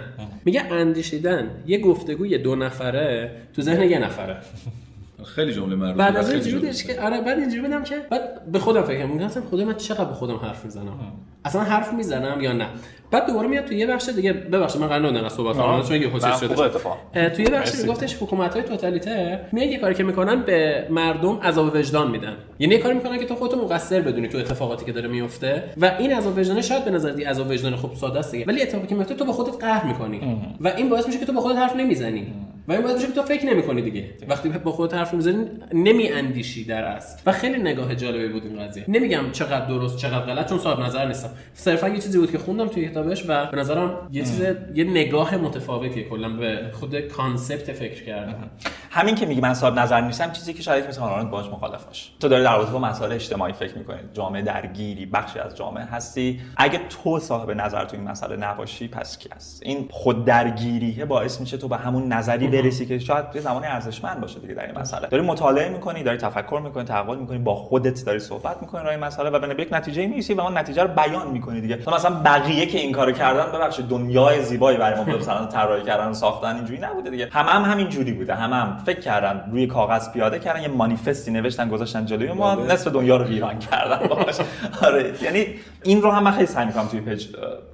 میگه 0.46 0.64
اندیشیدن 0.74 1.50
یه 1.68 1.80
گفتگوی 1.80 2.38
دو 2.38 2.56
نفره 2.56 3.32
تو 3.56 3.62
ذهن 3.62 3.84
یه 3.84 4.00
نفره. 4.00 4.38
خیلی 5.26 5.54
جمله 5.54 5.76
معروفه 5.76 5.98
بعد 5.98 6.16
از 6.18 6.32
اینجوری 6.32 6.58
بودش 6.58 6.84
که 6.84 7.02
آره 7.02 7.22
بعد 7.22 7.40
اینجوری 7.40 7.62
بودم 7.62 7.84
که 7.84 7.96
بعد 8.10 8.52
به 8.52 8.60
خودم 8.60 8.82
فکر 8.82 8.98
کردم 8.98 9.30
خدا 9.52 9.66
من 9.66 9.74
چقدر 9.74 10.06
به 10.06 10.14
خودم 10.14 10.36
حرف 10.36 10.66
می‌زنم. 10.66 11.00
اصلا 11.46 11.62
حرف 11.62 11.94
می‌زنم 11.94 12.42
یا 12.42 12.54
نه. 12.54 12.68
بعد 13.12 13.28
دوباره 13.28 13.48
میاد 13.48 13.66
تو 13.66 13.74
یه 13.74 13.88
بخش 13.88 14.10
دیگه 14.10 14.34
ببخشید 14.34 14.82
من 14.82 14.88
قرار 14.88 15.02
نبودم 15.02 15.30
صحبت 15.30 15.56
کنم 15.56 15.84
چون 15.84 16.02
یه 16.02 16.12
چیز 16.12 16.40
شده 16.40 17.30
توی 17.30 17.46
یه 17.46 17.52
بخشی 17.52 17.78
میگفتش 17.82 18.16
حکومت 18.16 18.54
های 18.54 18.64
توتالیته 18.64 19.40
میان 19.52 19.68
یه 19.68 19.78
کاری 19.78 19.96
که 19.96 20.04
می‌کنن 20.04 20.42
به 20.42 20.88
مردم 20.90 21.40
عذاب 21.40 21.76
وجدان 21.76 22.12
میدن. 22.12 22.34
یعنی 22.60 22.76
یه 22.76 22.82
کاری 22.82 22.96
می‌کنن 22.96 23.20
که 23.20 23.26
تو 23.26 23.36
خودتو 23.36 23.66
مقصر 23.66 24.02
بدونی 24.02 24.28
تو 24.28 24.38
اتفاقاتی 24.38 24.86
که 24.86 24.92
داره 24.92 25.08
میفته 25.08 25.64
و 25.78 25.92
این 26.00 26.14
عذاب 26.14 26.38
وجدان 26.38 26.62
شاید 26.62 26.86
به 26.86 26.92
نظر 26.92 27.12
دی 27.12 27.24
عذاب 27.24 27.50
وجدان 27.50 27.76
خوب 27.76 27.94
ساده 27.96 28.20
است 28.20 28.32
دیگه. 28.32 28.46
ولی 28.46 28.62
اتفاقی 28.62 28.88
که 28.88 28.96
میفته 28.96 29.16
تو 29.16 29.26
به 29.26 29.32
خودت 29.32 29.64
قهر 29.64 29.88
می‌کنی. 29.88 30.22
و 30.62 30.68
این 30.68 30.90
باعث 30.90 31.08
میشه 31.08 31.20
که 31.20 31.26
تو 31.26 31.34
به 31.34 31.40
خودت 31.42 31.58
حرف 31.58 31.76
نمی‌زنی. 31.76 32.34
و 32.68 32.72
این 32.72 32.82
باعث 32.82 32.96
میشه 32.96 33.14
تو 33.14 33.22
فکر 33.22 33.46
نمی‌کنی 33.46 33.82
دیگه. 33.82 34.10
وقتی 34.28 34.50
با 34.50 34.72
خودت 34.72 34.94
حرف 34.94 35.14
می‌زنی 35.14 35.46
نمیاندیشی 35.74 36.66
در 36.66 36.84
اصل. 36.84 37.18
و 37.26 37.32
خیلی 37.32 37.62
نگاه 37.62 37.96
جالبی 37.96 38.28
بود 38.28 38.44
این 38.44 38.68
قضیه. 38.68 38.86
نمیگم 38.88 39.32
چقدر 39.32 39.66
درست 39.66 39.98
چقدر 39.98 40.20
غلط 40.20 40.50
چون 40.50 40.60
صاحب 40.60 40.80
نظر 40.80 41.08
نیستم. 41.08 41.30
صرفا 41.54 41.90
یه 41.90 42.00
چیزی 42.00 42.18
بود 42.20 42.32
که 42.32 42.38
خوندم 42.38 42.68
توی 42.68 42.90
کتابش 42.90 43.26
و 43.28 43.46
به 43.46 43.58
نظرم 43.58 44.10
یه 44.12 44.22
چیز 44.22 44.42
یه 44.76 44.84
نگاه 44.84 45.38
متفاوتیه 45.38 46.04
کلا 46.04 46.30
به 46.30 46.72
خود 46.74 47.00
concept 47.00 47.74
فکر 47.74 48.04
کردن. 48.04 48.50
همین 48.90 49.16
که 49.16 49.26
میگی 49.26 49.42
من 49.42 49.54
صاحب 49.54 49.80
نظر 49.80 50.02
نیستم 50.02 50.32
چیزی 50.32 50.54
که 50.54 50.62
شاید 50.62 50.88
مثل 50.88 51.02
هانا 51.02 51.12
آرنت 51.12 51.32
باش 51.32 51.46
مخالف 51.46 51.86
باشه. 51.86 52.12
تو 52.20 52.28
داری 52.28 52.44
در 52.44 52.58
رابطه 52.58 52.72
با 52.72 52.80
مسائل 52.80 53.12
اجتماعی 53.12 53.54
فکر 53.54 53.78
می‌کنی. 53.78 54.00
جامعه 54.14 54.42
درگیری 54.42 55.06
بخشی 55.06 55.40
از 55.40 55.58
جامعه 55.58 55.86
هستی. 55.86 56.40
اگه 56.58 56.80
تو 56.90 57.20
صاحب 57.20 57.52
نظر 57.52 57.86
تو 57.86 57.98
این 57.98 58.08
مسئله 58.08 58.36
نباشی 58.36 58.88
پس 58.88 59.18
کی 59.18 59.30
هست 59.36 59.64
این 59.64 59.88
خود 59.92 60.26
درگیریه 60.26 61.06
باعث 61.06 61.42
میشه 61.42 61.58
تو 61.58 61.68
به 61.68 61.78
همون 61.78 62.14
نظری 62.14 62.48
برسی 62.62 62.86
که 62.86 63.00
شاید 63.00 63.26
یه 63.36 63.42
زمانی 63.42 63.66
ارزشمند 63.66 64.22
باشه 64.22 64.40
دیگه 64.40 64.54
در 64.54 64.66
این 64.66 64.80
مسئله. 64.80 65.08
داری 65.08 65.24
مطالعه 65.24 65.70
می‌کنی 65.70 66.04
داری 66.04 66.18
تفکر 66.18 66.62
می‌کنی 66.64 66.84
تحقیق 66.84 67.20
می‌کنی 67.20 67.38
با 67.38 67.56
خودت 67.56 68.06
داری 68.06 68.20
صحبت 68.20 68.62
می‌کنی 68.62 68.90
این 68.90 69.00
مسئله 69.00 69.30
و 69.30 69.40
به 69.40 69.64
یک 69.64 69.70
نتیجه 69.72 70.08
می‌رسی 70.08 70.34
و 70.34 70.42
اون 70.42 70.58
نتیجه 70.58 70.84
رو 70.84 70.88
بیان 70.88 71.28
می‌کنی 71.28 71.62
دیگه. 71.62 71.78
تو 71.78 71.92
مثلا 71.92 72.16
بقیه 72.26 72.66
که 72.66 72.78
این 72.78 72.92
کارو 72.92 73.12
کردن 73.12 73.52
ببخشید 73.52 73.88
دنیای 73.88 74.44
زیبایی 74.44 74.78
برای 74.78 75.06
ما 75.06 75.18
مثلا 75.18 75.46
طراحی 75.46 75.84
کردن 75.84 76.14
ساختن 76.14 76.56
اینجوری 76.56 76.80
نبوده 76.80 77.10
دیگه. 77.10 77.30
هم 77.32 77.46
هم 77.46 77.72
همین 77.72 77.90
جوری 77.90 78.12
بوده. 78.12 78.36
هم 78.36 78.54
هم 78.54 78.78
فکر 78.86 79.00
کردن 79.00 79.50
روی 79.52 79.68
کاغذ 79.68 80.12
پیاده 80.12 80.40
کردن 80.40 80.62
یه 80.62 80.68
مانیفستی 80.68 81.32
نوشتن 81.32 81.70
گذاشتن 81.70 82.06
جلوی 82.06 82.32
ما. 82.32 82.56
نصف 82.56 82.92
دنیا 82.92 83.18
رو 83.18 83.26
ویران 83.26 83.60
کردن. 83.60 84.08
باش. 84.08 84.36
آره. 84.84 85.14
یعنی 85.22 85.46
این 85.84 86.02
رو 86.02 86.12
هم 86.12 86.24
من 86.24 86.32
خیلی 86.32 86.46
سعی 86.46 86.66
می‌کنم 86.66 86.88
توی 86.88 87.02
پیج 87.02 87.28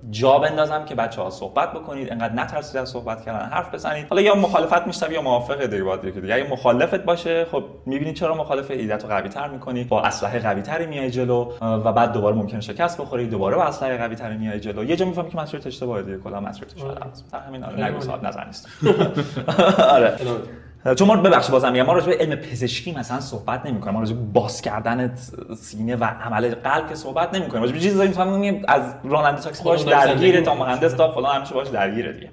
جا 0.09 0.39
بندازم 0.39 0.85
که 0.85 0.95
بچه 0.95 1.21
ها 1.21 1.29
صحبت 1.29 1.73
بکنید 1.73 2.11
انقدر 2.11 2.33
نترسید 2.33 2.77
از 2.77 2.89
صحبت 2.89 3.25
کردن 3.25 3.45
حرف 3.45 3.73
بزنید. 3.73 4.07
حالا 4.09 4.21
یا 4.21 4.35
مخالفت 4.73 4.87
میشنوی 4.87 5.13
یا 5.13 5.21
موافقه 5.21 5.67
دیگه 5.67 5.83
باید 5.83 6.01
دیگه 6.01 6.21
دیگه. 6.21 6.35
اگه 6.35 6.49
مخالفت 6.49 7.03
باشه 7.03 7.45
خب 7.45 7.63
می‌بینید 7.85 8.15
چرا 8.15 8.35
مخالفه 8.35 8.73
ایده‌تو 8.73 9.07
قوی 9.07 9.29
تر 9.29 9.47
می‌کنی؟ 9.47 9.83
با 9.83 10.01
اسلحه 10.01 10.39
قوی 10.39 10.61
تری 10.61 10.85
میای 10.85 11.11
جلو 11.11 11.51
و 11.61 11.93
بعد 11.93 12.13
دوباره 12.13 12.35
ممکنه 12.35 12.61
شکست 12.61 13.01
بخوری 13.01 13.27
دوباره 13.27 13.55
با 13.55 13.63
اسلحه 13.63 13.97
قوی 13.97 14.15
تری 14.15 14.37
میای 14.37 14.59
جلو. 14.59 14.83
یه 14.83 14.95
جا 14.95 15.05
می‌فهمی 15.05 15.29
که 15.29 15.37
مسیرت 15.37 15.67
اشتباهه 15.67 16.01
دیگه 16.01 16.17
کلا 16.17 16.37
است. 16.37 17.31
در 17.31 17.39
همین 17.39 17.63
آره 17.67 17.85
نگو 17.85 18.01
صاحب 18.01 18.25
نظر 18.25 18.45
نیست. 18.45 18.67
آره. 19.89 20.17
چون 20.95 21.07
ما 21.07 21.15
ببخشید 21.15 21.51
بازم 21.51 21.71
میگم 21.71 21.85
ما 21.85 21.93
راجع 21.93 22.05
به 22.05 22.17
علم 22.17 22.35
پزشکی 22.35 22.91
مثلا 22.91 23.19
صحبت 23.19 23.65
نمی‌کنیم. 23.65 23.93
ما 23.93 23.99
راجع 23.99 24.15
به 24.15 24.21
باز 24.21 24.61
کردن 24.61 25.15
سینه 25.57 25.95
و 25.95 26.03
عمل 26.03 26.55
قلب 26.55 26.89
که 26.89 26.95
صحبت 26.95 27.33
نمی‌کنیم. 27.35 27.61
راجع 27.63 27.73
به 27.73 27.79
چیزی 27.79 27.97
داریم 27.97 28.61
از 28.67 28.81
راننده 29.03 29.41
تاکسی 29.41 29.63
باش 29.63 29.81
درگیره 29.81 30.41
تا. 30.41 30.55
مهندس 30.55 30.93
تا 30.93 31.11
فلان 31.11 31.35
همیشه 31.35 31.53
باش 31.53 31.67
درگیره 31.67 32.13
دیگه. 32.13 32.29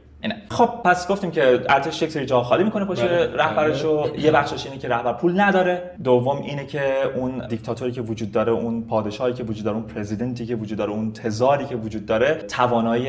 خب 0.50 0.68
پس 0.84 1.08
گفتیم 1.08 1.30
که 1.30 1.60
ارتش 1.68 2.02
یک 2.02 2.10
سری 2.10 2.26
جا 2.26 2.42
خالی 2.42 2.64
می‌کنه 2.64 2.84
پشت 2.84 3.02
بله. 3.02 3.36
رهبرشو. 3.36 4.06
یه 4.18 4.30
بخشش 4.30 4.66
اینه 4.66 4.78
که 4.78 4.88
رهبر 4.88 5.12
پول 5.12 5.40
نداره. 5.40 5.90
دوم 6.04 6.42
اینه 6.42 6.66
که 6.66 6.82
اون 7.14 7.46
دیکتاتوری 7.48 7.92
که 7.92 8.00
وجود 8.00 8.32
داره 8.32 8.52
اون 8.52 8.82
پادشاهی 8.82 9.32
که 9.32 9.44
وجود 9.44 9.64
داره 9.64 9.76
اون 9.76 9.86
پرزیدنتی 9.86 10.46
که 10.46 10.54
وجود 10.56 10.78
داره 10.78 10.90
اون 10.90 11.12
تزاری 11.12 11.64
که 11.64 11.76
وجود 11.76 12.06
داره 12.06 12.34
توانایی 12.34 13.08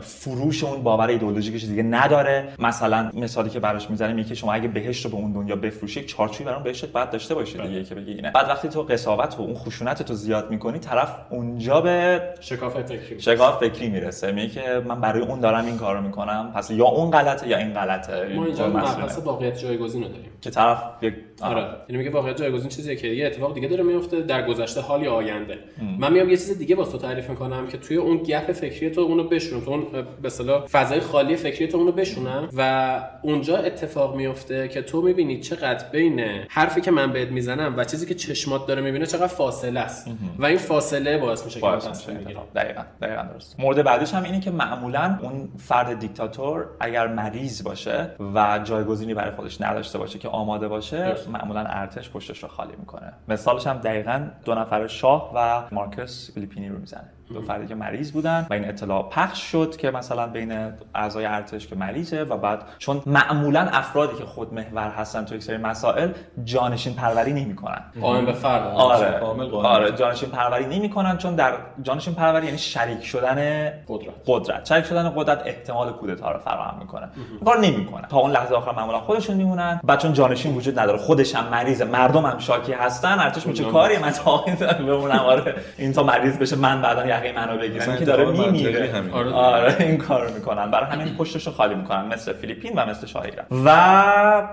فروش 0.00 0.64
اون 0.64 0.82
باور 0.82 1.06
ایدئولوژیکش 1.06 1.64
دیگه 1.64 1.82
نداره. 1.82 2.48
مثلا 2.58 3.10
مثالی 3.14 3.50
که 3.50 3.60
براش 3.60 3.90
می‌زنیم 3.90 4.24
که 4.24 4.34
شما 4.34 4.52
اگه 4.52 4.68
بهشت 4.68 5.04
رو 5.04 5.10
به 5.10 5.16
اون 5.16 5.32
دنیا 5.32 5.56
بفروشی 5.56 6.00
یک 6.00 6.08
چارچوبی 6.08 6.44
برام 6.44 6.62
بهشت 6.62 6.92
بعد 6.92 7.10
داشته 7.10 7.34
باشی 7.34 7.58
دیگه 7.58 7.84
که 7.84 7.94
بگی 7.94 8.12
اینه. 8.12 8.30
بعد 8.30 8.48
وقتی 8.48 8.68
تو 8.68 8.82
قضاوت 8.82 9.36
و 9.38 9.42
اون 9.42 9.54
خشونت 9.54 10.02
تو 10.02 10.14
زیاد 10.14 10.50
می‌کنی 10.50 10.78
طرف 10.78 11.14
اونجا 11.30 11.80
به 11.80 12.22
شکاف 12.40 12.80
فکری. 12.80 13.20
شگاف 13.20 13.60
فکری 13.60 13.88
می‌رسه. 13.88 14.32
میگه 14.32 14.48
که 14.48 14.82
من 14.88 15.00
برای 15.00 15.22
اون 15.22 15.40
دارم 15.40 15.64
این 15.64 15.78
کارو 15.78 16.00
می‌کنم. 16.00 16.37
پس 16.54 16.70
یا 16.70 16.84
اون 16.86 17.10
غلطه 17.10 17.48
یا 17.48 17.56
این 17.58 17.74
غلطه 17.74 18.34
ما 18.36 18.44
اینجا. 18.44 18.68
مبحث 18.68 19.18
واقعیت 19.18 19.58
جایگزین 19.58 20.02
رو 20.02 20.08
داریم 20.08 20.30
که 20.40 20.50
طرف 20.50 20.82
یک 21.02 21.14
آره. 21.42 21.62
یعنی 21.88 21.98
میگه 21.98 22.10
واقعیت 22.10 22.36
جایگزین 22.36 22.68
چیزیه 22.68 22.96
که 22.96 23.08
یه 23.08 23.26
اتفاق 23.26 23.54
دیگه 23.54 23.68
داره 23.68 23.82
میفته 23.82 24.20
در 24.20 24.46
گذشته 24.46 24.80
حال 24.80 25.02
یا 25.02 25.12
آینده 25.12 25.58
من 25.98 26.12
میام 26.12 26.28
یه 26.28 26.36
چیز 26.36 26.58
دیگه 26.58 26.76
واسه 26.76 26.92
تو 26.92 26.98
تعریف 26.98 27.30
می‌کنم 27.30 27.66
که 27.66 27.78
توی 27.78 27.96
اون 27.96 28.16
گپ 28.16 28.52
فکری 28.52 28.90
تو 28.90 29.00
اونو 29.00 29.24
بشونم. 29.24 29.64
تو 29.64 29.70
اون 29.70 29.86
به 30.22 30.26
اصطلاح 30.26 30.66
فضای 30.66 31.00
خالی 31.00 31.36
فکری 31.36 31.68
تو 31.68 31.78
اونو 31.78 31.92
بشونم 31.92 32.48
و 32.56 33.00
اونجا 33.22 33.56
اتفاق 33.56 34.16
میفته 34.16 34.68
که 34.68 34.82
تو 34.82 35.02
می‌بینی 35.02 35.40
چقدر 35.40 35.84
بین 35.92 36.20
حرفی 36.48 36.80
که 36.80 36.90
من 36.90 37.12
بهت 37.12 37.28
می‌زنم 37.28 37.74
و 37.76 37.84
چیزی 37.84 38.06
که 38.06 38.14
چشمات 38.14 38.66
داره 38.66 38.82
می‌بینه 38.82 39.06
چقدر 39.06 39.26
فاصله 39.26 39.80
است. 39.80 40.10
و 40.38 40.46
این 40.46 40.58
فاصله 40.58 41.18
باعث 41.18 41.44
میشه 41.44 41.60
که 41.60 41.66
باعث 41.66 41.86
میشه. 41.86 42.12
دقیقاً 42.54 42.82
دقیقاً 43.02 43.22
درست. 43.32 43.60
مورد 43.60 43.82
بعدیش 43.82 44.14
هم 44.14 44.22
اینه 44.24 44.40
که 44.40 44.50
معمولا 44.50 45.18
اون 45.22 45.48
فرد 45.58 45.98
دیکتاتور 45.98 46.66
اگر 46.80 47.06
مریض 47.06 47.62
باشه 47.62 48.10
و 48.34 48.60
جایگزینی 48.64 49.14
برای 49.14 49.30
خودش 49.30 49.60
نداشته 49.60 49.98
باشه 49.98 50.18
که 50.18 50.28
آماده 50.28 50.68
باشه 50.68 51.08
درست. 51.08 51.27
معمولا 51.28 51.60
ارتش 51.60 52.10
پشتش 52.10 52.42
رو 52.42 52.48
خالی 52.48 52.76
می‌کنه. 52.76 53.12
مثالش 53.28 53.66
هم 53.66 53.78
دقیقاً 53.78 54.30
دو 54.44 54.54
نفر 54.54 54.86
شاه 54.86 55.32
و 55.34 55.62
مارکس 55.74 56.30
فیلیپینی 56.34 56.68
رو 56.68 56.78
می‌زنه. 56.78 57.10
دو 57.34 57.42
فردی 57.42 57.66
که 57.66 57.74
مریض 57.74 58.12
بودن 58.12 58.46
و 58.50 58.52
این 58.54 58.68
اطلاع 58.68 59.08
پخش 59.08 59.52
شد 59.52 59.76
که 59.76 59.90
مثلا 59.90 60.26
بین 60.26 60.72
اعضای 60.94 61.24
ارتش 61.24 61.66
که 61.66 61.76
مریضه 61.76 62.22
و 62.22 62.36
بعد 62.36 62.62
چون 62.78 63.02
معمولا 63.06 63.60
افرادی 63.60 64.16
که 64.16 64.24
خود 64.24 64.54
محور 64.54 64.90
هستن 64.90 65.24
تو 65.24 65.34
یک 65.34 65.42
سری 65.42 65.56
مسائل 65.56 66.08
جانشین 66.44 66.94
پروری 66.94 67.32
نمی‌کنن. 67.32 67.82
قائم 68.00 68.26
به 68.26 68.32
فرد 68.32 68.66
آره. 68.74 69.20
آره 69.52 69.92
جانشین 69.92 70.28
پروری 70.28 70.66
نمی‌کنن 70.78 71.18
چون 71.18 71.34
در 71.34 71.52
جانشین 71.82 72.14
پروری 72.14 72.46
یعنی 72.46 72.58
شریک 72.58 73.04
شدن 73.04 73.70
قدرت. 73.88 74.14
قدرت. 74.26 74.66
شریک 74.66 74.84
شدن 74.84 75.12
قدرت 75.16 75.42
احتمال 75.46 75.92
کودتا 75.92 76.30
رو 76.30 76.38
فراهم 76.38 76.78
می‌کنه. 76.80 77.08
کار 77.44 77.58
نمی‌کنن. 77.58 78.08
تا 78.08 78.18
اون 78.18 78.30
لحظه 78.30 78.54
آخر 78.54 78.72
معمولا 78.72 79.00
خودشون 79.00 79.36
میمونن. 79.36 79.80
بعد 79.84 79.98
چون 79.98 80.12
جانشین 80.12 80.54
وجود 80.54 80.78
نداره 80.78 80.98
خودش 80.98 81.34
هم 81.34 81.44
مریضه 81.48 81.84
مردم 81.84 82.26
هم 82.26 82.38
شاکی 82.38 82.72
هستن 82.72 83.18
ارتش 83.18 83.46
میگه 83.46 83.64
چه 83.64 83.70
کاری 83.70 83.98
من 83.98 84.10
تا 84.10 84.44
بمونم 84.78 85.18
آره. 85.18 85.54
این 85.78 85.92
تا 85.92 86.02
مریض 86.02 86.38
بشه 86.38 86.56
من 86.56 86.82
بعدا 86.82 87.06
یقه 87.24 87.32
منو 87.46 87.60
این 87.60 87.96
که 87.98 88.04
داره 88.04 88.24
میمیره. 88.30 89.02
آره. 89.12 89.30
آره 89.32 89.76
این 89.80 89.98
کارو 89.98 90.34
می‌کنن. 90.34 90.70
برای 90.70 90.86
همین 90.90 91.14
پشتش 91.16 91.46
رو 91.46 91.52
خالی 91.52 91.74
می‌کنن 91.74 92.04
مثل 92.06 92.32
فیلیپین 92.32 92.72
و 92.76 92.86
مثل 92.86 93.06
شاه 93.06 93.22
ایران 93.24 93.46
و 93.64 94.48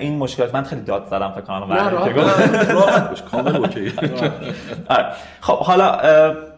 این 0.00 0.18
مشکلات 0.18 0.54
من 0.54 0.62
خیلی 0.62 0.82
داد 0.82 1.06
زدم 1.06 1.30
فکر 1.32 1.40
کنم 1.40 1.72
نه، 1.72 1.88
راحت 1.90 3.22
کامل 3.30 3.56
اوکی. 3.56 3.92
آره. 4.88 5.04
خب 5.40 5.58
حالا 5.58 5.90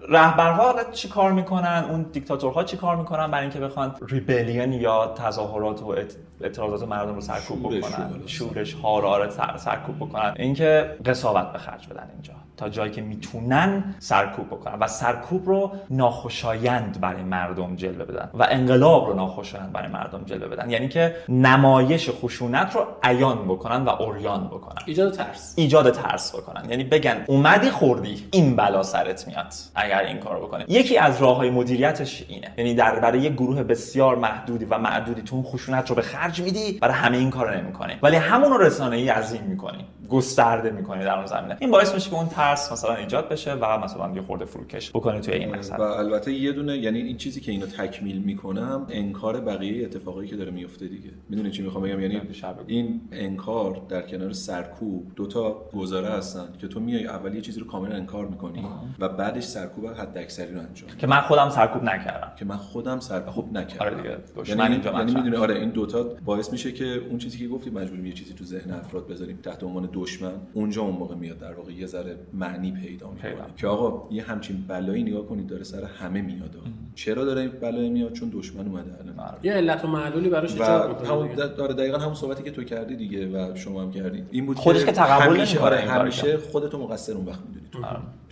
رهبرها 0.09 0.62
حالا 0.72 0.85
چی 0.93 1.09
کار 1.09 1.33
می‌کنن؟ 1.33 1.85
اون 1.91 2.03
دیکتاتورها 2.12 2.64
چی 2.64 2.77
کار 2.77 2.97
می‌کنن 2.97 3.31
برای 3.31 3.43
اینکه 3.43 3.61
بخوان 3.61 3.95
ریبلیون 4.09 4.72
یا 4.72 5.14
تظاهرات 5.27 5.83
و 5.83 5.87
اعت- 5.87 6.16
اعتراضات 6.41 6.89
مردم 6.89 7.14
رو 7.14 7.20
سرکوب 7.20 7.77
بکنن. 7.79 8.11
شورش 8.27 8.75
ها 8.75 8.99
رو 8.99 9.09
آره 9.09 9.31
سر- 9.31 9.57
سرکوب 9.57 9.97
بکنن. 9.97 10.33
اینکه 10.37 10.97
قصاوت 11.07 11.53
به 11.53 11.59
خرج 11.59 11.87
بدن 11.89 12.09
اینجا. 12.12 12.33
تا 12.61 12.69
جایی 12.69 12.93
که 12.93 13.03
می‌تونن 13.03 13.95
سرکوب 13.99 14.47
بکنن 14.47 14.79
و 14.79 14.87
سرکوب 14.87 15.47
رو 15.47 15.73
ناخوشایند 15.91 17.01
برای 17.01 17.23
مردم 17.23 17.77
جلوه 17.77 18.05
بدن 18.05 18.31
و 18.35 18.47
انقلاب 18.51 19.07
رو 19.07 19.15
ناخوشایند 19.15 19.73
برای 19.73 19.89
مردم 19.89 20.25
جلوه 20.25 20.49
بدن. 20.49 20.71
یعنی 20.71 20.89
که 20.89 21.17
نمایش 21.29 22.11
خشونت 22.11 22.75
رو 22.75 22.87
عیان 23.03 23.45
بکنن 23.49 23.85
و 23.85 23.89
اوریان 23.89 24.47
بکنن. 24.47 24.83
ایجاد 24.87 25.13
ترس. 25.13 25.55
ایجاد 25.57 25.91
ترس 25.91 26.35
بکنن. 26.37 26.71
یعنی 26.71 26.85
بگن 26.85 27.25
اومدی 27.27 27.71
خوردی 27.71 28.29
این 28.31 28.57
بلا 28.57 28.83
سرت 28.83 29.27
میاد 29.27 29.55
اگر 29.75 29.99
این 29.99 30.19
کارو 30.19 30.47
بکنه 30.47 30.65
یکی 30.69 30.99
از 30.99 31.23
راه 31.23 31.37
های 31.37 31.51
مدیریتش 31.51 32.25
اینه. 32.29 32.53
یعنی 32.59 32.75
در 32.75 33.01
برای 33.01 33.21
یک 33.21 33.33
گروه 33.33 33.63
بسیار 33.63 34.17
محدودی 34.17 34.65
و 34.65 34.79
معدودی 34.79 35.23
تو 35.23 35.37
اون 35.37 35.45
خشونت 35.45 35.91
رو 35.91 35.97
به 35.97 36.03
خرج 36.03 36.41
میدی 36.41 36.79
برای 36.81 36.95
همه 36.95 37.17
این 37.17 37.31
کارو 37.31 37.55
نمی‌کنی. 37.55 37.93
ولی 38.03 38.17
همون 38.17 38.51
رو 38.51 38.59
رسانه 38.59 38.97
ای 38.97 39.09
عظیم 39.09 39.43
می‌کنی 39.43 39.85
گسترده 40.11 40.71
می‌کنی 40.71 41.05
در 41.05 41.17
اون 41.17 41.27
زمینه. 41.27 41.57
این 41.61 41.71
باعث 41.71 41.95
میشه 41.95 42.11
که 42.11 42.17
اون 42.17 42.29
ترس 42.29 42.50
مثلا 42.73 42.95
ایجاد 42.95 43.29
بشه 43.29 43.53
و 43.53 43.79
مثلا 43.79 44.13
یه 44.15 44.23
خورده 44.23 44.45
فروکش 44.45 44.91
بکنه 44.91 45.21
توی 45.21 45.35
این 45.35 45.57
مسئله 45.57 45.79
و 45.79 45.83
البته 45.83 46.33
یه 46.33 46.53
دونه 46.53 46.79
یعنی 46.79 47.01
این 47.01 47.17
چیزی 47.17 47.41
که 47.41 47.53
اینو 47.53 47.67
تکمیل 47.67 48.19
می‌کنم 48.19 48.87
انکار 48.91 49.41
بقیه 49.41 49.85
اتفاقایی 49.85 50.29
که 50.29 50.37
داره 50.37 50.51
میفته 50.51 50.89
دیگه. 50.89 51.11
می‌دونی 51.29 51.51
چی 51.51 51.63
می‌خوام 51.63 51.85
بگم؟ 51.85 52.01
یعنی 52.01 52.21
این 52.67 53.01
انکار 53.13 53.83
در 53.89 54.03
کنار 54.03 54.33
سرکوب 54.33 55.13
دوتا 55.17 55.69
گزاره 55.75 56.09
هستن 56.09 56.49
که 56.61 56.69
تو 56.69 56.81
میای 56.81 57.07
اول 57.07 57.35
یه 57.35 57.41
چیزی 57.41 57.61
رو 57.61 57.67
کاملا 57.67 57.95
انکار 57.95 58.27
می‌کنی 58.27 58.65
و 58.99 59.09
بعدش 59.09 59.45
سرکوب 59.45 59.87
حد 59.87 60.19
اکثری 60.19 60.55
رو 60.55 60.61
انجام 60.61 60.91
که 60.99 61.07
من 61.07 61.21
خودم 61.21 61.51
سرکوب 61.51 61.83
نکردم. 61.83 62.33
که 62.39 62.45
من 62.45 62.57
خودم 62.57 63.01
سرکوب 63.01 63.53
نکردم. 63.53 63.87
آره 63.87 63.97
دیگه 63.97 64.59
یعنی, 64.59 64.73
اینجا 64.73 64.93
یعنی 64.93 65.15
می‌دونی 65.15 65.37
آره 65.37 65.55
این 65.55 65.71
دوتا 65.71 66.03
باعث 66.25 66.53
میشه 66.53 66.73
که 66.73 66.85
اون 66.85 67.19
چیزی 67.19 67.39
که 67.39 67.49
گفتی 67.49 67.71
مجبوریم 67.71 68.07
یه 68.07 68.13
چیزی 68.13 68.35
تو 68.35 68.45
ذهن 68.45 68.71
افراد 68.71 69.09
بذاریم 69.09 69.39
تحت 69.43 69.65
عنوان 69.65 69.89
دشمن 69.93 70.33
اونجا 70.55 70.83
اون 70.83 70.97
موقع 70.97 71.15
میاد 71.15 71.39
در 71.39 71.53
واقع 71.53 71.73
یه 71.73 71.87
ذره 71.87 72.17
معنی 72.41 72.72
پیدا 72.72 73.11
می‌کنه. 73.11 73.34
که 73.57 73.66
آقا 73.66 74.14
یه 74.14 74.22
همچین 74.22 74.64
بلایی 74.68 75.03
نگاه 75.03 75.26
کنید 75.26 75.47
داره 75.47 75.64
سر 75.64 75.84
همه 75.84 76.22
میاد. 76.22 76.57
چرا 76.95 77.24
داره 77.24 77.41
این 77.41 77.51
بلایی 77.51 77.91
میاد؟ 77.91 78.12
چون 78.12 78.30
دشمن 78.34 78.66
اومده 78.66 78.93
الان. 79.01 79.36
یه 79.43 79.53
علت 79.53 79.84
و 79.84 79.88
معلولی 79.88 80.28
براش 80.28 80.53
ایجاد 80.53 80.88
می‌کنه 80.88 81.09
همون 81.09 81.34
داره 81.34 81.74
دقیقاً 81.74 81.99
همون 81.99 82.14
صحبتی 82.14 82.43
که 82.43 82.51
تو 82.51 82.64
کردی 82.64 82.97
دیگه 82.97 83.26
و 83.26 83.57
شما 83.57 83.82
هم 83.82 83.93
کردید 83.93 84.26
این 84.30 84.47
بود 84.47 84.57
خودش 84.57 84.84
که 84.84 84.93
تقبل 84.93 85.36
همیشه 85.36 85.59
آره 85.59 85.76
همیشه 85.76 86.36
خودتو 86.36 86.78
مقصر 86.78 87.12
اون 87.12 87.26
وقت 87.26 87.41
می‌دونی. 87.41 87.66
تو 87.72 87.80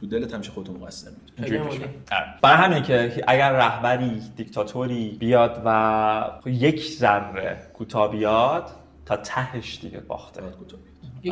تو 0.01 0.07
دلت 0.07 0.35
همیشه 0.35 0.51
خودتو 0.51 0.73
مقصر 0.73 1.11
می‌دونی. 1.39 1.81
برای 2.43 2.57
همین 2.57 2.83
که 2.83 3.25
اگر 3.27 3.53
رهبری 3.53 4.23
دیکتاتوری 4.37 5.17
بیاد 5.21 5.63
و 5.65 6.31
یک 6.47 6.83
ذره 6.83 7.59
کوتاه 7.75 8.11
بیاد 8.11 8.71
تا 9.07 9.17
تهش 9.17 9.79
دیگه 9.83 10.01
باخته. 10.01 10.43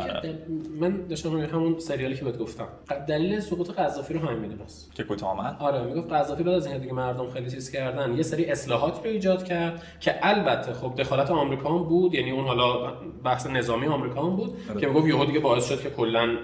آره. 0.01 0.39
من 0.79 1.07
داشتم 1.07 1.37
همون 1.37 1.79
سریالی 1.79 2.15
که 2.15 2.25
بهت 2.25 2.37
گفتم. 2.37 2.67
دلیل 3.07 3.39
سقوط 3.39 3.71
قذافی 3.71 4.13
رو 4.13 4.19
همین 4.19 4.39
می‌دونست 4.39 4.95
که 4.95 5.03
کوتاه 5.03 5.29
آمد؟ 5.29 5.55
آره 5.59 5.83
می‌گفت 5.83 6.11
قذافی 6.13 6.43
بعد 6.43 6.55
از 6.55 6.65
اینکه 6.65 6.81
دیگه 6.81 6.93
مردم 6.93 7.29
خیلی 7.29 7.51
چیز 7.51 7.71
کردن 7.71 8.17
یه 8.17 8.23
سری 8.23 8.45
اصلاحات 8.45 9.05
رو 9.05 9.11
ایجاد 9.11 9.43
کرد 9.43 9.83
که 9.99 10.15
البته 10.21 10.73
خب 10.73 10.95
دخالت 10.95 11.31
آمریکا 11.31 11.69
هم 11.69 11.83
بود 11.83 12.13
یعنی 12.13 12.31
اون 12.31 12.45
حالا 12.45 12.93
بحث 13.23 13.47
نظامی 13.47 13.87
آمریکا 13.87 14.21
هم 14.21 14.35
بود 14.35 14.57
آره. 14.69 14.81
که 14.81 14.87
می‌گفت 14.87 15.07
یهو 15.07 15.25
دیگه 15.25 15.39
باعث 15.39 15.69
شد 15.69 15.81
که 15.81 15.89
کلا 15.89 16.37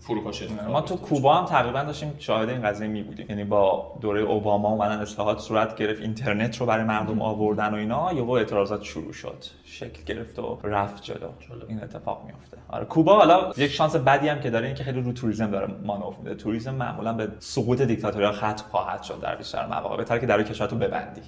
فروپاشی 0.00 0.48
ما 0.68 0.80
تو 0.80 0.96
کوبا 0.96 1.34
هم 1.34 1.44
تقریبا 1.44 1.82
داشتیم 1.82 2.14
شاهد 2.18 2.48
این 2.48 2.62
قضیه 2.62 2.88
می 2.88 3.02
بودیم. 3.02 3.26
یعنی 3.28 3.44
با 3.44 3.92
دوره 4.00 4.20
اوباما 4.20 4.68
اومدن 4.68 4.98
اصلاحات 4.98 5.38
صورت 5.38 5.76
گرفت 5.76 6.02
اینترنت 6.02 6.56
رو 6.56 6.66
برای 6.66 6.84
مردم 6.84 7.22
آوردن 7.22 7.74
و 7.74 7.76
اینا 7.76 8.12
یهو 8.12 8.30
اعتراضات 8.30 8.82
شروع 8.82 9.12
شد. 9.12 9.44
شکل 9.70 10.02
گرفت 10.06 10.38
و 10.38 10.58
رفت 10.64 11.02
جلو. 11.02 11.28
این 11.68 11.82
اتفاق 11.82 12.24
میفته 12.26 12.56
آره 12.68 12.84
کوبا 12.84 13.16
حالا 13.16 13.52
یک 13.56 13.70
شانس 13.70 13.96
بدی 13.96 14.28
هم 14.28 14.40
که 14.40 14.50
داره 14.50 14.66
این 14.66 14.74
که 14.74 14.84
خیلی 14.84 15.00
رو 15.00 15.12
توریسم 15.12 15.50
داره 15.50 15.74
مانور 15.84 16.14
میده. 16.18 16.34
توریسم 16.34 16.74
معمولا 16.74 17.12
به 17.12 17.28
سقوط 17.38 17.82
دیکتاتوری 17.82 18.30
ختم 18.30 18.64
خواهد 18.70 19.02
شد 19.02 19.20
در 19.20 19.36
بیشتر 19.36 19.66
مواقع. 19.66 19.96
بهتره 19.96 20.20
که 20.20 20.26
در 20.26 20.42
کشور 20.42 20.66
تو 20.66 20.76
ببندی. 20.76 21.20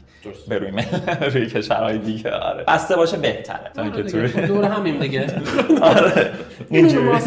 به 0.48 0.58
روی 0.58 0.70
روی 1.32 1.46
کشورهای 1.46 1.98
دیگه 1.98 2.30
آره. 2.30 2.64
بسته 2.64 2.96
باشه 2.96 3.16
بهتره. 3.16 3.70
تا 3.74 3.82
اینکه 3.82 4.02
تو 4.02 4.46
دور 4.46 4.64
همین 4.64 4.98
دیگه. 4.98 5.26
آره. 5.82 6.32
اینجوری. 6.70 7.06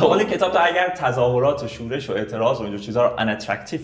به 0.00 0.24
کتاب 0.24 0.52
تو 0.52 0.58
اگر 0.62 0.88
تظاهرات 0.88 1.62
و 1.62 1.68
شورش 1.68 2.10
و 2.10 2.12
اعتراض 2.12 2.60
و 2.60 2.62
اینجور 2.62 2.80
چیزا 2.80 3.06
رو 3.06 3.14
ان 3.18 3.38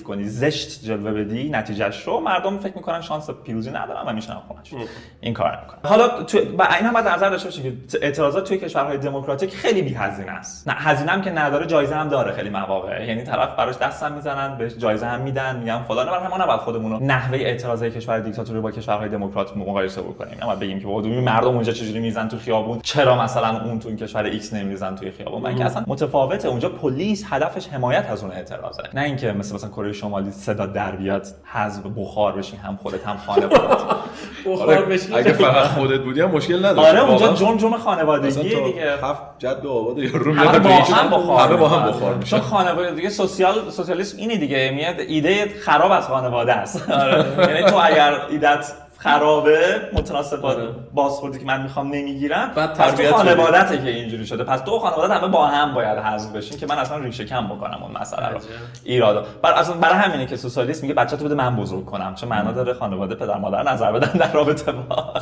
کنی 0.05 0.24
زشت 0.24 0.84
جلوه 0.84 1.12
بدی 1.12 1.49
نتیجهش 1.49 2.03
رو 2.03 2.20
مردم 2.20 2.59
فکر 2.59 2.76
می‌کنن 2.76 3.01
شانس 3.01 3.30
پیروزی 3.30 3.70
ندارن 3.70 4.09
و 4.09 4.12
میشن 4.12 4.34
خونش 4.34 4.88
این 5.20 5.34
کار 5.37 5.59
می‌کنن 5.62 5.91
حالا 5.91 6.22
تو 6.22 6.39
با 6.59 6.64
این 6.64 6.87
هم 6.87 6.95
بعد 6.95 7.09
نظر 7.09 7.30
داشته 7.30 7.49
باشید 7.49 7.91
که 7.91 7.99
اعتراضات 8.03 8.49
توی 8.49 8.59
کشورهای 8.59 8.99
دموکراتیک 8.99 9.55
خیلی 9.55 9.82
بی 9.82 9.95
هزینه 9.95 10.32
است. 10.32 10.68
نه 10.68 10.74
هزینه 10.74 11.12
هم 11.12 11.22
که 11.22 11.30
نداره 11.30 11.66
جایزه 11.66 11.95
هم 11.95 12.09
داره 12.09 12.32
خیلی 12.32 12.51
مواقع. 12.51 13.07
یعنی 13.07 13.22
طرف 13.22 13.57
براش 13.57 13.78
دستم 13.78 14.12
می‌زنن 14.12 14.59
بهش 14.59 14.72
جایزه 14.74 15.07
هم 15.07 15.20
میدن 15.20 15.57
میگن 15.57 15.82
فلان 15.82 16.07
برای 16.07 16.24
همون 16.24 16.41
نباید 16.41 16.61
خودمون 16.61 16.93
رو 16.93 16.99
نحوه 17.07 17.39
اعتراض 17.39 17.82
کشور 17.82 18.18
دیکتاتوری 18.18 18.61
با 18.61 18.70
کشورهای 18.70 19.09
دموکرات 19.09 19.57
مقایسه 19.57 20.03
بکنیم. 20.03 20.39
اما 20.43 20.55
بگیم 20.55 20.80
که 20.80 20.87
بودومی 20.87 21.20
مردم 21.20 21.49
اونجا 21.49 21.72
چجوری 21.72 22.01
می‌زنن 22.01 22.28
تو 22.28 22.39
خیابون؟ 22.39 22.80
چرا 22.82 23.22
مثلا 23.22 23.64
اون 23.64 23.78
تو 23.78 23.89
این 23.89 23.97
کشور 23.97 24.22
ایکس 24.22 24.53
نمی‌زنن 24.53 24.97
توی 24.97 25.11
خیابون؟ 25.11 25.43
من 25.43 25.62
اصلا 25.62 25.84
متفاوته. 25.87 26.49
اونجا 26.49 26.68
پلیس 26.68 27.24
هدفش 27.30 27.68
حمایت 27.68 28.11
از 28.11 28.22
اون 28.22 28.32
اعتراضه. 28.32 28.82
نه 28.95 29.01
اینکه 29.01 29.32
مثل 29.32 29.55
مثلا 29.55 29.70
کره 29.70 29.93
شمالی 29.93 30.30
صدا 30.30 30.66
در 30.66 30.97
بیاد 30.97 31.26
حذف 31.45 31.82
بخار 31.97 32.32
بشین 32.32 32.61
هم 32.61 32.76
خودت 32.82 33.07
هم 33.07 33.16
خانواده 33.16 33.57
بخار 34.47 34.84
بشین 34.84 35.14
اگه 35.27 35.33
فقط 35.33 35.66
خودت 35.66 36.01
بودی 36.01 36.20
هم 36.20 36.31
مشکل 36.31 36.66
نداره 36.66 36.89
آره 36.89 37.09
اونجا 37.09 37.33
جم 37.33 37.57
جم 37.57 37.77
خانوادگی 37.77 38.43
دیگه. 38.43 38.93
هفت 39.03 39.22
جد 39.39 39.64
و 39.64 39.70
آباد 39.70 39.99
یا 39.99 40.11
رو 40.14 40.35
همه 40.35 40.59
با 40.59 40.70
هم 40.70 41.11
بخار 41.11 41.49
همه 41.49 41.57
با 41.57 41.68
هم 41.68 41.89
بخار 41.89 42.14
میشن. 42.14 42.37
چون 42.37 42.47
خانواده 42.47 42.91
دیگه 42.91 43.09
سوسیال 43.09 43.70
سوسیالیسم 43.70 44.18
اینه 44.18 44.37
دیگه 44.37 44.72
میاد 44.74 45.01
ایده 45.01 45.55
خراب 45.61 45.93
از 45.93 46.07
خانواده 46.07 46.53
است. 46.53 46.91
آره. 46.91 47.24
یعنی 47.39 47.70
تو 47.70 47.77
اگر 47.77 48.20
ایدت 48.31 48.72
خرابه 49.07 49.80
متناسب 49.92 50.40
با 50.40 50.48
آره. 50.48 50.68
بازخوردی 50.94 51.38
که 51.38 51.44
من 51.44 51.62
می‌خوام 51.62 51.86
نمی‌گیرم. 51.86 52.50
پس 52.50 52.94
تو 52.94 53.12
خانوادته 53.12 53.78
که 53.78 53.90
اینجوری 53.90 54.26
شده. 54.26 54.44
پس 54.44 54.61
تو 54.61 54.78
خانواده 54.78 55.14
همه 55.14 55.28
با 55.28 55.46
هم 55.46 55.74
باید 55.74 55.98
حذف 55.98 56.32
بشین 56.32 56.59
که 56.59 56.66
من 56.66 56.78
اصلا 56.78 56.98
ریشه 56.98 57.24
کم 57.24 57.46
بکنم 57.46 57.78
اون 57.82 58.00
مسئله 58.00 58.28
رو. 58.28 58.38
ایراد 58.84 59.26
بر 59.42 59.52
اصلا 59.52 59.74
برای 59.74 59.94
همینه 59.94 60.26
که 60.26 60.36
سوسیالیسم 60.36 60.82
میگه 60.82 60.94
بچه 60.94 61.16
تو 61.16 61.24
بده 61.24 61.34
من 61.34 61.57
بزرگ 61.57 61.84
کنم. 61.84 62.14
چه 62.14 62.26
معنا 62.26 62.52
داره 62.52 62.74
خانواده 62.74 63.14
پدر 63.14 63.38
مادر 63.38 63.62
نظر 63.72 63.92
بدن 63.92 64.12
در 64.12 64.32
رابطه 64.32 64.72
با 64.72 65.14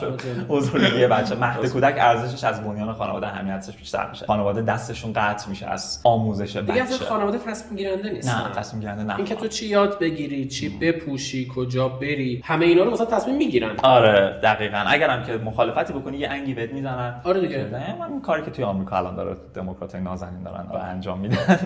بزرگی 0.48 1.06
بچه. 1.06 1.34
مهد 1.34 1.66
کودک 1.66 1.94
ارزشش 1.98 2.44
از 2.44 2.64
بنیان 2.64 2.92
خانواده 2.92 3.26
اهمیتش 3.26 3.76
بیشتر 3.76 4.10
میشه. 4.10 4.26
خانواده 4.26 4.62
دستشون 4.62 5.12
قطع 5.12 5.48
میشه 5.48 5.66
از 5.66 6.00
آموزش 6.04 6.56
بچه. 6.56 6.72
دیگه 6.72 6.84
خانواده 6.84 7.38
تصمیم 7.38 7.76
گیرنده 7.76 8.10
نیست. 8.10 8.28
نه 8.28 8.52
تصمیم 8.56 8.80
گیرنده 8.80 9.02
نه. 9.02 9.16
اینکه 9.16 9.34
تو 9.34 9.48
چی 9.48 9.66
یاد 9.66 9.98
بگیری 9.98 10.48
چی 10.48 10.78
بپوشی 10.78 11.48
کجا 11.56 11.88
بری 11.88 12.42
همه 12.44 12.66
اینا 12.66 12.82
رو 12.82 12.90
مثلا 12.90 13.06
تصمیم 13.06 13.36
می‌گیرن. 13.36 13.73
آره 13.82 14.40
دقیقا. 14.42 14.84
اگرم 14.86 15.22
که 15.22 15.32
مخالفتی 15.32 15.92
بکنی 15.92 16.16
یه 16.16 16.28
انگی 16.28 16.54
بهت 16.54 16.72
می‌زنن. 16.72 17.20
آره 17.24 17.40
دیگه. 17.40 17.64
من 18.00 18.06
این 18.10 18.20
کاری 18.20 18.42
که 18.42 18.50
توی 18.50 18.64
آمریکا 18.64 18.96
الان 18.96 19.14
داره 19.16 19.36
دموکراتای 19.54 20.00
نازنین 20.00 20.42
دارن 20.42 20.66
و 20.70 20.76
انجام 20.76 21.18
میدن. 21.18 21.36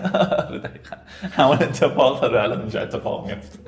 آره 0.49 0.59
دقیقا. 0.59 0.95
همون 1.31 1.53
اتفاق 1.61 2.21
داره. 2.21 2.43
الان 2.43 2.59
اینجا 2.59 2.81
اتفاق 2.81 3.27
میفته 3.27 3.59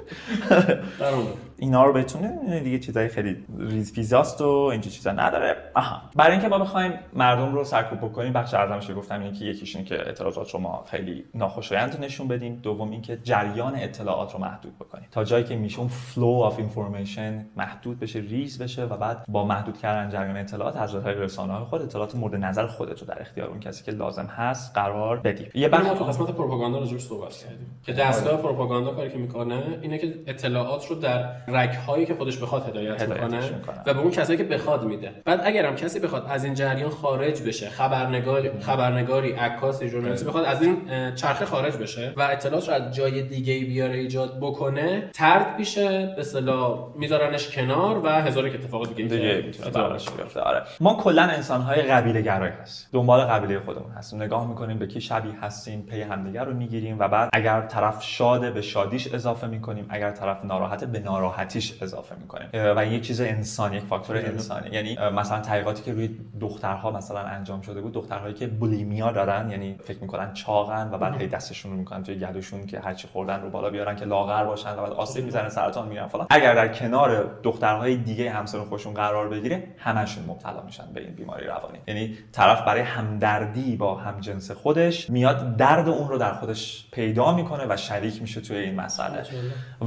اینا 1.62 1.86
رو 1.86 1.93
بتونه 1.93 2.59
دیگه 2.59 2.80
چیزای 2.80 3.07
خیلی 3.07 3.38
ریز 3.57 3.93
پیزاست 3.93 4.41
و 4.41 4.47
اینجا 4.47 4.89
چیزا 4.89 5.12
نداره. 5.12 5.55
آها. 5.76 6.01
برای 6.16 6.32
اینکه 6.32 6.47
ما 6.47 6.59
بخوایم 6.59 6.93
مردم 7.14 7.53
رو 7.53 7.64
سرکوب 7.64 7.99
بکنیم 7.99 8.34
بخش 8.34 8.53
عرضم 8.53 8.91
گفتم 8.97 9.20
اینه 9.22 9.39
که 9.39 9.45
یکیش 9.45 9.78
که 9.78 9.95
اعتراضات 9.95 10.49
رو 10.49 10.59
ما 10.59 10.84
خیلی 10.88 11.24
ناخوشایند 11.36 11.97
نشون 12.01 12.28
بدیم. 12.28 12.59
دوم 12.64 12.91
اینکه 12.91 13.18
جریان 13.24 13.76
اطلاعات 13.76 14.34
رو 14.34 14.39
محدود 14.39 14.76
بکنیم. 14.76 15.07
تا 15.12 15.24
جایی 15.24 15.43
که 15.43 15.55
میشون 15.55 15.88
flow 15.88 16.25
of 16.25 16.59
information 16.59 17.45
محدود 17.57 17.99
بشه 17.99 18.20
ریز 18.20 18.62
بشه 18.62 18.84
و 18.84 18.97
بعد 18.97 19.26
با 19.28 19.45
محدود 19.45 19.78
کردن 19.78 20.09
جریان 20.09 20.38
اطلاعات 20.38 20.76
از 20.76 21.03
طریق 21.03 21.22
رسانه 21.22 21.66
خود 21.66 21.82
اطلاعات 21.82 22.16
مورد 22.16 22.36
نظر 22.36 22.68
خودت 22.68 22.99
رو 22.99 23.07
در 23.07 23.22
اختیار 23.22 23.49
اون 23.49 23.59
کسی 23.59 23.84
که 23.84 23.91
لازم 23.91 24.26
هست 24.26 24.76
قرار 24.76 25.20
بدی 25.20 25.47
یه 25.53 25.70
بخش 25.70 25.88
تو 25.88 26.05
قسمت 26.05 26.32
پروپاگاندا 26.32 26.80
رو 26.80 26.99
صحبت 26.99 27.34
کردیم. 27.34 27.80
که 27.84 27.93
دستگاه 27.93 28.41
پروپاگاندا 28.41 28.93
کاری 28.93 29.09
که 29.09 29.18
می‌کنه 29.18 29.64
اینه 29.82 29.97
که 29.97 30.14
اطلاعات 30.28 30.86
رو 30.86 30.95
در 30.95 31.50
رگ 31.53 31.69
هایی 31.69 32.05
که 32.05 32.13
خودش 32.13 32.37
بخواد 32.37 32.69
هدایت, 32.69 33.09
می‌کنه 33.09 33.39
و 33.85 33.93
به 33.93 33.99
اون 33.99 34.11
کسایی 34.11 34.37
که 34.37 34.43
بخواد 34.43 34.83
میده. 34.83 35.11
بعد 35.25 35.41
اگرم 35.43 35.75
کسی 35.75 35.99
بخواد 35.99 36.25
از 36.29 36.43
این 36.43 36.53
جریان 36.53 36.89
خارج 36.89 37.41
بشه 37.41 37.69
خبرنگار 37.69 38.59
خبرنگاری 38.59 39.31
عکاسی 39.31 39.89
ژورنالیستی 39.89 40.25
بخواد 40.25 40.45
از 40.45 40.61
این 40.61 40.77
چرخه 41.15 41.45
خارج 41.45 41.77
بشه 41.77 42.13
و 42.17 42.21
اطلاعات 42.21 42.69
رو 42.69 42.73
از 42.73 42.95
جای 42.95 43.21
دیگه 43.21 43.59
بیاره 43.59 43.95
ایجاد 43.95 44.37
بکنه 44.41 45.09
ترد 45.13 45.59
میشه 45.59 46.13
به 46.15 46.21
اصطلاح 46.21 46.87
میذارنش 46.95 47.55
کنار 47.55 48.05
و 48.05 48.09
هزار 48.09 48.47
یک 48.47 48.55
اتفاق 48.55 48.87
دیگه 48.87 49.03
دیگه 49.03 49.43
براش 49.73 50.09
بیفته 50.09 50.39
آره 50.39 50.61
ما 50.79 50.93
کلا 50.93 51.23
انسان 51.23 51.61
های 51.61 51.81
قبیله 51.81 52.21
گرایی 52.21 52.53
هستیم. 52.61 52.87
دنبال 52.93 53.21
قبیله 53.21 53.59
خودمون 53.59 53.91
هستیم. 53.91 54.21
نگاه 54.21 54.47
می‌کنیم 54.47 54.79
به 54.79 54.87
کی 54.87 55.01
شبیه 55.01 55.33
هستیم 55.41 55.81
پی 55.81 56.01
همدیگه 56.01 56.43
رو 56.43 56.53
می‌گیریم 56.53 56.99
و 56.99 57.07
بعد 57.07 57.29
اگر 57.33 57.61
طرف 57.61 58.03
شاده 58.03 58.51
به 58.51 58.61
شادیش 58.61 59.13
اضافه 59.13 59.47
می‌کنیم 59.47 59.85
اگر 59.89 60.11
طرف 60.11 60.45
ناراحته 60.45 60.85
به 60.85 60.99
ناراحتیش 61.41 61.73
اضافه 61.81 62.15
می‌کنیم 62.15 62.49
و 62.53 62.85
یک 62.85 63.07
چیز 63.07 63.21
انسانی 63.21 63.77
یک 63.77 63.83
فاکتور 63.83 64.17
انسانی. 64.17 64.69
یعنی 64.69 64.97
مثلا 65.13 65.39
تحقیقاتی 65.39 65.83
که 65.83 65.93
روی 65.93 66.09
دخترها 66.41 66.91
مثلا 66.91 67.19
انجام 67.19 67.61
شده 67.61 67.81
بود 67.81 67.93
دخترهایی 67.93 68.33
که 68.33 68.47
بولیمیا 68.47 69.11
دارن 69.11 69.49
یعنی 69.49 69.75
فکر 69.83 69.97
می‌کنن 70.01 70.33
چاقن 70.33 70.89
و 70.91 70.97
بعد 70.97 71.21
هی 71.21 71.27
دستشون 71.27 71.71
رو 71.71 71.77
می‌کنن 71.77 72.03
توی 72.03 72.15
گلوشون 72.15 72.65
که 72.65 72.79
هرچی 72.79 73.07
خوردن 73.07 73.41
رو 73.41 73.49
بالا 73.49 73.69
بیارن 73.69 73.95
که 73.95 74.05
لاغر 74.05 74.43
باشن 74.43 74.71
و 74.71 74.81
بعد 74.81 74.91
آسیب 74.91 75.25
می‌زنه 75.25 75.49
سرطان 75.49 75.87
می‌گیرن 75.87 76.07
فلان. 76.07 76.27
اگر 76.29 76.55
در 76.55 76.67
کنار 76.67 77.39
دخترهای 77.43 77.95
دیگه 77.95 78.31
همسر 78.31 78.59
خودشون 78.59 78.93
قرار 78.93 79.29
بگیره 79.29 79.63
همشون 79.77 80.23
مبتلا 80.27 80.61
میشن 80.61 80.83
به 80.93 81.01
این 81.01 81.15
بیماری 81.15 81.47
روانی. 81.47 81.77
یعنی 81.87 82.17
طرف 82.31 82.61
برای 82.65 82.81
همدردی 82.81 83.75
با 83.75 83.95
همجنس 83.95 84.51
خودش 84.51 85.09
میاد 85.09 85.57
درد 85.57 85.89
اون 85.89 86.07
رو 86.07 86.17
در 86.17 86.33
خودش 86.33 86.87
پیدا 86.91 87.35
می‌کنه 87.35 87.65
و 87.69 87.77
شریک 87.77 88.21
میشه 88.21 88.41
توی 88.41 88.57
این 88.57 88.75
مسئله. 88.75 89.23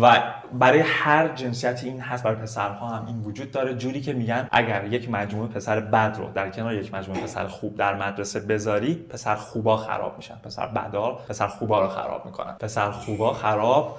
و 0.03 0.23
برای 0.53 0.83
هر 0.87 1.29
جنسیتی 1.35 1.89
این 1.89 2.01
هست 2.01 2.25
برای 2.25 2.37
پسرها 2.37 2.89
هم 2.89 3.07
این 3.07 3.21
وجود 3.21 3.51
داره. 3.51 3.75
جوری 3.75 4.01
که 4.01 4.13
میگن 4.13 4.49
اگر 4.53 4.85
یک 4.85 5.11
مجموعه 5.11 5.49
پسر 5.49 5.81
بد 5.81 6.17
رو 6.19 6.33
در 6.35 6.51
کنار 6.51 6.75
یک 6.75 6.95
مجموعه 6.95 7.21
پسر 7.21 7.47
خوب 7.47 7.77
در 7.77 8.09
مدرسه 8.09 8.41
بذاری 8.41 8.95
پسر 8.95 9.35
خوبا 9.35 9.77
خراب 9.77 10.17
میشن. 10.17 10.35
پسر 10.45 10.67
بدا 10.67 11.11
پسر 11.13 11.47
خوبا 11.47 11.81
رو 11.81 11.89
خراب 11.89 12.27
می‌کنن. 12.27 12.53
پسر 12.61 12.91
خوبا 12.91 13.33
خراب 13.33 13.99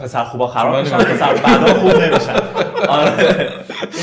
پسر 0.00 0.24
خوبا 0.24 0.46
خراب 0.46 0.76
میشن 0.76 0.98
پسر 0.98 1.32
بدا 1.32 1.74
خوب 1.74 2.02
نمیشن. 2.02 2.34
آره. 2.88 3.48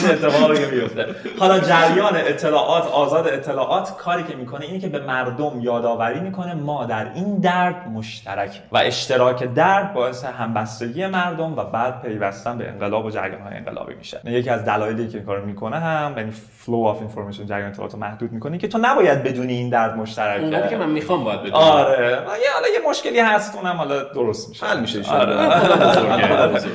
این 0.01 0.11
اتفاقی 0.11 0.57
که 0.57 0.75
میفته 0.75 1.05
حالا 1.39 1.59
جریان 1.59 2.15
اطلاعات 2.15 2.87
آزاد 2.87 3.27
اطلاعات 3.27 3.97
کاری 3.97 4.23
که 4.23 4.35
می‌کنه 4.35 4.65
اینه 4.65 4.79
که 4.79 4.87
به 4.87 4.99
مردم 4.99 5.59
یادآوری 5.61 6.19
می‌کنه 6.19 6.53
ما 6.53 6.85
در 6.85 7.11
این 7.15 7.39
درد 7.39 7.87
مشترک 7.93 8.61
و 8.71 8.77
اشتراک 8.77 9.43
درد 9.43 9.93
باعث 9.93 10.25
همبستگی 10.25 11.07
مردم 11.07 11.57
و 11.57 11.63
بعد 11.63 12.01
پیوستن 12.01 12.57
به 12.57 12.69
انقلاب 12.69 13.05
و 13.05 13.09
جریان 13.09 13.41
های 13.41 13.57
انقلابی 13.57 13.93
میشه. 13.95 14.21
یکی 14.25 14.49
از 14.49 14.65
دلایلی 14.65 15.07
که 15.07 15.17
این 15.17 15.25
کارو 15.25 15.45
می‌کنه 15.45 15.79
هم 15.79 16.13
یعنی 16.17 16.31
flow 16.31 16.77
of 16.77 16.99
information 16.99 17.45
جریان 17.45 17.69
اطلاعات 17.69 17.95
محدود 17.95 18.31
می‌کنه 18.31 18.57
که 18.57 18.67
تو 18.67 18.79
نباید 18.81 19.23
بدونی 19.23 19.53
این 19.53 19.69
درد 19.69 19.97
مشترکه. 19.97 20.43
اونقدر 20.43 20.67
که 20.67 20.77
من 20.77 20.89
می‌خوام 20.89 21.23
باید 21.23 21.41
بدونم. 21.41 21.55
آره. 21.55 22.09
یه 22.11 22.53
حالا 22.53 22.67
یه 22.67 22.89
مشکلی 22.89 23.19
هست 23.19 23.55
اونم 23.55 23.75
حالا 23.75 24.03
درست 24.03 24.49
میشه. 24.49 24.65
حل 24.65 24.79
میشه 24.79 25.03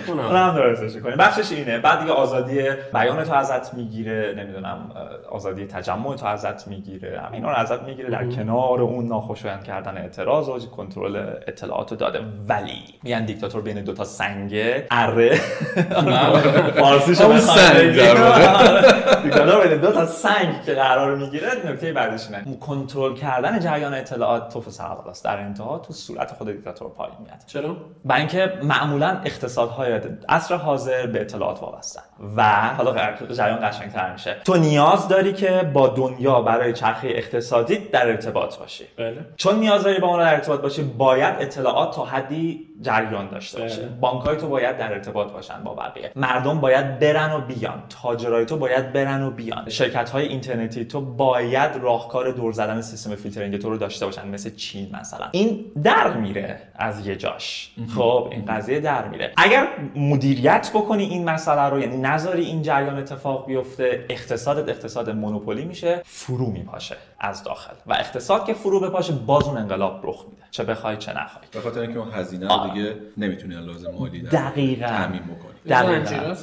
اونم 0.09 0.55
درستش 0.57 1.03
کنیم 1.03 1.16
بخشش 1.16 1.53
اینه. 1.53 1.78
بعد 1.78 2.01
دیگه 2.01 2.12
آزادی 2.12 2.62
بیان 2.95 3.24
تو 3.24 3.34
ازت 3.34 3.74
می‌گیره. 3.74 4.34
نمی‌دونم 4.39 4.91
آزادی 5.30 5.66
تجمع 5.66 6.16
تو 6.16 6.26
ازت 6.26 6.68
می‌گیره. 6.68 7.22
اینا 7.32 7.51
رو 7.51 7.57
ازت 7.57 7.82
می‌گیره. 7.82 8.11
در 8.11 8.26
کنار 8.26 8.80
اون 8.80 9.07
ناخوشایند 9.07 9.64
کردن 9.64 9.99
اعتراض 9.99 10.49
و 10.49 10.59
کنترل 10.59 11.16
اطلاعات 11.47 11.95
داده. 11.95 12.20
ولی 12.49 12.82
میگن 13.03 13.24
دیکتاتور 13.24 13.62
بین 13.62 13.84
دو 13.84 13.93
تا 13.93 14.05
سنگه. 14.05 14.87
اره. 14.91 15.34
فارسیش 16.80 17.20
هم 17.20 17.39
سنگ 17.39 17.93
دیکتاتور 19.24 19.66
بین 19.66 19.80
دو 19.80 19.93
تا 19.93 20.07
سنگ 20.07 20.62
که 20.66 20.74
قرار 20.74 21.16
می‌گیره. 21.16 21.49
نکته 21.66 21.93
بعدش 21.93 22.26
اینه. 22.26 22.57
کنترل 22.59 23.14
کردن 23.14 23.61
جریان 23.61 23.95
اطلاعات 23.95 24.53
تو 24.53 24.62
است 25.11 25.24
در 25.24 25.39
انتها 25.39 25.78
تو 25.78 25.93
صورت 25.93 26.32
خود 26.32 26.47
دیکتاتور 26.53 26.89
پایین 26.91 27.14
میاد. 27.24 27.39
چرا؟ 27.47 27.76
برای 28.05 28.26
اینکه 28.27 28.53
معمولا 28.62 29.20
اقتصادهای 29.24 30.01
عصر 30.29 30.55
حاضر 30.55 31.07
به 31.07 31.20
اطلاعات 31.20 31.62
وابستن. 31.62 32.03
و 32.37 32.43
حالا 32.77 33.14
جریان 33.33 33.68
قشنگتر 33.68 34.12
میشه. 34.12 34.37
تو 34.45 34.57
نیاز 34.57 35.09
داری 35.09 35.33
که 35.33 35.70
با 35.72 35.89
دنیا 35.89 36.41
برای 36.41 36.72
چرخه 36.72 37.09
اقتصادی 37.09 37.79
در 37.79 38.09
ارتباط 38.09 38.59
باشی. 38.59 38.85
بله. 38.99 39.27
چون 39.37 39.59
نیاز 39.59 39.83
داری 39.85 40.01
با 40.01 40.09
اون 40.09 40.18
در 40.18 40.35
ارتباط 40.35 40.61
باشی 40.61 40.83
باید 40.83 41.35
اطلاعات 41.41 41.95
تا 41.95 42.05
حدی 42.05 42.66
جریان 42.81 43.29
داشته 43.29 43.61
باشه 43.61 43.83
بله. 43.83 43.89
بانکای 44.01 44.37
تو 44.37 44.49
باید 44.49 44.79
در 44.79 44.93
ارتباط 44.93 45.33
باشن 45.33 45.64
با 45.64 45.74
بقیه. 45.74 46.12
مردم 46.16 46.61
باید 46.61 46.99
برن 46.99 47.33
و 47.33 47.41
بیان. 47.41 47.83
تاجرای 48.03 48.47
تو 48.47 48.57
باید 48.57 48.93
برن 48.93 49.22
و 49.22 49.31
بیان. 49.31 49.68
شرکت 49.68 50.11
های 50.11 50.27
اینترنتی 50.27 50.85
تو 50.85 51.01
باید 51.01 51.77
راهکار 51.83 52.31
دور 52.31 52.53
زدن 52.53 52.81
سیستم 52.81 53.14
فیلترینگ 53.14 53.59
تو 53.59 53.70
رو 53.70 53.77
داشته 53.77 54.07
باشن. 54.07 54.29
مثل 54.29 54.55
چین 54.55 54.97
مثلا. 55.01 55.29
این 55.33 55.64
در 55.83 56.12
میره 56.12 56.59
از 56.74 57.07
یه 57.07 57.16
جاش. 57.16 57.70
خب؟ 57.97 58.06
این 58.33 58.45
قضیه 58.45 58.81
در 58.81 59.09
میره. 59.09 59.33
اگر 59.37 59.69
مدیریت 59.97 60.71
بکنی 60.75 61.05
این 61.05 61.25
مسئله 61.25 61.63
رو 61.63 61.81
یعنی 61.81 61.97
نذاری 61.97 62.45
این 62.45 62.63
جریان 62.63 62.99
اتفاق 62.99 63.47
بیفته 63.47 64.05
اقتصادت 64.09 64.69
اقتصاد 64.69 65.11
مونوپولی 65.11 65.65
میشه 65.65 66.01
فرو 66.05 66.47
میپاشه 66.47 66.97
از 67.21 67.43
داخل. 67.43 67.75
و 67.87 67.93
اقتصاد 67.93 68.45
که 68.45 68.55
فرو 68.55 68.81
بپاشه 68.81 69.13
باز 69.13 69.45
اون 69.45 69.57
انقلاب 69.57 70.01
رخ 70.03 70.25
میده. 70.31 70.43
چه 70.51 70.65
بخوای 70.65 70.97
چه 70.97 71.13
نخوای. 71.13 71.45
به 71.53 71.61
خاطر 71.61 71.81
اینکه 71.81 71.99
اون 71.99 72.09
هزینه 72.13 72.49
رو 72.49 72.71
دیگه 72.71 72.95
نمی‌تونی 73.17 73.55
لازم 73.55 73.91
مالی 73.99 74.23
در 74.23 74.31
دقیقاً. 74.31 74.87
تامین 74.87 75.23
بکنی. 75.23 75.57
دقیقاً. 75.69 76.35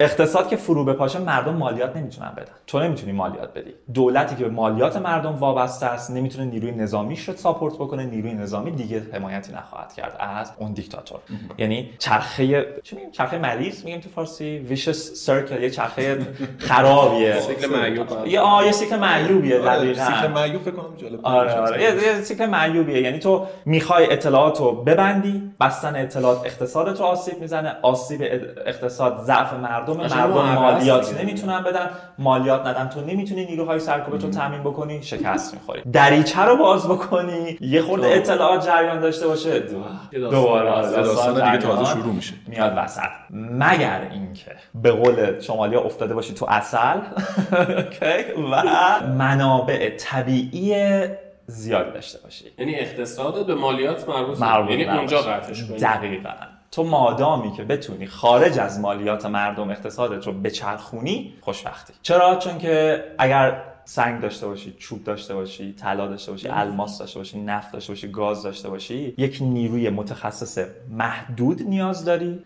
اقتصاد. 0.00 0.48
که 0.48 0.56
فرو 0.56 0.84
بپاشه 0.84 1.18
مردم 1.18 1.56
مالیات 1.56 1.96
نمی‌تونن 1.96 2.32
بدن. 2.36 2.52
تو 2.66 2.80
نمی‌تونی 2.80 3.12
مالیات 3.12 3.54
بدی. 3.54 3.70
دولتی 3.94 4.36
که 4.36 4.44
به 4.44 4.50
مالیات 4.50 4.96
مردم 4.96 5.34
وابسته 5.34 5.86
است 5.86 6.10
نمی‌تونه 6.10 6.44
نیروی 6.44 6.70
نظامیش 6.70 7.28
رو 7.28 7.36
ساپورت 7.36 7.74
بکنه 7.74 8.04
نیروی 8.04 8.32
نظامی 8.32 8.70
دیگه 8.70 9.02
حمایتی 9.12 9.52
نخواهد 9.52 9.92
کرد. 9.92 10.16
از 10.18 10.49
اون 10.58 10.72
دیکتاتور. 10.72 11.18
یعنی 11.58 11.90
چرخه 11.98 12.66
چی 12.82 12.96
میگیم؟ 12.96 13.10
چرخه 13.10 13.38
مریض 13.38 13.84
میگیم 13.84 14.00
تو 14.00 14.08
فارسی؟ 14.08 14.58
ویشس 14.58 15.12
سرکل 15.12 15.62
یه 15.62 15.70
چرخه 15.70 16.18
خرابیه. 16.58 17.40
سیکل 17.40 17.66
معیوب. 17.66 18.26
یه 18.26 18.40
آه 18.40 18.66
یه 18.66 18.72
سیکل 18.72 18.96
معیوبیه 18.96 19.60
آره، 19.60 19.78
دقیقاً. 19.78 20.04
سیکل 20.04 20.26
معیوب 20.26 20.62
فکر 20.62 20.70
کنم 20.70 20.96
جالب 20.96 21.26
آره 21.26 21.54
آره. 21.54 21.82
یه, 21.82 22.20
سیکل 22.22 22.46
معیوبیه. 22.46 23.02
یعنی 23.02 23.18
تو 23.18 23.46
می‌خوای 23.64 24.12
اطلاعات 24.12 24.58
رو 24.58 24.72
ببندی 24.72 25.52
بستن 25.60 25.96
اطلاعات 25.96 26.46
اقتصادت 26.46 27.00
رو 27.00 27.06
آسیب 27.06 27.40
می‌زنه. 27.40 27.76
آسیب 27.82 28.22
اقتصاد 28.66 29.22
ضعف 29.24 29.52
مردم 29.52 29.96
مردم 29.96 30.28
مالیات. 30.28 31.20
نمی‌تونن 31.20 31.62
بدن. 31.62 31.90
مالیات 32.18 32.66
ندن. 32.66 32.88
تو 32.88 33.00
نمی‌تونی 33.00 33.44
نیروهای 33.44 33.80
سرکوبت 33.80 34.24
رو 34.24 34.30
تامین 34.30 34.60
بکنی 34.60 35.02
شکست 35.02 35.54
می‌خوری. 35.54 35.82
دریچه 35.92 36.40
رو 36.40 36.56
باز 36.56 36.88
بکنی. 36.88 37.58
یه 37.60 37.82
خورده. 37.82 38.06
اطلاعات 38.08 38.66
جریان 38.66 39.00
داشته 39.00 39.26
باشه. 39.28 39.60
داستان. 39.60 40.39
دوباره. 40.40 40.70
آره، 40.70 40.90
داستان 40.90 41.34
دیگه 41.34 41.58
تازه 41.58 41.84
شروع 41.84 42.14
میشه. 42.14 42.34
میاد 42.46 42.72
وسط 42.76 43.10
مگر 43.30 44.08
اینکه 44.10 44.56
به 44.74 44.90
قول 44.92 45.40
شمالی 45.40 45.76
ها 45.76 45.82
افتاده 45.82 46.14
باشی 46.14 46.34
تو 46.34 46.46
اصل؟ 46.48 46.98
و 48.52 48.62
منابع 49.18 49.96
طبیعی 49.96 50.74
زیادی 51.46 51.90
داشته 51.90 52.18
باشی 52.24 52.44
یعنی 52.58 52.74
اقتصاد 52.74 53.46
به 53.46 53.54
مالیات 53.54 54.08
مربوط 54.08 54.70
یعنی. 54.70 54.98
اونجا 54.98 55.22
قطعش 55.22 55.64
کنی 55.64 55.78
دقیقا 55.78 56.30
تو 56.72 56.84
مادامی 56.84 57.52
که 57.52 57.64
بتونی 57.64 58.06
خارج 58.06 58.58
از 58.58 58.80
مالیات 58.80 59.26
مردم 59.26 59.70
اقتصادت 59.70 60.26
رو 60.26 60.32
بچرخونی 60.32 61.34
خوشبختی 61.40 61.92
چرا 62.02 62.36
چون 62.36 62.58
که 62.58 63.04
اگر 63.18 63.62
سنگ 63.90 64.20
داشته 64.20 64.46
باشی 64.46 64.74
چوب 64.78 65.04
داشته 65.04 65.34
باشی 65.34 65.72
طلا 65.72 66.06
داشته 66.06 66.30
باشی 66.30 66.48
الماس 66.48 66.98
داشته 66.98 67.18
باشی 67.18 67.40
نفت 67.40 67.72
داشته 67.72 67.92
باشی 67.92 68.08
گاز 68.08 68.42
داشته 68.42 68.68
باشی 68.68 69.14
یک 69.18 69.38
نیروی 69.40 69.90
متخصص 69.90 70.58
محدود 70.90 71.62
نیاز 71.62 72.04
داری 72.04 72.38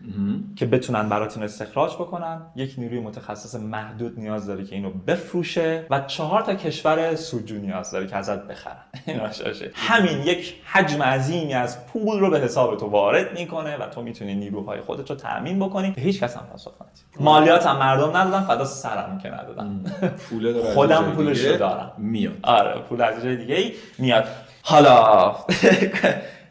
که 0.55 0.65
بتونن 0.65 1.09
براتون 1.09 1.43
استخراج 1.43 1.93
بکنن. 1.93 2.41
یک 2.55 2.75
نیروی 2.77 2.99
متخصص 2.99 3.55
محدود 3.55 4.19
نیاز 4.19 4.45
داری 4.45 4.65
که 4.65 4.75
اینو 4.75 4.89
بفروشه 5.07 5.85
و 5.89 5.99
چهار 5.99 6.41
تا 6.41 6.55
کشور 6.55 7.15
سودجو 7.15 7.55
نیاز 7.55 7.91
داری 7.91 8.07
که 8.07 8.15
ازت 8.15 8.47
بخرن. 8.47 8.83
همین 9.89 10.21
یک 10.23 10.55
حجم 10.65 11.03
عظیمی 11.03 11.53
از 11.53 11.85
پول 11.85 12.19
رو 12.19 12.29
به 12.29 12.39
حساب 12.39 12.77
تو 12.77 12.85
وارد 12.85 13.39
می‌کنه 13.39 13.77
و 13.77 13.89
تو 13.89 14.01
می‌تونی 14.01 14.35
نیروهای 14.35 14.81
خودت 14.81 15.09
رو 15.09 15.15
تامین 15.15 15.59
بکنی. 15.59 15.91
به 15.91 16.01
هیچ 16.01 16.23
کس 16.23 16.37
هم 16.37 16.45
پاسخ 16.51 16.71
مالیات 17.19 17.65
هم 17.65 17.77
مردم 17.77 18.17
ندادن 18.17 18.41
فدا 18.41 18.65
سرم 18.65 19.19
که 19.23 19.29
ندادن. 19.29 19.83
خودم 20.73 21.34
جای 21.34 21.34
پولش 21.37 21.51
رو 21.51 21.57
دارم. 21.57 21.91
میاد 21.97 22.33
آره 22.43 22.79
پول 22.89 23.01
از 23.01 23.23
جای 23.23 23.35
دیگه 23.35 23.55
ای 23.55 23.73
میاد 23.97 24.25
حالا 24.61 25.35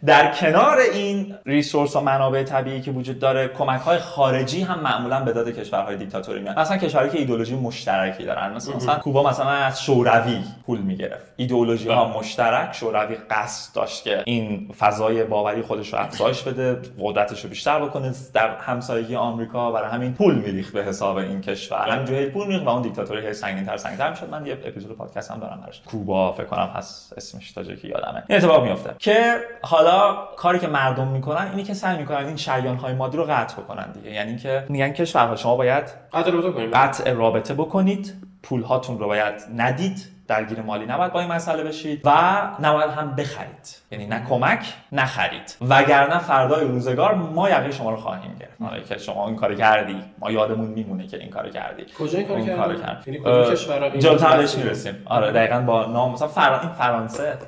در 0.06 0.34
کنار 0.34 0.78
این 0.78 1.34
ریسورس 1.46 1.96
و 1.96 2.00
منابع 2.00 2.42
طبیعی 2.42 2.80
که 2.80 2.90
وجود 2.90 3.18
داره 3.18 3.48
کمک 3.48 3.80
های 3.80 3.98
خارجی 3.98 4.62
هم 4.62 4.80
معمولا 4.80 5.20
به 5.20 5.32
داد 5.32 5.48
کشورهای 5.48 5.96
دیکتاتوری 5.96 6.40
میاد 6.40 6.58
مثلا 6.58 6.76
کشورهایی 6.76 7.12
که 7.12 7.18
ایدولوژی 7.18 7.56
مشترکی 7.56 8.24
دارن. 8.24 8.52
مثلا, 8.52 8.76
مثلا 8.76 8.94
کوبا 8.94 9.22
مثلا 9.22 9.50
از 9.50 9.82
شوروی 9.82 10.38
پول 10.66 10.78
می‌گرفت. 10.78 11.32
ایدولوژی 11.36 11.88
ها 11.88 12.18
مشترک 12.18 12.74
شوروی 12.74 13.16
قصد 13.30 13.74
داشت 13.74 14.04
که 14.04 14.22
این 14.26 14.72
فضای 14.78 15.24
باوری 15.24 15.62
خودش 15.62 15.92
رو 15.92 15.98
افزایش 15.98 16.42
بده 16.42 16.80
قدرتش 17.00 17.44
رو 17.44 17.50
بیشتر 17.50 17.80
بکنه. 17.84 18.12
در 18.34 18.56
همسایگی 18.56 19.16
آمریکا 19.16 19.70
برای 19.72 19.90
همین 19.90 20.14
پول 20.14 20.34
میریخت 20.34 20.72
به 20.72 20.84
حساب 20.84 21.16
این 21.16 21.40
کشور. 21.40 21.88
همینجوری 21.88 22.26
پول 22.26 22.46
میریخت 22.46 22.66
و 22.66 22.68
اون 22.68 22.82
دیکتاتوری 22.82 23.26
هی 23.26 23.32
سنگین‌تر 23.32 23.76
سنگین‌تر 23.76 24.10
می‌شد. 24.10 24.30
من 24.30 24.46
یه 24.46 24.52
اپیزود 24.52 24.96
پادکست 24.96 25.30
هم 25.30 25.38
دارم 25.38 25.60
براش. 25.60 25.82
کوبا 25.86 26.32
فکر 26.32 26.46
کنم 26.46 26.70
هست 26.74 27.12
اسمش 27.16 27.52
تا 27.52 27.62
جایی 27.62 27.76
که 27.76 27.88
یادمه. 27.88 28.22
این 28.28 28.38
اتفاق 28.38 28.64
میفته 28.64 28.90
که 28.98 29.36
حالا 29.62 29.93
حالا 29.94 30.16
کاری 30.36 30.58
که 30.58 30.66
مردم 30.66 31.08
می‌کنن 31.08 31.48
اینی 31.50 31.62
که 31.62 31.74
سعی 31.74 31.98
می‌کنن 31.98 32.26
این 32.26 32.36
شریان 32.36 32.76
های 32.76 32.94
مادی 32.94 33.16
رو 33.16 33.24
قطع 33.24 33.62
بکنن 33.62 33.92
دیگه. 33.92 34.10
یعنی 34.10 34.36
که 34.36 34.66
میگن 34.68 34.92
کشورها 34.92 35.36
شما 35.36 35.56
باید 35.56 35.84
قطع 36.12 36.30
رابطه 36.30 36.66
قطع 36.66 37.12
رابطه 37.12 37.54
بکنید 37.54 38.14
پول 38.42 38.62
هاتون 38.62 38.98
رو 38.98 39.06
باید 39.06 39.34
ندید. 39.56 40.13
درگیر 40.28 40.60
مالی 40.62 40.86
نباید 40.86 41.12
با 41.12 41.20
این 41.20 41.32
مسئله 41.32 41.64
بشید 41.64 42.00
و 42.04 42.12
نباید 42.60 42.90
هم 42.90 43.14
بخرید. 43.14 43.76
یعنی 43.90 44.06
نه 44.06 44.22
کمک 44.28 44.74
نه 44.92 45.04
خرید. 45.04 45.56
وگرنه 45.60 46.18
فردای 46.18 46.64
روزگار 46.64 47.14
ما 47.14 47.50
یقه 47.50 47.70
شما 47.70 47.90
رو 47.90 47.96
خواهیم 47.96 48.36
گرفت. 48.40 48.72
آره 48.72 48.82
که 48.82 48.98
شما 48.98 49.26
این 49.26 49.36
کارو 49.36 49.54
کردی 49.54 49.96
ما 50.18 50.30
یادمون 50.30 50.66
میمونه 50.66 51.06
که 51.06 51.16
این 51.16 51.30
کارو 51.30 51.48
کردی. 51.48 51.84
کجا 51.98 52.18
این 52.18 52.28
کارو 52.28 52.44
کردی؟ 52.44 52.82
کرد. 52.82 53.02
یعنی 53.06 53.20
کدوم 53.20 53.32
اه، 53.32 53.50
کشورها 53.50 53.86
این؟ 53.86 54.62
می‌رسیم. 54.62 55.02
آره 55.04 55.32
دقیقا 55.32 55.60
با 55.60 55.86
نام 55.86 56.12
مثلا 56.12 56.28
فر... 56.28 56.60
این 56.60 56.72
فرانسه. 56.72 57.38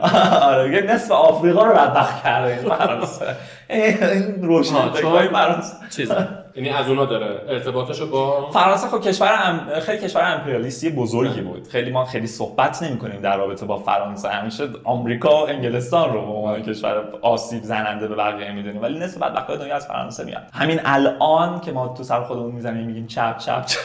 آره 0.42 0.72
یه 0.74 0.80
نصف 0.82 1.10
آفریقا 1.10 1.64
رو 1.64 1.72
بدبخت 1.72 2.22
کرده 2.22 2.56
فرانسه. 2.56 3.36
این 3.68 4.42
روشن 4.42 4.90
فرانسه. 5.32 5.74
چیز 5.90 6.12
یعنی 6.54 6.68
از 6.68 6.88
اونا 6.88 7.04
داره 7.04 7.40
ارتباطشو 7.48 8.10
با 8.10 8.50
فرانسه 8.50 8.88
خب 8.88 9.00
کشور 9.00 9.30
ام... 9.44 9.80
خیلی 9.80 9.98
کشور 9.98 10.34
امپریالیستی 10.34 10.90
بزرگی 10.90 11.40
بود. 11.40 11.68
خیلی 11.68 11.90
ما 11.90 12.04
خیلی 12.04 12.26
صحبت 12.26 12.82
نمی 12.82 12.98
کنیم 12.98 13.20
در 13.20 13.36
رابطه 13.36 13.66
با 13.66 13.78
فرانسه. 13.78 14.28
همیشه 14.28 14.68
آمریکا 14.84 15.30
و 15.30 15.48
انگلستان 15.48 16.12
رو 16.12 16.20
به 16.20 16.32
عنوان 16.32 16.62
کشور 16.62 17.04
آسیب 17.22 17.62
زننده 17.62 18.08
به 18.08 18.14
بقیه 18.14 18.52
می‌دونیم. 18.52 18.82
ولی 18.82 18.98
نصف 18.98 19.18
بدبختای 19.18 19.58
دنیا 19.58 19.76
از 19.76 19.86
فرانسه 19.86 20.24
میاد. 20.24 20.42
همین 20.52 20.80
الان 20.84 21.60
که 21.60 21.72
ما 21.72 21.88
تو 21.88 22.02
سر 22.02 22.22
خودمون 22.22 22.52
می‌زنیم 22.52 22.86
میگیم 22.86 23.06
چپ 23.06 23.38
چپ 23.38 23.66
چپ 23.66 23.80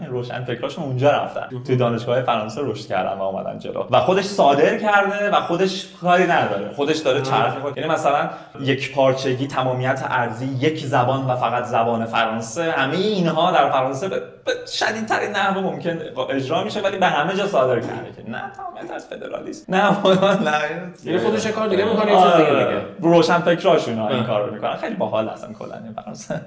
این 0.00 0.10
روشن 0.10 0.44
فکراشون 0.44 0.84
اونجا 0.84 1.10
رفتن. 1.10 1.48
توی 1.66 1.76
دانشگاه 1.76 2.22
فرانسه 2.22 2.60
رشد 2.64 2.88
کردن 2.88 3.18
و 3.18 3.22
اومدن 3.22 3.58
جلو. 3.58 3.84
و 3.90 4.00
خودش 4.00 4.24
صادر 4.24 4.78
کرده 4.78 5.30
و 5.30 5.40
خودش 5.40 5.86
کاری 6.00 6.24
نداره. 6.24 6.72
خودش 6.72 6.98
داره 6.98 7.22
چرخ. 7.22 7.54
یعنی 7.76 7.88
مثلا 7.88 8.30
یک 8.60 8.94
پارچگی 8.94 9.46
تمامیت 9.46 10.04
ارضی 10.08 10.46
یک 10.60 10.86
زبان 10.86 11.26
و 11.26 11.36
فقط 11.36 11.64
زبان 11.64 12.01
فرانسه. 12.06 12.72
همه 12.72 12.96
اینها 12.96 13.52
در 13.52 13.70
فرانسه 13.70 14.08
به 14.44 14.52
شدیدترین 14.66 15.30
نحو 15.30 15.60
ممکن 15.60 15.98
اجرا 16.30 16.64
میشه 16.64 16.80
ولی 16.80 16.98
به 16.98 17.06
همه 17.06 17.36
جا 17.36 17.46
صادر 17.46 17.80
کرده 17.80 18.12
که 18.16 18.30
نه 18.30 18.52
تمامیت 18.56 18.90
از 18.90 19.06
فدرالیسم 19.06 19.74
نه 19.74 19.90
نه. 20.36 20.60
یعنی 21.04 21.18
خودش 21.18 21.46
کار 21.46 21.68
دیگه 21.68 21.84
می‌کنه 21.84 22.12
یه 22.12 22.18
چیز 22.22 22.32
دیگه 22.32 22.50
آره. 22.50 22.74
میگه. 22.74 22.86
روشن 23.00 23.38
فکراشون 23.38 23.98
این 23.98 24.20
آه. 24.20 24.26
کار 24.26 24.46
رو 24.46 24.54
می‌کنن. 24.54 24.76
خیلی 24.76 24.94
باحال 24.94 25.28
هستن 25.28 25.52
کلا 25.52 25.74
این 25.74 25.92
فرانسه. 25.92 26.40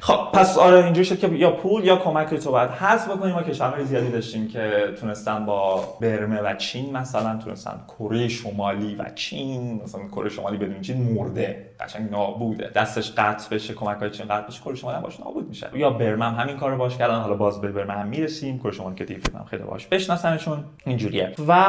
خب 0.00 0.18
پس 0.32 0.58
آره 0.58 0.84
اینجوری 0.84 1.04
شد 1.04 1.18
که 1.18 1.28
یا 1.28 1.50
پول 1.50 1.84
یا 1.84 1.96
کمک 1.96 2.28
رو 2.28 2.36
تو 2.36 2.50
باید 2.50 2.70
حذف 2.70 3.08
بکنیم. 3.08 3.34
ما 3.34 3.42
کشورهای 3.42 3.84
زیادی 3.84 4.10
داشتیم 4.10 4.48
که 4.48 4.94
تونستن 5.00 5.46
با 5.46 5.84
برمه 6.00 6.40
و 6.40 6.54
چین 6.54 6.96
مثلا 6.96 7.38
تونستن 7.44 7.80
کره 7.98 8.28
شمالی 8.28 8.94
و 8.94 9.04
چین 9.14 9.80
مثلا 9.84 10.00
کره 10.08 10.28
شمالی 10.28 10.56
بدون 10.56 10.80
چین 10.80 11.14
مرده. 11.14 11.70
قشنگ 11.80 12.10
نابوده. 12.10 12.70
دستش 12.74 13.12
قطع 13.16 13.54
بشه 13.54 13.74
کمک 13.74 13.98
های 13.98 14.10
چین 14.10 14.26
قطع 14.26 14.46
بشه 14.46 14.62
کره 14.62 14.74
شمالی 14.74 14.96
هم 14.96 15.02
باش 15.02 15.20
نابود 15.20 15.48
میشه. 15.48 15.70
یا 15.74 15.90
برمه 15.90 16.24
هم 16.24 16.34
همین 16.34 16.56
کارو 16.56 16.76
باش 16.76 16.95
کردن 16.98 17.20
حالا 17.20 17.34
باز 17.34 17.60
به 17.60 17.92
هم 17.94 18.06
می‌رسیم. 18.06 18.58
کره 18.58 18.72
شمالی 18.72 18.94
که 18.94 19.04
فکر 19.04 19.44
خیلی 19.50 19.62
باش 19.62 19.86
بشناسنشون 19.86 20.64
اینجوریه. 20.86 21.34
و 21.48 21.66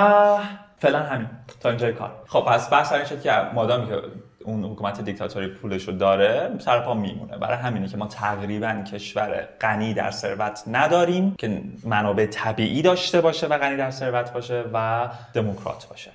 فعلا 0.77 0.99
همین. 0.99 1.27
تا 1.59 1.69
اینجای 1.69 1.93
کار. 1.93 2.11
خب 2.27 2.45
پس 2.47 2.73
بحث 2.73 2.93
این 2.93 3.05
شد 3.05 3.21
که 3.21 3.31
مادامی 3.53 3.87
که 3.87 4.01
اون 4.47 4.63
حکومت 4.63 5.01
دیکتاتوری 5.01 5.47
پولش 5.47 5.87
رو 5.87 5.93
داره 5.93 6.51
سر 6.59 6.79
پا 6.79 6.93
میمونه. 6.93 7.37
برای 7.37 7.57
همینه 7.57 7.87
که 7.87 7.97
ما 7.97 8.07
تقریبا 8.07 8.73
کشور 8.73 9.47
غنی 9.61 9.93
در 9.93 10.11
ثروت 10.11 10.63
نداریم 10.67 11.35
که 11.37 11.61
منابع 11.83 12.25
طبیعی 12.25 12.81
داشته 12.81 13.21
باشه 13.21 13.47
و 13.47 13.57
غنی 13.57 13.77
در 13.77 13.91
ثروت 13.91 14.33
باشه 14.33 14.63
و 14.73 15.09
دموکرات 15.33 15.87
باشه. 15.89 16.11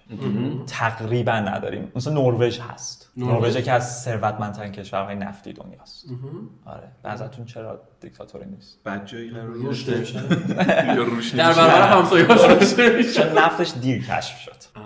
تقریبا 0.66 1.32
نداریم. 1.32 1.92
مثلا 1.96 2.14
نروژ 2.14 2.60
هست. 2.60 3.12
نروژ. 3.16 3.56
که 3.56 3.72
از 3.72 4.02
ثروتمندترین 4.02 4.72
کشورهای 4.72 5.14
نفتی 5.14 5.52
دنیاست. 5.52 6.06
آره. 6.66 6.88
نظرتون 7.04 7.44
چرا 7.44 7.80
دیکتاتوری 8.00 8.44
نیست؟ 8.46 8.80
قرار 9.30 9.52
رشد 9.64 9.90
گرفته 9.90 10.94
یا 10.96 11.02
روش 11.02 11.30
در. 11.30 11.52
برابر 11.52 11.82
همسایه‌هاش 11.82 12.40
نفتش 13.36 13.72
دیر 13.80 14.06
کشف 14.06 14.38
شد. 14.38 14.80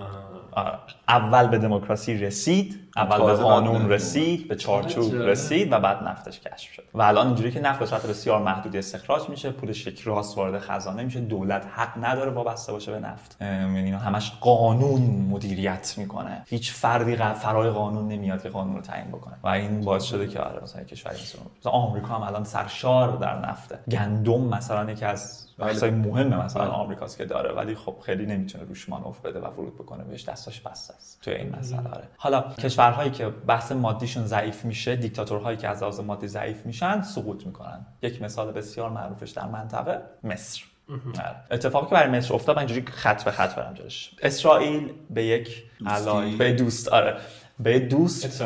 آره. 0.52 0.78
اول 1.08 1.46
به 1.46 1.58
دموکراسی 1.58 2.14
رسید. 2.14 2.85
اول 2.96 3.26
به 3.26 3.34
قانون. 3.34 3.88
رسید 3.90 4.48
به 4.48 4.56
چارچوب. 4.56 5.14
رسید 5.14 5.72
و 5.72 5.80
بعد 5.80 6.02
نفتش 6.02 6.40
کشف 6.40 6.72
شد. 6.72 6.84
و 6.94 7.02
الان 7.02 7.26
اینجوری 7.26 7.50
که 7.50 7.60
نفت 7.60 7.78
به 7.78 7.86
صورت 7.86 8.06
بسیار 8.06 8.42
محدودی 8.42 8.78
استخراج 8.78 9.28
میشه 9.28 9.50
پولش 9.50 9.86
یک 9.86 10.00
راست 10.00 10.38
وارد 10.38 10.58
خزانه 10.58 11.02
میشه 11.02 11.20
دولت 11.20 11.66
حق 11.74 12.04
نداره 12.04 12.30
وابسته 12.30 12.72
باشه 12.72 12.92
به 12.92 13.00
نفت. 13.00 13.36
یعنی 13.40 13.78
اینا 13.78 13.98
همش 13.98 14.32
قانون 14.40 15.00
مدیریت 15.30 15.94
می‌کنه. 15.98 16.42
هیچ 16.46 16.72
فردی 16.72 17.16
فرای 17.16 17.70
قانون 17.70 18.08
نمیاد 18.08 18.42
که 18.42 18.48
قانون 18.48 18.76
رو 18.76 18.82
تعیین 18.82 19.08
بکنه. 19.08 19.34
و 19.42 19.48
این 19.48 19.80
باعث 19.80 20.04
شده 20.04 20.28
که 20.28 20.40
آره 20.40 20.62
مثلا 20.62 20.82
کشوری 20.84 21.14
مثل 21.14 21.38
مثلا 21.60 21.72
آمریکا 21.72 22.14
هم 22.14 22.22
الان 22.22 22.44
سرشار 22.44 23.16
در 23.16 23.48
نفته. 23.48 23.78
گندم 23.90 24.40
مثلا 24.40 24.90
یکی 24.90 25.04
از 25.04 25.46
بله. 25.58 25.68
بحثای 25.68 25.90
مهمه 25.90 26.44
مثلا 26.44 26.68
آمریکاست 26.68 27.18
که 27.18 27.24
داره. 27.24 27.54
ولی 27.54 27.74
خب 27.74 27.94
خیلی 28.02 28.26
نمی‌تونه 28.26 28.64
روش 28.64 28.88
مانور 28.88 29.16
بده 29.24 29.40
و 29.40 29.46
ورود 29.46 29.74
بکنه 29.74 30.04
بهش. 30.04 30.28
دستاش 30.28 30.60
بسته 30.60 30.94
است. 30.94 31.20
توی 31.22 31.34
این 31.34 31.56
مسئله 31.58 31.88
آره. 31.88 32.04
حالا 32.16 32.44
کشورهایی 32.86 33.10
که 33.10 33.28
بحث 33.28 33.72
مادیشون 33.72 34.26
ضعیف 34.26 34.64
میشه 34.64 34.96
دیکتاتورهایی 34.96 35.56
که 35.56 35.68
از 35.68 35.82
لحاظ 35.82 36.00
مادی 36.00 36.28
ضعیف 36.28 36.66
میشن 36.66 37.02
سقوط 37.02 37.46
می‌کنن. 37.46 37.86
یک 38.02 38.22
مثال 38.22 38.52
بسیار 38.52 38.90
معروفش 38.90 39.30
در 39.30 39.46
منطقه 39.46 40.00
مصر. 40.24 40.62
آره. 41.18 41.36
اتفاقی 41.50 41.86
که 41.86 41.94
برای 41.94 42.18
مصر 42.18 42.34
افتاد 42.34 42.56
من 42.56 42.60
اینجوری 42.66 42.86
خط 42.86 43.24
به 43.24 43.30
خط 43.30 43.54
برم 43.54 43.74
جلوش. 43.74 44.10
اسرائیل 44.22 44.92
به 45.10 45.24
یک. 45.24 45.64
علای 45.86 46.36
به 46.36 46.52
دوست 46.52 46.88
آره. 46.88 47.16
به 47.58 47.78
دوست. 47.78 48.42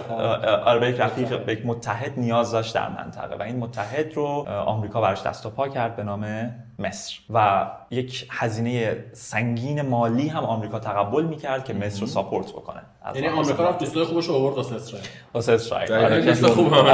آره 0.64 0.80
به 0.80 0.90
یک 0.90 1.00
رفیق 1.00 1.44
به 1.44 1.52
یک 1.52 1.66
متحد 1.66 2.18
نیاز 2.18 2.50
داشت 2.50 2.74
در 2.74 2.88
منطقه. 2.88 3.36
و 3.36 3.42
این 3.42 3.56
متحد 3.56 4.14
رو 4.14 4.24
آمریکا 4.48 5.00
براش 5.00 5.22
دست 5.22 5.46
و 5.46 5.50
پا 5.50 5.68
کرد 5.68 5.96
به 5.96 6.02
نام 6.02 6.50
مصر. 6.78 7.18
و 7.30 7.66
یک 7.90 8.28
هزینه 8.30 9.04
سنگین 9.12 9.82
مالی 9.82 10.28
هم 10.28 10.44
آمریکا 10.44 10.78
تقبل 10.78 11.24
می‌کرد 11.24 11.64
که 11.64 11.74
مصر 11.74 12.00
رو 12.00 12.06
ساپورت 12.06 12.52
بکنه. 12.52 12.82
یعنی 13.14 13.28
آمریکا. 13.28 13.68
رفت 13.68 13.78
دوستای 13.78 14.04
خوبش 14.04 14.30
آورد 14.30 14.56
واسه 14.56 14.74
اسرائیل. 14.74 15.08
واسه 15.34 15.52
اسرائیل. 15.52 15.88
دقیقاً. 15.88 16.04
آره، 16.06 16.20
که- 16.20 16.26
دوست 16.26 16.46
خوب 16.46 16.72
هم 16.72 16.84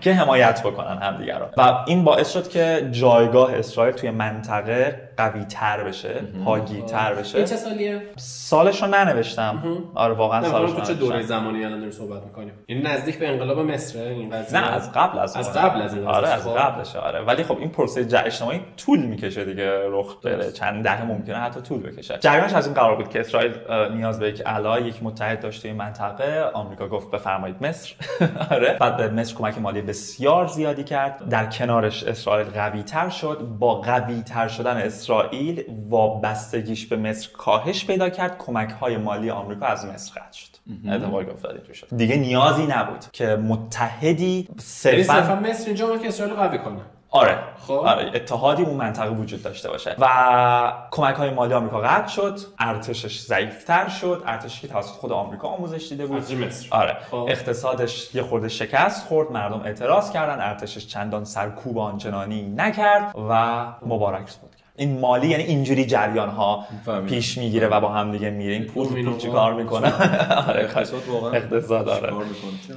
که 0.00 0.14
حمایت 0.14 0.62
بکنن 0.62 0.98
همدیگه 0.98 1.38
رو 1.38 1.46
و 1.56 1.84
این 1.86 2.04
باعث 2.04 2.32
شد 2.32 2.48
که 2.48 2.88
جایگاه 2.92 3.54
اسرائیل 3.54 3.94
توی 3.94 4.10
منطقه 4.10 5.08
قوی 5.16 5.44
تر 5.44 5.84
بشه 5.84 6.14
پاگیر 6.44 6.84
تر 6.84 7.14
بشه. 7.14 7.38
این 7.38 7.46
چه 7.46 7.56
سالیه؟ 7.56 8.02
سالش 8.16 8.82
رو 8.82 8.88
ننوشتم. 8.88 9.62
آره 9.94 10.14
واقعا 10.14 10.42
سالش 10.50 10.70
رو 10.70 10.80
چه 10.80 10.94
دوره. 10.94 11.22
زمانی 11.22 11.64
الان 11.64 11.78
داریم 11.78 11.90
صحبت 11.92 12.22
می‌کنیم؟ 12.22 12.52
یعنی 12.68 12.82
نزدیک 12.82 13.18
به 13.18 13.28
انقلاب 13.28 13.58
مصر 13.58 13.98
این 13.98 14.30
قضیه؟ 14.30 14.60
نه 14.60 14.72
از 14.72 14.92
قبل 14.92 15.18
از 15.18 15.36
از. 15.36 15.52
قبل 15.52 15.82
از 15.82 15.94
این 15.94 16.06
آره. 16.06 16.28
از 16.28 16.44
خب. 16.44 16.56
قبلشه 16.56 16.98
آره. 16.98 17.20
ولی 17.20 17.42
خب 17.44 17.58
این 17.58 17.68
پروسه 17.68 18.00
اجتماعی 18.26 18.60
طول 18.76 18.98
می‌کشه 18.98 19.44
دیگه 19.44 19.70
رخ 19.88 20.16
بره. 20.24 20.52
چند 20.52 20.84
دهه 20.84 21.04
ممکنه 21.04 21.36
حتی 21.36 21.60
طول 21.60 21.82
بکشه. 21.82 22.18
جریانش 22.20 22.52
از 22.52 22.66
این 22.66 22.74
قرار 22.74 22.96
بود 22.96 23.08
که 23.08 23.20
اسرائیل 23.20 23.52
نیاز 23.96 24.18
به 24.18 24.28
یک 24.28 24.42
ally 24.42 24.93
یک 24.94 25.02
متحد 25.02 25.40
داشته 25.40 25.68
این 25.68 25.76
منطقه 25.76 26.50
آمریکا 26.54 26.88
گفت 26.88 27.10
بفرمایید 27.10 27.66
مصر. 27.66 27.94
آره. 28.50 28.76
بعد 28.80 28.96
به 28.96 29.08
مصر 29.08 29.34
کمک 29.34 29.58
مالی 29.58 29.82
بسیار 29.82 30.46
زیادی 30.46 30.84
کرد. 30.84 31.28
در 31.28 31.46
کنارش 31.46 32.04
اسرائیل 32.04 32.46
قوی 32.46 32.82
تر 32.82 33.08
شد. 33.08 33.38
با 33.58 33.74
قوی 33.80 34.22
تر 34.22 34.48
شدن 34.48 34.76
اسرائیل 34.76 35.64
وابستگیش 35.88 36.86
به 36.86 36.96
مصر 36.96 37.28
کاهش 37.32 37.86
پیدا 37.86 38.08
کرد. 38.08 38.38
کمک 38.38 38.70
های 38.70 38.96
مالی 38.96 39.30
آمریکا 39.30 39.66
از 39.66 39.86
مصر 39.86 40.20
قطع 40.20 40.38
شد. 40.38 40.54
اتفاقی 40.88 41.30
افتاد 41.30 41.50
اینجوری 41.54 41.74
شد. 41.74 41.96
دیگه 41.96 42.16
نیازی 42.16 42.66
نبود 42.66 43.04
که 43.12 43.26
متحدی 43.26 44.48
صرفا 44.58 45.34
مصر 45.34 45.66
اینجا 45.66 45.98
که 45.98 46.08
اسرائیل 46.08 46.34
قوی 46.34 46.58
کنه. 46.58 46.80
آره 47.14 47.38
خب. 47.66 47.72
آره 47.72 48.10
اتحادی 48.14 48.62
اون 48.62 48.76
منطقه 48.76 49.10
وجود 49.10 49.42
داشته 49.42 49.68
باشه 49.68 49.96
و 49.98 50.72
کمک 50.90 51.14
های 51.14 51.30
مالی 51.30 51.54
آمریکا 51.54 51.80
قطع 51.80 52.08
شد 52.08 52.38
ارتشش 52.58 53.20
ضعیفتر 53.20 53.88
شد 53.88 54.22
ارتشی 54.26 54.60
که 54.60 54.68
توسط 54.68 54.90
خود 54.90 55.12
آمریکا 55.12 55.48
آموزش 55.48 55.88
دیده 55.88 56.06
بود 56.06 56.32
مصر. 56.32 56.66
آره 56.70 56.96
خب. 57.10 57.26
اقتصادش 57.28 58.14
یه 58.14 58.22
خورده 58.22 58.48
شکست 58.48 59.06
خورد 59.06 59.32
مردم 59.32 59.60
اعتراض 59.64 60.10
کردن 60.10 60.40
ارتشش 60.40 60.86
چندان 60.86 61.24
سرکوب 61.24 61.78
آنچنانی 61.78 62.42
نکرد 62.42 63.14
و 63.30 63.64
مبارک 63.86 64.32
بود 64.32 64.53
این 64.76 65.00
مالی 65.00 65.28
یعنی 65.28 65.42
اینجوری 65.42 65.86
جریان 65.86 66.28
ها. 66.28 66.64
پیش 67.08 67.38
می‌گیره 67.38 67.68
و 67.68 67.80
با 67.80 67.88
هم 67.88 68.12
دیگه 68.12 68.30
میره 68.30 68.52
این 68.52 68.64
پول 68.64 68.86
پول 68.86 69.18
چیکار 69.18 69.54
می‌کنه؟ 69.54 69.92
آره 70.48 70.60
اقتصاد 70.60 71.08
واقعا 71.08 71.32
اقتصاد 71.32 71.88
آره؟ 71.88 72.12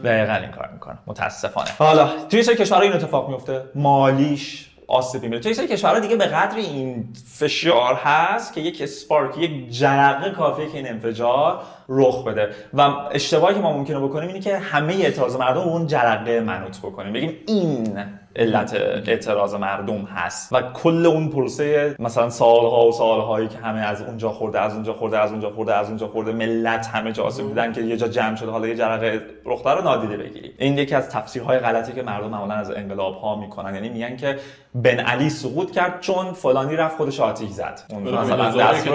دقیقا 0.03 0.33
این 0.33 0.51
کار 0.51 0.69
می‌کنه. 0.73 0.97
متاسفانه. 1.07 1.69
حالا 1.79 2.09
توی 2.29 2.43
سری 2.43 2.55
کشورها 2.55 2.83
این 2.83 2.93
اتفاق 2.93 3.29
میفته 3.29 3.61
مالیش 3.75 4.69
آسیب 4.87 5.21
می‌بینه 5.21 5.41
توی 5.41 5.53
سری 5.53 5.67
کشورها 5.67 5.99
دیگه 5.99 6.15
به 6.15 6.25
قدری 6.25 6.61
این 6.61 7.07
فشار 7.25 7.93
هست 7.95 8.53
که 8.53 8.61
یک 8.61 8.81
اسپارک 8.81 9.37
یک 9.37 9.69
جرقه 9.69 10.31
کافیه 10.31 10.69
که 10.69 10.77
این 10.77 10.87
انفجار 10.87 11.61
رخ 11.89 12.23
بده. 12.23 12.49
و 12.73 12.81
اشتباهی 13.11 13.55
که 13.55 13.61
ما 13.61 13.77
ممکنه 13.77 13.99
بکنیم 13.99 14.27
اینه 14.27 14.39
که 14.39 14.57
همه 14.57 14.93
اعتراض 14.93 15.35
مردم 15.35 15.61
اون 15.61 15.87
جرقه 15.87 16.39
منوط 16.39 16.77
بکنیم. 16.77 17.13
بگیم 17.13 17.33
این 17.47 17.97
علت 18.38 18.73
اعتراض 19.07 19.53
مردم 19.53 20.01
هست 20.01 20.53
و 20.53 20.61
کل 20.61 21.05
اون 21.05 21.29
پروسه 21.29 21.95
مثلا 21.99 22.29
سالها 22.29 22.88
و 22.88 22.91
سالهایی 22.91 23.47
که 23.47 23.57
همه 23.57 23.79
از 23.79 24.01
اونجا 24.01 24.29
خورده 24.29 24.59
از 24.59 24.73
اونجا 24.73 24.93
خورده 24.93 25.19
از 25.19 25.31
اونجا 25.31 25.49
خورده 25.49 25.75
از 25.75 25.88
اونجا 25.88 26.07
خورده 26.07 26.31
ملت 26.31 26.88
همه 26.88 27.11
جا 27.11 27.23
آسیب 27.23 27.47
دیدن 27.47 27.73
که 27.73 27.81
یه 27.81 27.97
جا 27.97 28.07
جمع 28.07 28.35
شده 28.35 28.51
حالا 28.51 28.67
یه 28.67 28.75
جرقه 28.75 29.21
رخ 29.45 29.67
رو 29.67 29.83
نادیده 29.83 30.17
بگیری 30.17 30.51
این 30.57 30.77
یکی 30.77 30.95
از 30.95 31.09
تفسیرهای 31.09 31.59
غلطی 31.59 31.91
که 31.93 32.03
مردم 32.03 32.29
معمولا 32.29 32.53
از 32.53 32.71
انقلاب 32.71 33.15
ها 33.15 33.35
می‌کنن. 33.35 33.75
یعنی 33.75 33.89
میگن 33.89 34.17
که 34.17 34.39
بن 34.75 34.99
علی 34.99 35.29
سقوط 35.29 35.71
کرد 35.71 35.99
چون 35.99 36.33
فلانی 36.33 36.75
رفت 36.75 36.97
خودش 36.97 37.19
آتیش 37.19 37.49
زد. 37.49 37.79
اون 37.89 38.03
مثلا 38.03 38.51
دست 38.51 38.88
یک 38.88 38.93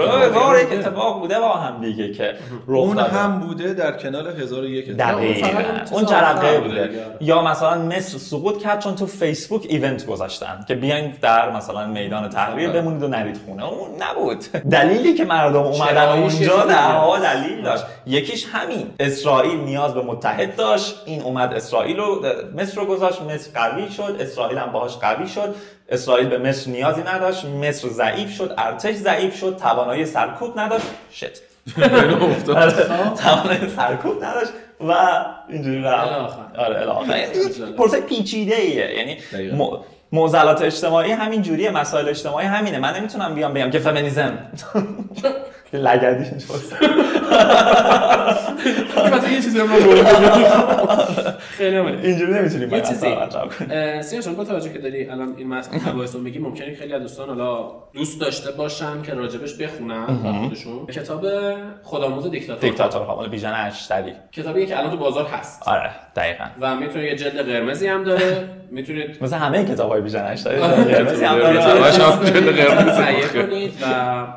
اتفاق 0.71 1.19
بوده 1.19 1.39
با 1.39 1.53
هم 1.53 1.81
دیگه 1.81 2.11
که 2.11 2.33
اون 2.67 2.99
هم 2.99 3.39
بوده 3.39 3.73
در 3.73 3.97
کنال 3.97 4.27
1001 4.27 4.91
دقیقاً. 4.91 5.49
اون 5.91 6.05
جرقه 6.05 6.59
بوده. 6.59 6.89
یا 7.21 7.41
مثلا 7.41 7.85
مصر 7.85 8.17
سقوط 8.17 8.57
کرد 8.57 8.79
چون 8.79 8.95
تو 8.95 9.05
فیسبوک 9.33 9.65
ایونت 9.69 10.05
گذاشتن 10.05 10.65
که 10.67 10.75
بیاین 10.75 11.13
در 11.21 11.51
مثلا 11.51 11.87
میدان 11.87 12.29
تحریر 12.29 12.69
بمونید 12.69 13.03
و 13.03 13.07
نرید 13.07 13.39
خونه. 13.45 13.65
اون 13.65 13.89
نبود. 14.03 14.39
دلیلی 14.71 15.13
که 15.13 15.25
مردم 15.25 15.61
اومدن 15.63 16.09
اونجا 16.09 16.65
ده 16.65 17.19
دلیل 17.19 17.61
داشت. 17.61 17.83
یکیش 18.07 18.45
همین. 18.51 18.93
اسرائیل 18.99 19.59
نیاز 19.59 19.93
به 19.93 20.01
متحد 20.01 20.55
داشت. 20.55 21.03
این 21.05 21.21
اومد 21.21 21.53
اسرائیل 21.53 21.97
رو 21.97 22.25
مصر 22.57 22.81
رو 22.81 22.85
گذاشت. 22.85 23.21
مصر 23.21 23.49
قوی 23.55 23.91
شد. 23.91 24.17
اسرائیل 24.19 24.57
هم 24.57 24.71
باهاش 24.71 24.97
قوی 24.97 25.27
شد. 25.27 25.55
اسرائیل 25.89 26.27
به 26.27 26.37
مصر 26.37 26.71
نیازی 26.71 27.01
نداشت. 27.01 27.45
مصر 27.45 27.87
ضعیف 27.87 28.31
شد. 28.31 28.55
ارتش 28.57 28.95
ضعیف 28.95 29.37
شد. 29.37 29.57
توانایی 29.57 30.05
سرکوب 30.05 30.59
نداشت. 30.59 30.85
شت 31.11 31.41
توانایی 33.23 33.69
سرکوب 33.75 34.23
نداشت. 34.23 34.51
و 34.89 34.93
اینجوری 35.49 35.81
رفت. 35.81 36.37
آره 36.57 36.85
پرسه 37.77 38.01
پیچیده 38.01 38.55
ایه. 38.55 38.97
یعنی 38.97 39.17
معضلات 40.11 40.61
اجتماعی 40.61 41.11
همین 41.11 41.41
جوریه 41.41 41.71
مسائل 41.71 42.09
اجتماعی 42.09 42.47
همینه. 42.47 42.79
من 42.79 42.95
نمی‌تونم 42.97 43.35
بیام 43.35 43.53
بگم 43.53 43.71
که 43.71 43.79
فمینیزم 43.79 44.37
لگدی 45.77 46.25
شد. 46.25 46.35
مثلا 49.13 49.29
یه 49.29 49.41
چیزی 49.41 49.59
رو 49.59 49.67
خیلی 51.57 51.77
عمالی 51.77 52.07
اینجوری 52.07 52.33
نمی‌تونیم 52.33 52.73
یه 52.73 52.81
چیزی. 52.81 53.15
سیاش 54.01 54.27
با 54.27 54.43
توجه 54.43 54.73
که 54.73 54.79
داری 54.79 55.09
الان 55.09 55.33
این 55.37 55.53
مباحث 55.87 56.15
رو 56.15 56.21
میگی 56.21 56.39
ممکنه 56.39 56.75
خیلی 56.75 56.93
از 56.93 57.01
دوستان 57.01 57.29
حالا 57.29 57.71
دوست 57.93 58.21
داشته 58.21 58.51
باشن 58.51 59.01
که 59.01 59.13
راجبش 59.13 59.53
بخونن 59.57 60.05
خودشون 60.43 60.85
کتاب 60.85 61.25
خودآموز 61.83 62.31
دیکتاتور. 62.31 62.69
دیکتاتور 62.69 63.03
حالا 63.03 63.29
بیژن 63.29 63.53
اشتری. 63.53 64.13
کتابی 64.31 64.65
که 64.65 64.79
الان 64.79 64.91
تو 64.91 64.97
بازار 64.97 65.25
هست. 65.25 65.67
آره 65.67 65.89
دقیقاً. 66.15 66.45
و 66.61 66.75
می‌تونه 66.75 67.05
یه 67.05 67.15
جلد 67.15 67.45
قرمزی 67.45 67.87
هم 67.87 68.03
داره. 68.03 68.49
می‌تونید 68.71 69.17
مثلا 69.21 69.39
همه 69.39 69.65
کتابای 69.65 70.01
بیژن 70.01 70.23
اشتری 70.23 70.59
قرمزی 70.59 71.25
هم 71.25 71.39
داره. 71.39 71.83
کنید 73.33 73.73
و 73.81 73.85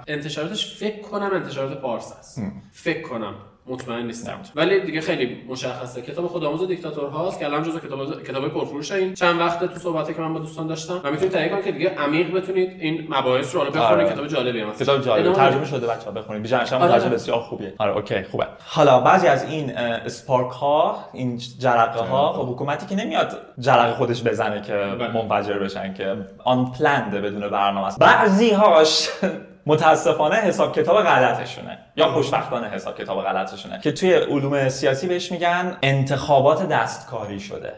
انتشاراتش 0.08 0.76
فکر 0.76 1.00
کنم 1.00 1.25
انتشارات 1.34 1.80
پارس 1.80 2.12
است. 2.18 2.42
فکر 2.72 3.02
کنم. 3.02 3.34
مطمئن 3.68 4.06
نیستم. 4.06 4.38
ولی 4.54 4.80
دیگه 4.80 5.00
خیلی 5.00 5.42
مشخصه. 5.48 6.02
کتاب 6.02 6.26
خودآموز 6.26 6.68
دیکتاتور 6.68 7.08
هاست 7.08 7.38
که 7.38 7.44
الان 7.44 7.62
جزو 7.62 7.78
کتاب 7.78 8.22
کتابای 8.22 8.50
پرفروش 8.50 8.92
این. 8.92 9.14
چند 9.14 9.40
وقت 9.40 9.64
تو 9.64 9.78
صحبتی 9.78 10.14
که 10.14 10.20
من 10.20 10.32
با 10.32 10.38
دوستان 10.38 10.66
داشتم. 10.66 11.00
و 11.04 11.10
می‌تونید 11.10 11.32
تهیه 11.32 11.48
کنید 11.48 11.64
که 11.64 11.72
دیگه 11.72 11.94
عمیق 11.94 12.34
بتونید 12.36 12.80
این 12.80 13.06
مباحث 13.10 13.54
رو 13.54 13.60
بخونید. 13.60 13.78
آره. 13.78 14.10
کتاب 14.10 14.26
جالبیه 14.26 14.64
مثلا 14.64 14.84
کتاب 14.84 15.00
جالب 15.00 15.32
ترجمه 15.32 15.64
شده 15.64 15.86
بچه‌ها 15.86 16.10
بخونید. 16.10 16.42
بیژن 16.42 16.56
آره. 16.56 16.68
ترجمه 16.68 17.10
بسیار 17.10 17.40
خوبیه. 17.40 17.74
آره 17.78 17.96
اوکی 17.96 18.22
خوبه. 18.22 18.46
حالا 18.66 19.00
بعضی 19.00 19.26
از 19.26 19.44
این 19.44 19.76
اسپارک 19.78 20.50
ها 20.50 20.98
این 21.12 21.40
جرقه 21.58 22.00
ها 22.00 22.32
خب 22.32 22.52
حکومتی 22.52 22.86
که 22.86 23.04
نمیاد 23.04 23.38
جرقه 23.58 23.94
خودش 23.94 24.22
بزنه 24.22 24.62
که 24.62 24.72
بله. 24.72 25.12
منفجر 25.12 25.58
بشن 25.58 25.94
که 25.94 26.16
آن 26.44 26.72
پلند 26.72 27.10
بدون 27.10 27.48
برنامه 27.48 27.86
است. 27.86 27.98
بعضی 27.98 28.50
هاش 28.50 29.08
متاسفانه 29.66 30.36
حساب 30.36 30.74
کتاب 30.74 31.02
غلطشونه. 31.02 31.78
یا 31.96 32.12
خوشبختانه 32.12 32.68
حساب 32.68 32.98
کتاب 32.98 33.24
غلطشونه. 33.24 33.80
که 33.80 33.92
توی 33.92 34.14
علوم 34.14 34.68
سیاسی 34.68 35.06
بهش 35.06 35.32
میگن 35.32 35.76
انتخابات 35.82 36.68
دستکاری 36.68 37.40
شده. 37.40 37.72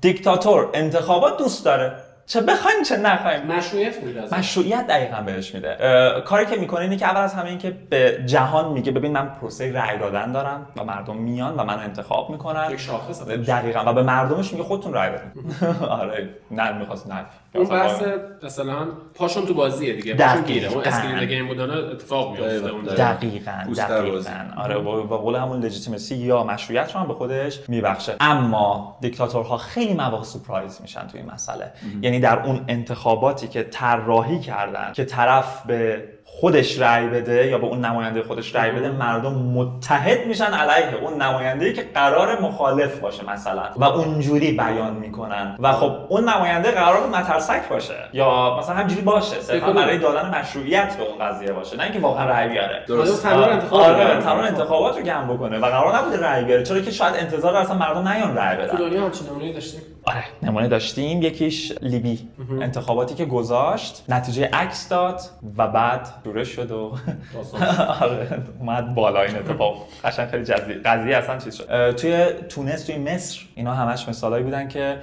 دیکتاتور. 0.00 0.70
انتخابات 0.74 1.38
دوست 1.38 1.64
داره. 1.64 1.92
چه 2.30 2.40
بخوایم 2.40 2.82
چه 2.82 2.96
نخوایم. 2.96 3.46
مشروعیت 3.46 4.02
میده 4.02 4.38
مشروعیت 4.38 4.86
دقیقا 4.86 5.22
بهش 5.22 5.54
میده. 5.54 5.76
کاری 6.24 6.46
که 6.46 6.56
می‌کنه 6.56 6.80
اینه 6.80 6.96
که 6.96 7.06
اول 7.06 7.20
از 7.20 7.34
همه 7.34 7.48
این 7.48 7.58
که 7.58 7.70
به 7.90 8.22
جهان 8.26 8.72
میگه 8.72 8.92
ببین 8.92 9.12
من 9.12 9.28
پروسه 9.28 9.72
رأی 9.72 9.98
دادن 9.98 10.32
دارم 10.32 10.66
و 10.76 10.84
مردم 10.84 11.16
میان 11.16 11.54
و 11.54 11.64
من 11.64 11.78
انتخاب 11.78 12.30
می‌کنن. 12.30 12.70
یک 12.70 12.80
شاخص 12.80 13.22
دقیقا. 13.22 13.82
و 13.86 13.92
به 13.92 14.02
مردمش 14.02 14.52
میگه 14.52 14.64
خودتون 14.64 14.94
رأی 14.94 15.10
بدین. 15.10 15.44
آره 16.00 16.28
نه 16.50 16.78
می‌خواست 16.78 17.06
نه. 17.06 17.24
اون 17.54 17.68
بحث 17.68 18.02
مثلا 18.42 18.76
پاشون 19.14 19.46
تو 19.46 19.54
بازیه 19.54 19.92
دیگه. 19.94 20.14
پاشون 20.14 20.42
گیره. 20.42 20.68
اون 20.72 20.84
skin 20.84 21.13
in 21.13 21.28
the 21.28 21.37
game 21.37 21.48
بودن 21.48 21.70
اتفاق 21.70 22.30
میفته 22.30 22.70
اون 22.70 22.84
دقیقاً. 22.84 23.52
دقیقاً 23.76 24.32
آره 24.56 24.78
با 24.78 25.18
قول 25.18 25.34
همون 25.34 25.60
legitimacy 25.60 26.16
یا 26.16 26.44
مشروعیت 26.44 26.94
رو 26.94 27.00
هم 27.00 27.08
به 27.08 27.14
خودش 27.14 27.60
میبخشه. 27.68 28.16
اما 28.20 28.96
دیکتاتورها 29.00 29.56
خیلی 29.56 29.94
مواقع 29.94 30.24
سورپرایز 30.24 30.78
میشن 30.82 31.06
تو 31.06 31.18
این 31.18 31.30
مسئله. 31.30 31.72
یعنی 32.02 32.19
در 32.20 32.46
اون 32.46 32.64
انتخاباتی 32.68 33.48
که 33.48 33.62
طراحی 33.62 34.40
کردن 34.40 34.92
که 34.92 35.04
طرف 35.04 35.66
به 35.66 36.08
خودش 36.40 36.80
رأی 36.80 37.06
بده 37.06 37.46
یا 37.46 37.58
به 37.58 37.66
اون 37.66 37.84
نماینده 37.84 38.22
خودش 38.22 38.54
رأی 38.54 38.70
بده 38.70 38.90
مردم 38.90 39.32
متحد 39.32 40.26
میشن 40.26 40.44
علیه 40.44 40.94
اون 41.02 41.22
نماینده 41.22 41.72
که 41.72 41.82
قرار 41.94 42.40
مخالف 42.40 42.98
باشه 42.98 43.30
مثلا 43.30 43.62
و 43.76 43.84
اونجوری 43.84 44.52
بیان 44.52 44.94
می‌کنن. 44.94 45.56
و 45.58 45.72
خب 45.72 45.92
اون 46.08 46.28
نماینده 46.28 46.70
قرار 46.70 47.06
مترسک 47.06 47.68
باشه 47.68 47.94
یا 48.12 48.56
مثلا 48.58 48.74
همجوری 48.74 49.02
باشه 49.02 49.40
صرفا 49.40 49.72
برای 49.72 49.98
دادن 49.98 50.38
مشروعیت 50.40 50.96
به 50.96 51.02
اون 51.02 51.28
قضیه 51.28 51.52
باشه 51.52 51.76
نه 51.76 51.82
اینکه 51.82 51.98
واقعا 52.00 52.26
رأی 52.26 52.48
بیاره. 52.48 52.84
درست. 52.88 53.26
آره. 53.26 54.20
تمام 54.22 54.38
انتخابات 54.38 54.96
رو 54.98 55.02
گم 55.02 55.34
بکنه 55.34 55.58
و 55.58 55.66
قرار 55.66 55.96
نبوده 55.96 56.20
رأی 56.20 56.44
بیاره 56.44 56.62
چرا 56.62 56.80
که 56.80 56.90
شاید 56.90 57.14
انتظار 57.16 57.56
اصلا 57.56 57.76
مردم 57.76 58.08
نیان 58.08 58.36
رأی 58.36 58.56
بدن. 58.56 58.76
تو 58.76 58.76
دنیا 58.76 59.10
نمونه 59.30 59.52
داشتیم؟ 59.52 59.80
آره 60.04 60.24
نمونه 60.42 60.68
داشتیم 60.68 61.22
یکیش 61.22 61.72
لیبی. 61.82 62.28
انتخاباتی 62.60 63.14
که 63.14 63.24
گذاشت 63.24 64.04
نتیجه 64.08 64.50
عکس 64.52 64.88
داد 64.88 65.20
و 65.56 65.68
بعد 65.68 66.08
شورش 66.24 66.48
شد 66.48 66.70
و 66.70 66.96
آره 68.04 68.42
اومد 68.60 68.94
بالا 68.94 69.22
این 69.22 69.36
اتفاق. 69.36 69.86
قشنگ 70.04 70.28
خیلی 70.28 70.44
جزئی 70.44 70.74
قضیه 70.74 71.16
اصلا 71.16 71.38
چیز 71.38 71.54
شد. 71.54 71.90
توی 71.96 72.26
تونس 72.48 72.84
توی 72.84 72.98
مصر 72.98 73.40
اینا 73.54 73.74
همش 73.74 74.08
مثالایی 74.08 74.44
بودن 74.44 74.68
که 74.68 74.96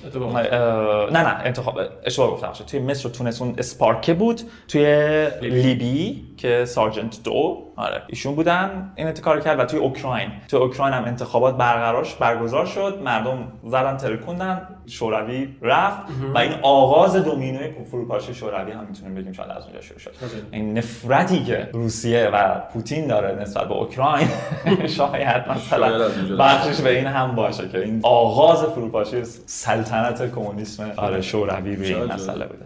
نه 1.12 1.24
نه 1.24 1.42
انتخاب 1.44 1.80
اشتباه 2.06 2.32
گفتم 2.32 2.52
توی 2.68 2.80
مصر 2.80 3.08
و 3.08 3.12
تونس 3.12 3.42
اون 3.42 3.56
اسپارکه 3.58 4.14
بود. 4.14 4.42
توی 4.68 5.28
لیبی. 5.42 6.27
که 6.38 6.66
سارجنت 6.66 7.24
دو 7.24 7.64
آره 7.76 8.02
ایشون 8.08 8.36
بودن. 8.36 8.92
این 8.96 9.12
کار 9.12 9.40
کرد 9.40 9.60
و 9.60 9.66
توی 9.66 9.80
اوکراین. 9.80 10.30
توی 10.48 10.60
اوکراین 10.60 10.94
هم 10.94 11.04
انتخابات 11.04 11.58
برقرارش 11.58 12.16
برگزار 12.16 12.66
شد. 12.66 13.00
مردم 13.04 13.52
زدن 13.64 13.98
ترکوندن 13.98 14.62
شوروی 14.86 15.48
رفت. 15.62 15.98
و 16.36 16.38
این 16.38 16.54
آغاز 16.62 17.16
دومینوی 17.16 17.72
فروپاشی 17.92 18.34
شوروی 18.34 18.72
هم 18.72 18.86
می‌تونیم 18.90 19.16
بگیم 19.16 19.32
شاید 19.34 19.50
از 19.50 19.64
اونجا 19.64 19.82
شروع 19.82 20.00
شد. 20.00 20.12
این 20.52 20.78
نفرتی 20.78 21.44
که 21.44 21.70
روسیه 21.74 22.30
و 22.34 22.60
پوتین 22.74 23.08
داره 23.08 23.42
نسبت 23.42 23.68
به 23.68 23.74
اوکراین 23.74 24.28
شاید 24.98 25.44
مثلا 25.50 26.10
بخشش 26.40 26.82
به 26.82 26.98
این 26.98 27.08
هم 27.08 27.36
باشه 27.36 27.70
که 27.70 27.80
این 27.80 28.00
آغاز 28.04 28.64
فروپاشی 28.64 29.24
سلطنت 29.46 30.32
کمونیسم 30.36 30.92
آره 30.98 31.22
شوروی 31.22 31.76
به 31.76 31.88
این 31.88 32.04
مسئله 32.04 32.46
بوده. 32.46 32.66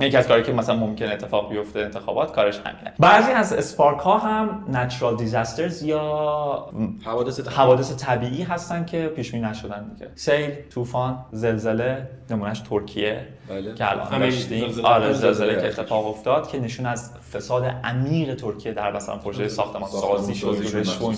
یکی 0.00 0.16
از 0.16 0.28
کاری 0.28 0.42
که 0.42 0.52
مثلا 0.52 0.76
ممکن 0.76 1.06
اتفاق 1.12 1.50
بیفته 1.50 1.80
انتخابات 1.80 2.33
کارش 2.34 2.58
همینه 2.58 2.92
بعضی 2.98 3.30
از 3.30 3.52
اسپارک 3.52 3.98
ها 3.98 4.18
هم 4.18 4.64
نچرال 4.72 5.16
دیزاسترز 5.16 5.82
یا 5.82 6.66
حوادث 7.04 7.96
طبیعی. 7.96 8.42
هستن 8.42 8.84
که 8.84 9.12
پیش 9.16 9.32
بینی 9.32 9.44
نشدن 9.44 9.88
دیگه. 9.88 10.10
سیل 10.14 10.50
طوفان 10.70 11.24
زلزله 11.32 12.08
نمونهش 12.30 12.60
ترکیه. 12.60 13.26
بله. 13.48 13.74
که 13.74 13.90
الان 13.90 14.18
داشتیم. 14.18 14.84
آره 14.84 15.12
زلزله 15.12 15.54
که 15.60 15.66
اتفاق 15.66 16.06
افتاد 16.06 16.48
که 16.48 16.60
نشون 16.60 16.86
از 16.86 17.10
فساد 17.32 17.64
عمیق 17.84 18.34
ترکیه 18.34 18.72
در 18.72 18.92
مثلا 18.92 19.16
پروژه 19.16 19.48
ساختمان 19.48 19.88
سازی 19.90 20.34
شد 20.34 20.48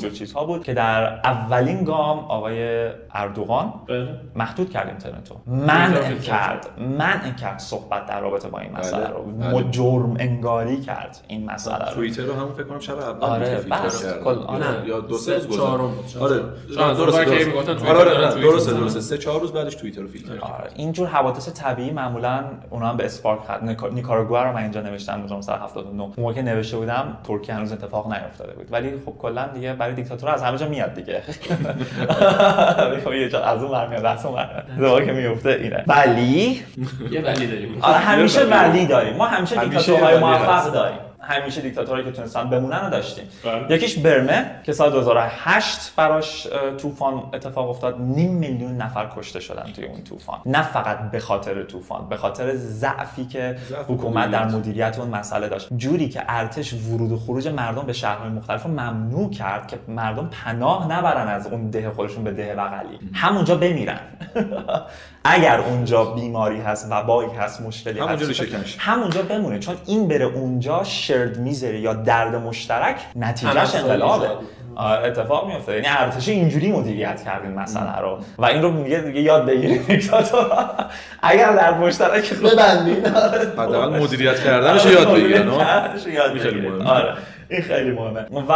و 0.05 0.11
چیزها 0.11 0.45
بود 0.45 0.65
که 0.65 0.75
در 0.75 1.15
اولین 1.25 1.85
گام 1.85 2.19
آقای 2.19 2.89
اردوغان 3.15 3.73
بله. 3.89 4.09
محدود 4.37 4.71
کرد 4.71 4.89
اینترنت 4.89 5.31
رو 5.31 5.37
منع 5.47 6.15
کرد. 6.19 6.69
منع 6.99 7.35
کرد 7.35 7.59
صحبت 7.59 8.07
در 8.07 8.21
رابطه 8.21 8.49
با 8.49 8.59
این 8.59 8.73
مسئله 8.73 9.05
بله. 9.05 9.51
رو 9.51 9.71
جرم 9.71 10.17
انگاری 10.19 10.81
کرد 10.81 11.19
این 11.29 11.51
مسئله 11.51 11.85
رو. 11.85 11.95
توییتر 11.95 12.23
رو 12.23 12.33
همون 12.35 12.53
فکر 12.53 12.65
کنم 12.65 12.79
شب 12.81 12.99
اول 12.99 13.25
آره، 13.25 13.57
بس. 13.71 14.03
کردن. 14.03 14.25
کل- 14.25 14.39
آره. 14.47 14.89
یا 14.89 15.01
دو 15.01 15.17
سه 15.19 15.39
روز 15.39 15.59
آره. 15.61 16.41
درسته 16.95 17.21
آره 17.89 18.11
آره 18.11 18.41
درسته 18.41 19.01
سه 19.01 19.19
چهار 19.19 19.41
روز 19.41 19.53
بعدش 19.53 19.75
توییتر 19.75 20.01
رو 20.03 20.09
فیلتر 20.09 20.37
کرد. 20.37 20.73
اینجور 20.77 21.09
حوادث 21.09 21.49
طبیعی 21.49 21.91
معمولا 21.91 22.16
اونا 22.71 22.87
هم 22.89 22.97
به 22.97 23.05
اسپارک 23.05 23.41
خط 23.49 23.61
نیکا- 23.63 23.93
نیکاراگوئا 23.93 24.43
رو 24.45 24.53
من 24.53 24.63
اینجا 24.63 24.81
نوشتم 24.81 25.23
1979 25.25 26.03
اون 26.03 26.13
موقع 26.19 26.33
که 26.33 26.43
نوشته 26.43 26.77
بودم 26.77 27.19
ترکیه 27.25 27.55
هنوز 27.55 27.73
اتفاق 27.73 28.13
نیفتاده 28.13 28.53
بود. 28.53 28.69
ولی 28.73 28.91
خب 29.07 29.13
کلا 29.19 29.47
دیگه 29.47 29.73
برای 29.73 29.95
دیکتاتور 29.95 30.31
از 30.31 30.43
همه 30.43 30.59
جا 30.59 30.69
میاد 30.69 30.95
دیگه. 30.95 31.23
خب 33.05 33.13
یه 33.13 33.29
جا 33.29 33.43
از 33.45 33.63
اون 33.63 33.73
ور 33.73 33.89
میاد 33.89 34.05
از 34.05 34.27
اون 34.27 35.05
که 35.05 35.13
میفته 35.13 35.51
اینه. 35.51 35.85
ولی 35.87 36.63
یه 37.11 37.23
ولی 37.25 37.47
داریم. 37.47 37.79
آره 37.83 37.97
همیشه 37.97 38.45
ولی 38.45 38.87
داریم. 38.87 39.17
ما 39.17 39.27
همیشه 39.27 39.57
دیکتاتورهای 39.61 40.19
موفق. 40.19 40.73
داریم. 40.73 40.99
همیشه 41.27 41.61
دیکتاتورهایی 41.61 42.07
که 42.07 42.13
تونستن 42.13 42.51
بمونن 42.51 42.85
رو 42.85 42.91
داشتیم. 42.91 43.25
بله. 43.45 43.77
یکیش 43.77 43.99
برمه 43.99 44.51
که 44.65 44.73
سال 44.73 44.91
2008 44.91 45.95
براش 45.97 46.47
طوفان 46.79 47.23
اتفاق 47.35 47.71
افتاد. 47.71 48.01
نیم 48.01 48.35
میلیون 48.35 48.77
نفر 48.77 49.11
کشته 49.17 49.41
شدن 49.41 49.73
توی 49.73 49.85
اون 49.85 50.03
طوفان. 50.03 50.39
نه 50.47 50.63
فقط 50.63 51.11
به 51.11 51.21
خاطر 51.21 51.63
طوفان 51.63 52.09
به 52.09 52.17
خاطر 52.17 52.55
ضعفی 52.55 53.25
که 53.25 53.57
حکومت 53.89 54.31
در 54.31 54.45
مدیریت. 54.45 54.77
مدیریت 54.77 54.99
اون 54.99 55.09
مسئله 55.09 55.49
داشت. 55.49 55.69
جوری 55.77 56.09
که 56.09 56.23
ارتش 56.29 56.75
ورود 56.75 57.13
و 57.13 57.17
خروج 57.17 57.49
مردم 57.49 57.83
به 57.83 57.93
شهرهای 57.93 58.31
مختلف 58.31 58.63
رو 58.63 58.71
ممنوع 58.71 59.31
کرد 59.31 59.69
که 59.69 59.79
مردم 59.89 60.29
پناه 60.45 60.93
نبرن 60.93 61.29
از 61.29 61.47
اون 61.47 61.71
ده 61.71 61.91
خودشون 61.91 62.25
به 62.25 62.31
ده 62.31 62.55
بغلی. 62.55 62.99
همونجا 63.13 63.57
بمیرن. 63.57 64.01
اگر 65.29 65.61
اونجا 65.61 66.05
بیماری 66.05 66.61
هست 66.61 66.87
وبایی 66.91 67.31
هست 67.31 67.61
مشکلی 67.61 68.01
همونجا 68.01 68.27
هست. 68.27 68.77
همونجا 68.79 69.23
بمونه 69.23 69.59
چون 69.59 69.77
این 69.87 70.09
بره 70.09 70.25
اونجا 70.25 70.85
شرد 70.85 71.39
می‌ذاره 71.39 71.81
یا 71.81 71.95
درد 71.95 72.35
مشترک 72.35 72.97
نتیجهش 73.17 73.75
انقلابه. 73.75 74.29
آره، 74.77 75.07
اتفاق 75.07 75.53
میفته 75.53 75.73
یعنی 75.73 75.87
ارتش 75.89 76.29
اینجوری 76.29 76.73
مدیریت 76.73 77.25
کرد 77.25 77.43
این 77.45 77.55
مسئله 77.55 77.99
رو 78.01 78.19
و 78.39 78.45
این 78.45 78.63
رو 78.63 78.71
میگه 78.71 78.99
دیگه 79.01 79.21
یاد 79.21 79.47
بگیرید 79.47 80.11
اگر 81.23 81.53
درد 81.53 81.75
مشترک 81.75 82.33
ببندین 82.35 83.07
آره. 83.17 83.41
حداقل 83.59 83.99
مدیریت 84.03 84.45
کردنش 84.45 84.87
یاد 84.87 85.07
رو 85.07 85.19
یاد 85.29 86.39
خیلی 86.39 86.61
بگیرید. 86.61 86.83
مهمه. 86.83 87.13
این 87.51 87.63
خیلی 87.63 87.91
مهمه. 87.91 88.27
و 88.49 88.53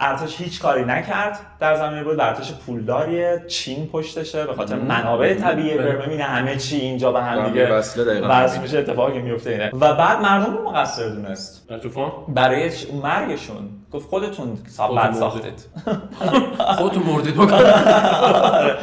ارتش 0.00 0.40
هیچ 0.40 0.60
کاری 0.60 0.84
نکرد 0.84 1.38
در 1.60 1.76
زمینه 1.76 2.04
بود 2.04 2.18
و 2.18 2.22
ارتش 2.22 2.52
پولداریه 2.52 3.44
چین 3.48 3.86
پشتشه 3.86 4.46
به 4.46 4.54
خاطر 4.54 4.76
منابع 4.76 5.34
طبیعی 5.34 5.78
برمه. 5.78 6.22
همه 6.22 6.56
چی 6.56 6.76
اینجا 6.76 7.12
به 7.12 7.22
هم 7.22 7.48
دیگه. 7.48 7.72
وصل 8.28 8.60
میشه 8.60 8.78
اتفاقی 8.78 9.18
میفته 9.18 9.50
اینه. 9.50 9.70
و 9.74 9.94
بعد 9.94 10.20
مردم 10.20 10.56
رو 10.56 10.70
مقصر 10.70 11.08
دونست. 11.08 11.68
برای 12.28 12.70
مرگشون. 13.02 13.68
گفت 13.92 14.08
خودتون 14.08 14.58
بد. 14.96 15.12
ساختید. 15.12 15.66
خودتون 16.78 17.02
مردید 17.02 17.34
بکن 17.34 17.52
آره. 17.54 18.76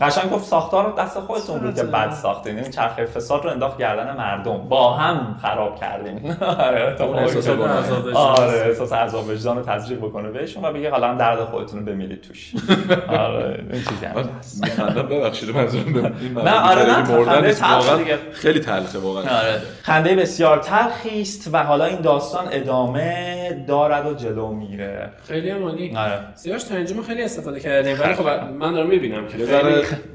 قشنگ 0.00 0.30
گفت 0.30 0.44
ساختار 0.44 0.94
دست 0.98 1.20
خودتون 1.20 1.58
بود 1.58 1.74
که 1.74 1.82
بد 1.82 2.10
ساختین. 2.10 2.58
این 2.58 2.70
چرخه 2.70 3.04
فساد 3.04 3.44
رو 3.44 3.50
انداخت 3.50 3.78
گردن 3.78 4.16
مردم. 4.16 4.58
با 4.68 4.92
هم 4.92 5.36
خراب 5.42 5.80
کردین. 5.80 6.32
آره 6.66 6.96
وجدان. 7.02 7.70
آره 8.14 8.68
احساس 8.68 8.92
عذاب 8.92 9.28
وجدان 9.28 9.56
رو 9.56 9.62
تزریق 9.62 9.98
بکنه 9.98 10.30
بهشون 10.30 10.64
و 10.64 10.72
بگه 10.72 10.90
حالا 10.90 11.08
هم 11.08 11.18
درد 11.18 11.44
خودتون 11.44 11.80
رو 11.80 11.86
بمیرید 11.86 12.20
توش. 12.20 12.52
آره 13.08 13.64
این 13.72 13.82
چیزی 13.82 14.06
هم 14.06 14.30
هست. 14.38 14.80
ببخشید 15.10 15.56
منظورم 15.56 15.92
به 15.92 16.12
این 16.20 16.38
نه، 16.38 16.70
آره، 16.70 16.86
نه،. 16.86 18.16
خیلی 18.32 18.60
تلخه 18.60 18.98
واقعا. 18.98 19.22
آره 19.22 19.60
خنده 19.82 20.16
بسیار 20.16 20.58
تلخی 20.58 21.20
است 21.20 21.50
و 21.52 21.62
حالا 21.62 21.84
این 21.84 22.00
داستان 22.00 22.44
ادامه 22.50 23.64
دارد 23.68 24.06
و 24.06 24.14
جلو 24.14 24.52
میره. 24.52 25.10
خیلی 25.28 25.50
عالی. 25.50 25.96
آره. 25.96 26.18
سیاوش 26.34 26.62
تا 26.62 26.76
اینجا 26.76 26.96
ما 26.96 27.02
خیلی 27.02 27.22
استفاده 27.22 27.60
کردیم. 27.60 28.00
ولی 28.00 28.14
خب 28.14 28.26
من 28.58 28.72
دارم 28.72 28.88
می‌بینم 28.88 29.28
که 29.28 29.38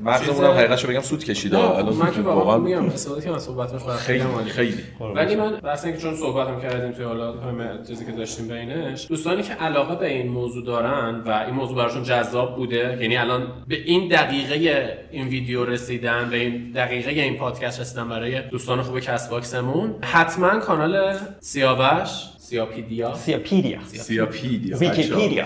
مغزمون 0.04 0.46
هم 0.46 0.52
حقیقتشو 0.52 0.88
بگم 0.88 1.02
سوت 1.02 1.24
کشیده. 1.24 1.58
الان 1.58 1.96
من 1.96 2.12
که 2.12 2.22
واقعا 2.22 2.58
میگم 2.58 2.86
استفاده 2.86 3.22
کردم 3.22 3.88
و 3.88 3.92
خیلی 3.98 4.24
خیلی 4.48 4.84
ولی 5.16 5.36
من 5.36 5.52
بحث 5.52 5.86
اینکه 5.86 6.00
چون 6.02 6.16
صحبت 6.16 6.48
هم 6.48 6.62
کردیم 6.62 6.92
توی 6.92 7.06
حالا 7.06 7.32
همه 7.32 7.84
چیزی 7.88 8.06
که 8.06 8.12
داشتیم 8.12 8.48
بینش 8.48 9.08
دوستانی 9.08 9.44
که 9.44 9.54
علاقه 9.54 9.96
به 9.96 10.14
این 10.14 10.28
موضوع 10.28 10.66
دارن 10.66 11.22
و 11.26 11.44
این 11.46 11.56
موضوع 11.56 11.78
براشون 11.78 12.04
جذاب 12.04 12.56
بوده 12.56 12.98
یعنی 13.02 13.18
الان 13.18 13.48
به 13.68 13.76
این 13.76 14.08
دقیقه 14.08 14.98
این 15.12 15.28
ویدیو 15.28 15.66
رسیدن 15.66 16.30
به 16.30 16.38
این 16.38 16.72
دقیقه 16.72 17.10
این 17.10 17.38
پادکست 17.38 17.80
رسیدن 17.80 18.10
برای 18.10 18.42
دوستان 18.42 18.82
خوب 18.82 19.00
کست 19.00 19.30
باکسمون 19.30 19.96
حتما 20.02 20.60
کانال 20.60 21.18
سیاوش 21.40 22.33
سیاپیدیا. 22.54 23.16
سیاپیدیا. 23.16 23.80
سیاپیدیا. 23.86 24.78
ویکیپیدیا. 24.78 25.46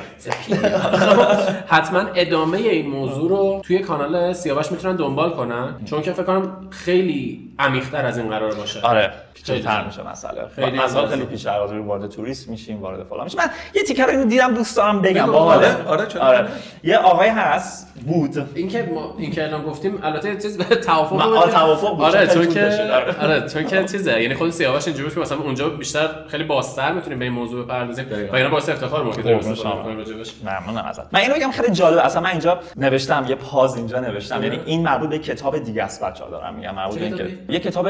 حتما 1.68 1.99
ادامه 2.16 2.58
این 2.58 2.89
موضوع 2.89 3.30
رو 3.30 3.62
توی 3.66 3.80
کانال 3.80 4.34
سیاوش 4.34 4.72
می‌تونن 4.72 4.95
دنبال 4.95 5.30
کنن. 5.30 5.76
چون 5.86 6.01
که 6.01 6.12
فکر 6.12 6.24
کنم 6.24 6.68
خیلی 6.70 7.49
عمیق‌تر 7.60 8.05
از 8.05 8.18
این 8.18 8.30
قرار 8.30 8.55
باشه. 8.55 8.82
آره 8.82 9.14
پیچیده‌تر. 9.34 9.86
میشه 9.86 10.10
مسئله. 10.12 10.41
خیلی 10.55 10.80
مسئله 10.80 10.93
جالب. 10.93 11.10
خیلی 11.10 11.26
پیش 11.26 11.45
از 11.45 11.72
وارد 11.72 12.10
توریست 12.10 12.49
میشیم 12.49 12.82
وارد 12.82 13.03
فلان 13.03 13.24
میشیم. 13.24 13.39
من 13.39 13.49
یه 13.76 13.84
تیکر 13.84 14.10
اینو 14.10 14.26
دیدم 14.26 14.53
دوست 14.53 14.78
دارم 14.78 15.01
بگم. 15.01 15.26
باحاله 15.26 15.68
آره، 15.68 15.88
آره، 15.88 16.05
چرا؟ 16.08 16.22
آره. 16.22 16.47
یه 16.84 16.97
آقای 16.97 17.30
هست 17.30 17.88
بود. 18.08 18.49
اینکه 18.55 18.89
ما 18.93 19.16
این 19.18 19.32
که 19.32 19.43
الان 19.43 19.64
گفتیم 19.64 19.99
البته 20.03 20.36
چیز 20.36 20.58
به 20.58 20.76
توافق 20.76 21.45
که- 21.45 21.51
توافق 21.51 21.95
بود، 21.95 22.05
آره 22.05 22.28
چون 22.28 22.43
چون 22.43 22.53
که 22.53 22.66
آره. 22.66 23.16
آره 23.22 23.49
چون 23.49 23.64
که 23.64 23.84
چیزه. 23.84 24.22
یعنی 24.22 24.36
خود 24.36 24.49
سیاوش 24.49 24.88
اینجوری 24.88 25.05
بود 25.05 25.14
که 25.16 25.20
مثلا 25.20 25.38
اونجا 25.38 25.70
بیشتر 25.70 26.10
خیلی 26.28 26.43
بازتر 26.43 26.93
می‌تونیم 26.98 27.20
به 27.20 27.26
این 27.26 27.34
موضوع 27.34 27.66
بپردازیم. 27.66 28.06
و 28.32 28.36
اینا 28.36 28.50
باعث 28.50 28.70
افتخار 28.70 29.04
ما 29.04 29.12
که 29.12 29.22
داریم 29.22 29.39
استفاده. 29.39 29.78
می‌کنیم 29.78 29.98
راجبش. 29.98 30.34
ممنونم 30.43 30.86
ازت 30.86 31.14
من 31.14 31.20
اینو 31.20 31.36
بگم 31.36 31.52
خیلی 31.52 31.74
جالب 31.74 31.98
اصلا 31.98 32.22
من 32.22 32.30
اینجا 32.30 32.60
نوشتم 32.76 33.26
یه 33.30 33.36
پاز 33.36 33.76
اینجا 33.76 34.00
نوشتم. 34.00 34.43
یعنی 34.43 34.60
این 34.66 34.84
مربوط 34.84 35.10
به 35.10 35.20
کتاب 35.20 35.58
دیگه 35.58 35.84
است 35.84 36.04
بچه‌ها 36.04 36.30
دارم 36.30 36.56
میگم. 36.56 36.76
مربوط 36.76 37.00
به؟ 37.00 37.38
یه 37.50 37.60
کتاب 37.60 37.88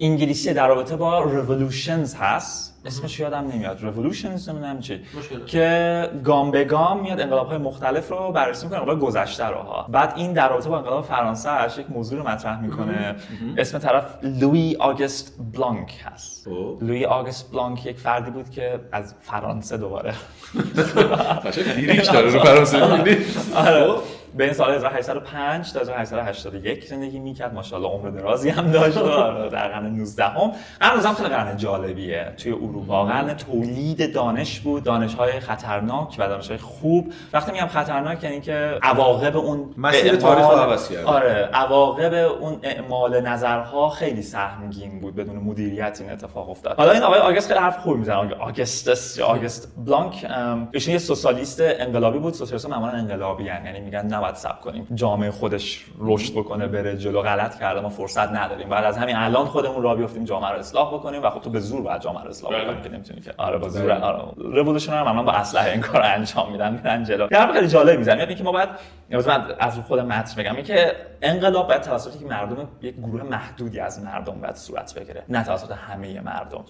انگلیسی 0.00 0.54
در 0.54 0.68
رابطه 0.68 0.96
با 0.96 1.24
revolutions 1.24 2.16
هست. 2.20 2.69
اسمش 2.84 3.20
یادم 3.20 3.50
نمیاد. 3.52 3.78
Revolutions 3.78 4.48
نمی‌دونم 4.48 4.80
چی. 4.80 5.00
که 5.46 6.08
گام 6.24 6.50
به 6.50 6.64
گام 6.64 7.00
میاد 7.00 7.20
انقلاب 7.20 7.48
های 7.48 7.58
مختلف 7.58 8.08
رو 8.08 8.32
بررسی 8.32 8.66
می‌کنه 8.66 8.80
انقلاب 8.80 9.00
گذشته 9.00 9.46
رو 9.46 9.56
ها. 9.56 9.86
بعد 9.88 10.12
این 10.16 10.32
در 10.32 10.48
رابطه 10.48 10.68
با 10.68 10.78
انقلاب 10.78 11.04
فرانسه 11.04 11.50
اش 11.50 11.78
یک 11.78 11.90
موضوع 11.90 12.18
رو 12.18 12.28
مطرح 12.28 12.60
می‌کنه. 12.60 13.16
اسم 13.56 13.78
طرف 13.78 14.04
لوی 14.22 14.76
آگست 14.80 15.36
بلانک 15.52 16.00
هست. 16.04 16.48
اوه. 16.48 16.78
لوی 16.84 17.04
آگست 17.04 17.52
بلانک 17.52 17.86
یک 17.86 17.98
فردی 17.98 18.30
بود 18.30 18.50
که 18.50 18.80
از 18.92 19.14
فرانسه 19.20 19.76
دوباره. 19.76 20.14
داره 22.12 22.30
رو 22.30 22.40
فرانسه. 22.40 22.82
آره. 23.56 23.94
بین 24.34 24.52
سال 24.52 24.74
1805 24.74 25.72
تا 25.72 25.80
1881 25.80 26.86
زندگی 26.86 27.18
می‌کرد. 27.18 27.54
ماشاءالله 27.54 27.90
عمر 27.90 28.08
درازی 28.08 28.48
هم 28.48 28.70
داشت. 28.72 28.96
و 28.96 29.04
آره، 29.10 29.48
در 29.48 29.68
قرن 29.68 29.86
19 29.86 30.24
هم 30.24 30.52
قرن 30.80 30.92
19 30.94 31.08
هم 31.08 31.14
خیلی 31.14 31.28
قرن 31.28 31.56
جالبیه. 31.56 32.32
توی 32.36 32.52
اروپا. 32.52 33.04
قرن 33.04 33.34
تولید 33.36 34.14
دانش 34.14 34.60
بود. 34.60 34.82
دانش 34.84 35.14
های 35.14 35.40
خطرناک 35.40 36.16
و 36.18 36.28
دانش 36.28 36.48
های 36.48 36.58
خوب. 36.58 37.12
وقتی 37.32 37.52
میگم 37.52 37.66
خطرناک 37.66 38.24
یعنی 38.24 38.40
که 38.40 38.78
عواقب 38.82 39.36
اون 39.36 39.74
مسیر 39.76 40.04
اعمال- 40.04 40.20
تاریخ 40.20 40.46
رو 40.46 40.56
عوض 40.56 40.88
کرد. 40.88 41.04
آره 41.04 41.48
عواقب 41.52 42.14
اون 42.40 42.58
اعمال 42.62 43.20
نظرها 43.20 43.88
خیلی 43.88 44.22
سهمگین 44.22 45.00
بود 45.00 45.14
بدون 45.16 45.36
مدیریت 45.36 45.98
این 46.00 46.12
اتفاق 46.12 46.50
افتاد. 46.50 46.76
حالا 46.76 46.92
این 46.92 47.02
آقای 47.02 47.18
آگست 47.20 47.48
خیلی 47.48 47.60
حرف 47.60 47.78
خوبی 47.78 47.98
می‌زنه. 47.98 48.34
آگستس 48.34 49.18
یا 49.18 49.26
آگست 49.26 49.72
بلانک 49.86 50.26
ایشون 50.72 50.92
یه 50.92 50.98
سوسیالیست 50.98 51.60
انقلابی 51.60 52.18
بود. 52.18 52.34
سوسیالیست 52.34 52.68
معمولا 52.68 52.92
انقلابی 52.92 53.48
هن. 53.48 53.66
یعنی 53.66 53.80
میگن 53.80 54.06
نباید 54.20 54.34
صبر 54.34 54.60
کنیم. 54.60 54.86
جامعه 54.94 55.30
خودش 55.30 55.84
رشد 55.98 56.32
بکنه 56.32 56.66
بره 56.66 56.96
جلو 56.96 57.22
غلط 57.22 57.58
کرده 57.58 57.80
ما 57.80 57.88
فرصت 57.88 58.32
نداریم. 58.32 58.68
بعد 58.68 58.84
از 58.84 58.98
همین 58.98 59.16
الان 59.16 59.46
خودمون 59.46 59.82
راه 59.82 59.96
بیفتیم 59.96 60.24
جامعه 60.24 60.50
رو 60.50 60.58
اصلاح 60.58 60.94
بکنیم 60.94 61.22
و 61.22 61.30
خب 61.30 61.40
تو 61.40 61.50
به 61.50 61.60
زور 61.60 61.82
باید 61.82 62.00
جامعه 62.00 62.22
رو 62.22 62.30
اصلاح 62.30 62.52
بله. 62.52 62.64
بکنیم 62.64 62.82
که 62.82 62.88
نمی‌تونی 62.88 63.20
که 63.20 63.34
آره 63.38 63.58
با 63.58 63.68
زور. 63.68 63.92
آره. 63.92 64.18
رولوشن 64.36 64.98
رو 64.98 65.04
معمولا 65.04 65.22
با 65.22 65.32
اسلحه 65.32 65.70
این 65.70 65.80
کار 65.80 66.02
انجام 66.02 66.52
میدن 66.52 66.72
میرن 66.72 67.04
جلو. 67.04 67.28
یه 67.32 67.38
حرف 67.38 67.52
خیلی 67.52 67.68
جالب 67.68 67.98
می‌زنه. 67.98 68.18
یعنی 68.18 68.34
که 68.34 68.44
ما 68.44 68.52
باید 68.52 68.68
یعنی 69.10 69.24
از 69.58 69.78
خود 69.78 70.00
متن 70.00 70.42
بگم 70.42 70.54
اینکه 70.54 70.92
انقلاب 71.22 71.68
باید 71.68 71.82
توسط 71.82 72.16
یک 72.16 72.26
مردم 72.26 72.68
یک 72.82 72.96
گروه 72.96 73.22
محدودی 73.22 73.80
از 73.80 74.02
مردم 74.04 74.40
باید 74.40 74.56
صورت 74.56 74.94
بگیره. 74.94 75.22
نه 75.28 75.44
توسط 75.44 75.72
همه 75.72 76.20
مردم. 76.20 76.64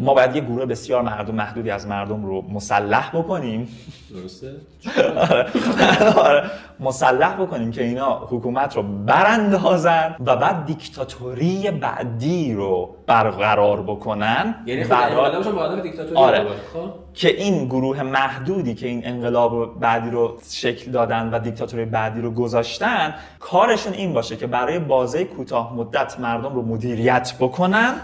ما 0.00 0.14
باید 0.14 0.36
یک 0.36 0.44
گروه 0.44 0.66
بسیار 0.66 1.02
مردم 1.02 1.34
محدودی 1.34 1.70
از 1.70 1.86
مردم 1.86 2.26
رو 2.26 2.42
مسلح 2.42 3.10
بکنیم. 3.14 3.68
درسته؟ 4.14 4.52
آره. 6.16 6.42
مسلح 6.80 7.36
بکنیم 7.36 7.70
که 7.70 7.82
اینا 7.82 8.18
حکومت 8.18 8.76
رو 8.76 8.82
براندازن 8.82 10.16
و 10.26 10.36
بعد 10.36 10.66
دیکتاتوری 10.66 11.70
بعدی 11.70 12.54
رو 12.54 12.94
برقرار 13.06 13.82
بکنن. 13.82 14.54
یعنی 14.66 14.84
خود 14.84 14.96
هدف 14.96 15.82
دیکتاتوری 15.82 16.16
آره. 16.16 16.46
خب. 16.72 17.08
که 17.14 17.28
این 17.28 17.66
گروه 17.66 18.02
محدودی 18.02 18.74
که 18.74 18.86
این 18.86 19.06
انقلاب 19.06 19.80
بعدی 19.80 20.10
رو 20.10 20.38
شکل 20.50 20.90
دادن 20.90 21.30
و 21.30 21.38
دیکتاتوری 21.38 21.84
بعدی 21.84 22.20
رو 22.20 22.30
گذاشتن 22.30 23.14
کارشون 23.40 23.87
کارشون 23.88 24.04
این 24.04 24.12
باشه 24.12 24.36
که 24.36 24.46
برای 24.46 24.78
بازه 24.78 25.24
کوتاه 25.24 25.74
مدت 25.76 26.20
مردم 26.20 26.54
رو 26.54 26.62
مدیریت 26.62 27.32
بکنن 27.40 27.94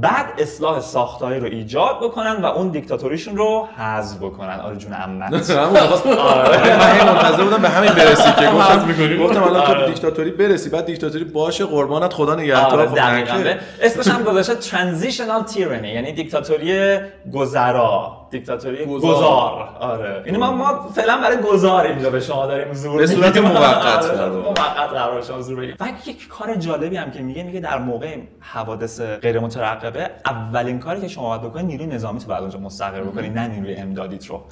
بعد 0.00 0.26
اصلاح 0.38 0.80
ساختاری 0.80 1.40
رو 1.40 1.46
ایجاد 1.46 1.96
بکنن 2.02 2.32
و 2.42 2.46
اون 2.46 2.68
دیکتاتوریشون 2.68 3.36
رو 3.36 3.68
حذف 3.76 4.16
بکنن 4.18 4.60
آره 4.60 4.76
جون 4.76 4.92
عمت 4.92 5.50
آره 5.56 6.76
من 6.78 6.92
هی 7.00 7.04
منتظر 7.06 7.44
بودم 7.44 7.62
به 7.62 7.68
همین 7.68 7.92
برسی 7.92 8.32
که 8.38 8.46
گفتم 8.56 8.84
می‌کنی؟ 8.86 9.18
گفتم 9.18 9.42
الان 9.42 9.62
تو 9.66 9.72
آره. 9.72 9.86
دیکتاتوری 9.86 10.30
برسی 10.30 10.70
بعد 10.70 10.84
دیکتاتوری 10.86 11.24
باشه 11.24 11.64
قربانت 11.64 12.12
خدا 12.12 12.34
نگهدار 12.34 12.80
آره 12.80 12.88
خب 12.88 12.94
دقیقاً 12.96 13.34
نکه. 13.34 13.44
به- 13.44 13.58
اسمش 13.82 14.08
هم 14.08 14.22
گذاشته 14.22 14.54
ترانزیشنال 14.54 15.42
تیرانی 15.42 15.88
یعنی 15.88 16.12
دیکتاتوری 16.12 16.98
گذرا 17.34 18.12
دیکتاتوری 18.30 18.86
گذار. 18.86 19.68
آره 19.80 20.22
یعنی 20.26 20.38
ما 20.38 20.52
ما 20.52 20.88
فعلا 20.94 21.20
برای 21.20 21.36
گذار 21.36 21.86
اینجا 21.86 22.10
به 22.10 22.20
شما 22.20 22.46
داریم 22.46 22.72
زور 22.72 22.96
به 22.98 23.06
صورت. 23.06 23.36
موقت 23.36 24.04
آره،. 24.20 24.28
موقت 24.28 24.90
قرار 24.90 25.22
شما 25.22 25.40
زور 25.40 25.56
بگیریم 25.56 25.76
و 25.80 25.88
یک 26.06 26.28
کار 26.28 26.54
جالبی 26.54 26.96
هم 26.96 27.10
که 27.10 27.22
میگه 27.22 27.42
میگه 27.42 27.60
در 27.60 27.78
موقع 27.78 28.16
حوادث 28.40 29.00
غیر 29.00 29.40
مترقبه 29.40 30.10
اولین 30.26 30.78
کاری 30.78 31.00
که 31.00 31.08
شما 31.08 31.28
باید 31.28 31.50
بکنید 31.50 31.66
نیروی 31.66 31.86
نظامی 31.86 32.20
تو 32.20 32.26
بعد 32.28 32.40
اونجا 32.40 32.58
مستقر 32.58 33.00
بکنید 33.00 33.38
نه 33.38 33.48
نیروی 33.48 33.74
امدادیت 33.74 34.26
رو. 34.26 34.42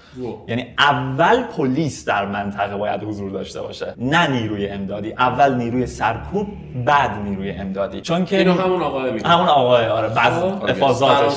یعنی 0.49 0.75
اول 0.79 1.43
پلیس 1.43 2.05
در 2.05 2.27
منطقه 2.27 2.77
باید 2.77 3.03
حضور 3.03 3.31
داشته 3.31 3.63
باشه 3.63 3.95
نه 3.99 4.31
نیروی 4.31 4.69
امدادی. 4.69 5.13
اول 5.13 5.55
نیروی 5.55 5.87
سرکوب 5.87 6.47
بعد 6.87 7.19
نیروی 7.25 7.51
امدادی. 7.51 8.01
چون 8.01 8.25
که 8.25 8.39
اینو 8.39 8.53
همون 8.53 8.83
آقای 8.83 9.13
میگه. 9.13 9.29
همون 9.29 9.49
آقای 9.49 9.87
آره 9.87 10.09
بعض 10.09 10.43
آه. 10.43 10.71
افاضاتش 10.71 11.33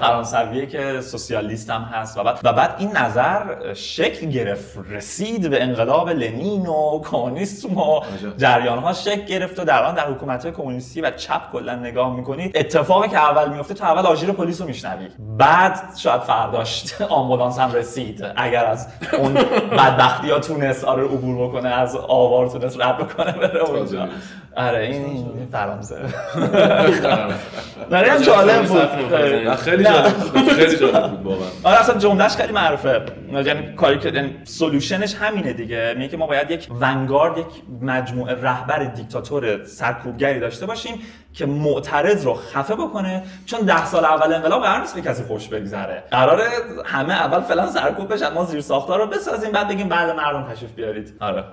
فرانسویه 0.00 0.66
که 0.66 1.00
سوسیالیست 1.00 1.70
هم 1.72 1.82
هست. 1.82 2.18
و 2.18 2.22
بعد 2.22 2.38
و 2.44 2.52
بعد 2.52 2.74
این 2.78 2.96
نظر 2.96 3.74
شکل 3.74 4.26
گرفت 4.26 4.78
رسید 4.90 5.50
به 5.50 5.62
انقلاب 5.62 6.08
لنین 6.10 6.66
و 6.66 7.00
کمونیسم 7.00 7.76
و 7.78 8.00
جریان 8.36 8.78
ها 8.78 8.92
شکل 8.92 9.24
گرفت 9.24 9.60
و 9.60 9.64
در 9.64 9.84
آن 9.84 9.94
در 9.94 10.10
حکومت 10.10 10.52
کمونیستی 10.52 11.00
و 11.00 11.10
چپ 11.10 11.52
کلا 11.52 11.74
نگاه 11.74 12.16
می‌کنید 12.16 12.56
اتفاقی 12.56 13.08
که 13.08 13.18
اول 13.18 13.52
میفته 13.52 13.74
تو 13.74 13.84
اول 13.84 14.06
آژیر 14.06 14.32
پلیس 14.32 14.60
رو 14.60 14.66
میشنوی. 14.66 15.08
بعد 15.38 15.80
شاید 15.98 16.20
فرداش 16.20 16.84
آمبولانس 17.08 17.58
هم 17.58 17.72
رسید. 17.72 18.24
اگر 18.36 18.64
از 18.64 18.88
اون 19.18 19.34
بدبختی 19.78 20.30
ها 20.30 20.38
تونست 20.38 20.84
آره 20.84 21.04
عبور 21.04 21.48
بکنه 21.48 21.68
از 21.68 21.96
آوار 21.96 22.48
تونست 22.48 22.80
رد 22.80 22.98
بکنه 22.98 23.32
بره 23.32 23.60
اونجا. 23.60 24.08
آره 24.56 24.78
این 24.78 25.48
فرانسه. 25.52 25.96
برای 27.90 28.10
هم 28.10 28.22
جالب 28.22 28.66
بود 28.66 28.78
نه، 29.14 29.56
خیلی 29.56 29.84
جالب 29.84 30.12
بود. 30.14 30.48
خیلی 30.52 30.76
جالب 30.76 31.10
بود 31.10 31.26
واقعا. 31.26 31.48
آره 31.64 31.80
اصلا 31.80 31.98
جملهش 31.98 32.36
خیلی 32.36 32.52
معروفه. 32.52 33.02
یعنی 33.32 33.74
کاری 33.74 33.98
که 33.98 34.08
یعنی 34.08 34.34
سولوشنش 34.44 35.14
همینه 35.14 35.52
دیگه. 35.52 35.94
میگه 35.96 36.08
که 36.08 36.16
ما 36.16 36.26
باید 36.26 36.50
یک 36.50 36.68
ونگارد 36.80 37.38
یک 37.38 37.46
مجموعه 37.80 38.34
رهبر 38.34 38.84
دیکتاتور 38.84 39.64
سرکوبگری 39.64 40.40
داشته 40.40 40.66
باشیم 40.66 40.94
که 41.34 41.46
معترض 41.46 42.24
رو 42.26 42.34
خفه 42.34 42.74
بکنه 42.74 43.22
چون 43.46 43.60
ده 43.60 43.86
سال 43.86 44.04
اول 44.04 44.32
انقلاب 44.32 44.62
قرار 44.62 44.80
نیست 44.80 44.94
به 44.94 45.00
کسی 45.00 45.22
خوش 45.22 45.48
بگذره. 45.48 46.04
قراره 46.10 46.44
همه 46.84 47.14
اول 47.14 47.40
فعلا 47.40 47.70
سرکوب 47.70 48.12
بشن 48.12 48.32
ما 48.32 48.44
زیر 48.44 48.60
ساختار 48.60 48.98
رو 49.00 49.06
بسازیم 49.06 49.52
بعد 49.52 49.68
بگیم 49.68 49.88
بعد 49.88 50.16
مردم 50.16 50.52
تشریف 50.52 50.70
بیارید. 50.70 51.16
آره 51.20 51.44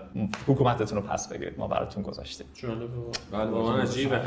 حکومتتون 0.48 0.98
رو 0.98 1.04
پس 1.04 1.30
بگیرید 1.30 1.60
ما 1.60 1.68
براتون 1.68 2.04
گذاشتیم. 2.04 2.48
جالبه. 2.62 2.86
بله، 3.32 3.46
واقعا 3.46 3.82
عجیبه. 3.82 4.20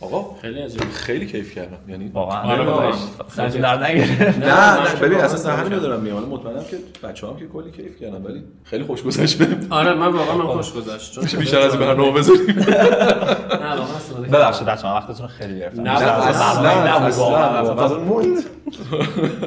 آقا؟ 0.00 0.36
خیلی 0.42 0.62
عجیبه. 0.62 0.84
خیلی 0.86 1.26
کیف 1.26 1.54
کردم. 1.54 1.78
یعنی 1.88 2.08
واقعا. 2.08 2.52
آره، 2.52 2.70
آره. 2.70 2.94
سرتون 3.36 3.60
در 3.60 3.86
نگیره 3.86 4.38
نه 4.38 4.94
ببین 4.94 5.18
اصلا 5.18 5.36
صحنه 5.36 5.60
نمی‌کنم. 5.60 5.78
ندارم 5.78 6.00
میام 6.00 6.24
مطمئنم 6.24 6.64
که 6.64 6.78
بچه‌هام 7.08 7.36
که 7.36 7.46
کلی 7.46 7.70
کیف 7.70 8.00
کردن 8.00 8.22
ولی 8.22 8.44
خیلی 8.64 8.84
خوش 8.84 9.02
گذشت 9.02 9.38
بهم. 9.38 9.66
آره 9.70 9.94
من 9.94 10.06
واقعا 10.06 10.36
من 10.36 10.46
خوش 10.46 10.72
گذشت. 10.72 11.14
چون 11.14 11.40
بیشتر 11.40 11.58
از 11.58 11.74
این 11.74 11.80
برنامه 11.80 12.12
بذاریم. 12.12 12.58
نه 12.58 13.76
واقعا. 13.76 14.28
ببخشید 14.32 14.66
بچه‌ها. 14.66 14.87
وقتتون 14.94 15.22
رو 15.22 15.26
خیلی 15.26 15.58
گرفتم 15.58 15.82
نه، 15.82 15.90
اصلا،. 15.90 17.08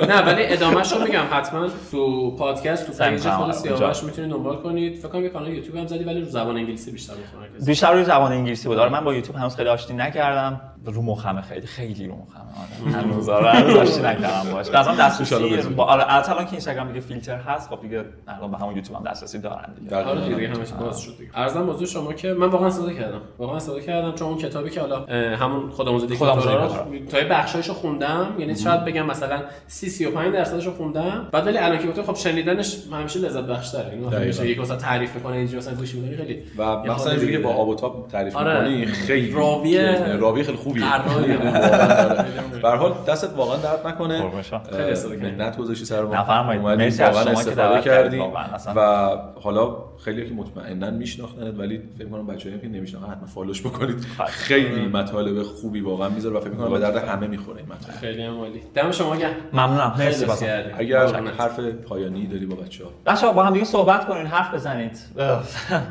نه 0.08 0.22
ولی 0.22 0.46
ادامهش 0.46 0.94
رو 0.94 1.04
میگم 1.04 1.24
حتما 1.32 1.68
تو 1.92 2.32
پادکست 2.36 2.88
تو 2.88 3.04
پیج 3.04 3.22
خود 3.22 3.44
آره، 3.44 3.52
سیاوش 3.52 4.04
می‌تونید 4.04 4.32
دنبال 4.32 4.56
کنید 4.56 4.96
فکر 4.96 5.08
کنم 5.08 5.24
یه 5.24 5.30
کانال 5.30 5.50
یوتیوب 5.50 5.76
هم 5.76 5.88
زدی 5.88 6.04
ولی 6.04 6.22
رو 6.22 6.26
زبان 6.26 6.58
انگلیسی 6.58 6.92
بیشتر 6.92 7.14
متمرکز 7.14 7.66
بیشتر 7.66 7.94
روی 7.94 8.04
زبان 8.04 8.32
انگلیسی 8.32 8.68
بود 8.68 8.78
آره 8.78 8.92
من 8.92 9.04
با 9.04 9.14
یوتیوب 9.14 9.36
هنوز 9.36 9.56
خیلی 9.56 9.70
آشتی 9.70 9.94
نکردم 9.94 10.62
رو 10.86 11.02
مخمه 11.02 11.42
خیلی 11.42 11.68
خیلی 11.68 12.08
رو 12.08 12.16
مخمه 12.16 12.92
آره 12.92 12.96
هنوز 12.98 13.30
آره 13.30 13.52
هنوز 13.52 13.76
آشتی 13.76 14.00
نکردم 14.02 14.52
باش 14.54 14.68
مثلا 14.70 14.96
دسترسی. 14.96 15.70
با 15.76 15.84
آره 15.84 16.30
الان 16.30 16.46
که 16.46 16.52
اینستاگرام 16.52 16.88
دیگه 16.88 17.00
فیلتر 17.00 17.36
هست 17.38 17.70
خب 17.70 17.82
دیگه 17.82 18.06
مردم 18.28 18.52
به 18.52 18.58
همون 18.58 18.76
یوتیوب 18.76 18.98
هم 18.98 19.12
دسترسی 19.12 19.40
دارن 19.40 19.74
دیگه 19.80 19.90
دقیقاً. 19.92 20.10
آره 20.10 20.36
دیگه 20.36 20.48
همش 20.48 20.72
باز 20.80 21.00
شد 21.00 21.18
دیگه 21.18 21.40
عرضم 21.40 21.62
موضوع 21.62 21.88
شما 21.88 22.14
که 22.14 22.34
من 22.34 22.48
واقعا 22.48 22.68
استفاده 22.68 22.94
کردم 22.94 23.22
واقعا 23.38 23.56
استفاده 23.56 23.82
کردم 23.82 24.12
چون 24.16 24.28
اون 24.28 24.38
کتابی 24.38 24.70
که 24.70 24.82
حالا 24.82 25.06
همون 25.36 25.70
خودآموز 25.70 26.14
خودآموز 26.14 26.44
دیکتاتورا. 26.44 26.86
تا 27.12 27.18
یه 27.20 27.26
بخشایشو 27.26 27.74
خوندم 27.74 28.36
یعنی 28.40 28.56
شاید 28.56 28.86
بگم 28.86 29.06
مثلا 29.06 29.42
30 29.68 29.90
35 29.90 30.34
درصدشو 30.34 30.72
خوندم 30.74 31.28
بعد 31.32 31.48
ولی 31.48 31.58
الان 31.58 31.80
که 31.80 31.88
گفتم 31.88 32.04
خب 32.04 32.16
شنیدنش 32.16 32.78
همیشه 32.92 33.20
لذت 33.20 33.44
بخش 33.44 33.72
تره 33.72 33.98
یعنی. 33.98 34.26
میشه 34.26 34.50
یک 34.50 34.60
مثلا 34.60 34.78
تعریف 34.78 35.16
می‌کنه 35.16 35.36
اینجوری 35.36 35.58
مثلا 35.58 35.76
گوش 35.76 35.96
می‌کنی 35.96 36.18
خیلی 36.18 36.44
و 36.58 36.76
مثلا 36.76 37.12
اینجوری 37.12 37.32
که 37.32 37.40
با. 37.40 37.50
آب 37.50 37.70
و 37.70 37.76
تاب 37.76 38.08
تعریف 38.12 38.36
آره. 38.36 38.70
می‌کنی 38.70 38.86
خیلی 38.86 39.32
راوی-. 39.32 40.20
راوی 40.20 40.44
خیلی 40.44 40.58
خوبیه. 40.74 41.38
به 42.62 42.70
هر 42.70 42.76
حال 42.76 42.94
دستت 43.08 43.30
واقعا 43.36 43.58
درد 43.58 43.88
نکنه. 43.88 44.32
منت 45.38 45.58
گذاشتی 45.58 45.86
سر 45.86 46.02
ما 46.02 46.16
نفرمایید. 46.16 46.62
مرسی 46.62 47.04
واقعا 47.04 47.32
استفاده 47.32 47.82
کردی. 47.82 48.24
و 48.76 49.10
حالا 49.42 49.76
خیلی 50.06 50.30
که 50.30 50.34
مطمئنا 50.34 50.92
میشناختنت 50.92 51.60
ولی 51.60 51.82
فکر 51.98 52.08
کنم 52.08 52.28
بچه‌ای 52.28 52.60
که 52.60 52.68
نمیشناختن 52.68 53.12
حتما 53.12 53.28
فالوش 53.28 53.62
بکنید. 53.62 54.06
خیلی. 54.28 54.88
مطالب 54.88 55.44
خوبی 55.44 55.82
واقعا 55.82 56.10
می‌ذاره 56.10 56.38
و 56.38 56.40
فکر 56.40 56.50
کنم 56.50 56.70
به 56.70 56.80
درد 56.80 56.98
همه 56.98 57.28
می‌خوره 57.28 57.58
این 57.58 57.66
مطالب. 57.66 57.96
خیلی 57.96 58.26
عالی. 58.26 58.62
دم 58.76 58.92
شما 58.92 59.16
گرم. 59.16 59.32
ممنونم. 59.54 59.96
مرسی. 59.98 60.26
اگر. 60.78 61.22
حرف 61.38 61.60
پایانی 61.60 62.28
داری 62.28 62.46
با 62.46 62.56
بچه‌ها. 62.56 62.90
بچه‌ها 63.06 63.34
با 63.34 63.44
هم 63.44 63.54
دیگه 63.54 63.66
صحبت 63.66 64.08
کنین. 64.08 64.26
حرف 64.26 64.54
بزنید. 64.54 65.00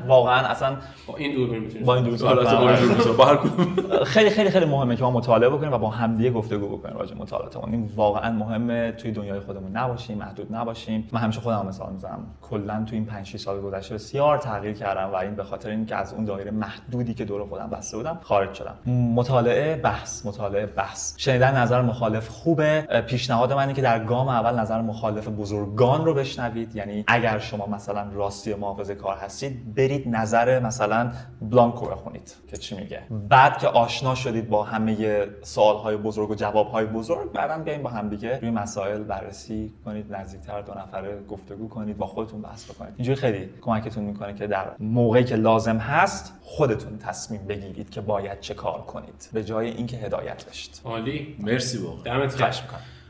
واقعا 0.06 0.46
اصلا 0.46 0.76
با 1.06 1.16
این 1.16 1.34
دور 1.34 1.58
می‌تونید 1.58 1.86
با 1.86 1.96
این 1.96 2.04
دو 2.04 2.26
حالت 2.26 2.54
با 2.54 2.70
اینجور 2.70 2.94
می‌ذاره. 2.94 3.16
با 3.16 3.24
هر 3.24 3.36
کدوم. 3.36 4.04
خیلی 4.04 4.30
خیلی 4.30 4.50
خیلی 4.50 4.64
مهمه 4.70 4.96
که 4.96 5.02
ما 5.02 5.10
مطالعه 5.10 5.50
بکنیم 5.50 5.72
و 5.72 5.78
با 5.78 5.90
همدیگه 5.90 6.30
گفتگو 6.30 6.76
بکنیم 6.76 6.96
راجع 6.96 7.14
مطالعاتمون 7.16 7.72
این 7.72 7.90
واقعا 7.96 8.32
مهمه 8.32 8.92
توی 8.92 9.12
دنیای 9.12 9.40
خودمون 9.40 9.76
نباشیم 9.76 10.18
محدود 10.18 10.54
نباشیم. 10.54 11.08
من 11.12 11.20
همیشه 11.20 11.40
خودم 11.40 11.66
مثال 11.66 11.92
می‌زنم. 11.92 12.26
کلا 12.42 12.84
توی 12.86 12.98
این 12.98 13.06
5 13.06 13.26
6 13.26 13.36
سال 13.36 13.60
گذشته 13.60 13.94
بسیار 13.94 14.38
تغییر 14.38 14.74
کردم 14.74 15.10
و 15.12 15.16
این 15.16 15.34
به 15.34 15.44
خاطر 15.44 15.70
اینکه 15.70 15.96
از 15.96 16.12
اون 16.12 16.24
دایره 16.24 16.50
محدودی 16.50 17.14
که 17.14 17.24
دور 17.24 17.46
خودم 17.46 17.70
بسته 17.70 17.96
بودم 17.96 18.18
خارج 18.22 18.54
شدم. 18.54 18.92
مطالعه 19.14 19.76
بحث 19.76 20.26
مطالعه 20.26 20.66
بحث. 20.66 21.14
شنیدن 21.16 21.56
نظر 21.56 21.82
مخالف 21.82 22.28
خوبه. 22.28 22.80
پیشنهاد 23.06 23.52
من 23.52 23.58
اینه 23.58 23.72
که 23.72 23.82
در 23.82 24.04
گام 24.04 24.28
اول 24.28 24.60
نظر 24.60 24.80
مخالف 24.80 25.28
بزرگان 25.28 26.04
رو 26.04 26.14
بشنوید. 26.14 26.76
یعنی 26.76 27.04
اگر 27.06 27.38
شما 27.38 27.66
مثلا 27.66 28.06
راستی 28.12 28.54
محافظه 28.54 28.94
کار 28.94 29.16
هستید 29.16 29.74
برید 29.74 30.08
نظر 30.08 30.60
مثلا 30.60 31.10
بلانکو 31.42 31.86
بخونید 31.86 32.36
که 32.50 32.56
چی 32.56 32.76
میگه. 32.76 33.02
بعد 33.28 33.58
که 33.58 33.68
آشنا 33.68 34.14
شدید 34.14 34.48
با 34.48 34.59
همه 34.62 35.26
سوالهای 35.42 35.96
بزرگ 35.96 36.30
و 36.30 36.34
جوابهای 36.34 36.84
بزرگ 36.84 37.32
بعدا 37.32 37.58
بیاین 37.58 37.82
با 37.82 37.90
همدیگه 37.90 38.38
روی 38.38 38.50
مسائل 38.50 39.02
بررسی 39.02 39.72
کنید 39.84 40.14
نزدیکتر 40.14 40.60
دو 40.60 40.72
نفره 40.74 41.22
گفتگو 41.28 41.68
کنید 41.68 41.98
با 41.98 42.06
خودتون 42.06 42.42
بحث 42.42 42.70
بکنید. 42.70 42.94
اینجوری 42.96 43.16
خیلی 43.16 43.48
کمکتون 43.60 44.04
می‌کنه 44.04 44.34
که 44.34 44.46
در 44.46 44.66
موقعی 44.78 45.24
که 45.24 45.36
لازم 45.36 45.76
هست 45.76 46.32
خودتون 46.42 46.98
تصمیم 46.98 47.46
بگیرید 47.46 47.90
که 47.90 48.00
باید 48.00 48.40
چه 48.40 48.54
کار 48.54 48.80
کنید. 48.80 49.28
به 49.32 49.44
جای 49.44 49.70
اینکه 49.70 49.96
هدایت 49.96 50.44
بشید. 50.48 50.80
عالی. 50.84 51.36
مرسی 51.38 51.78
واقعا. 51.78 52.02
دمت 52.02 52.38
گرم. 52.38 52.52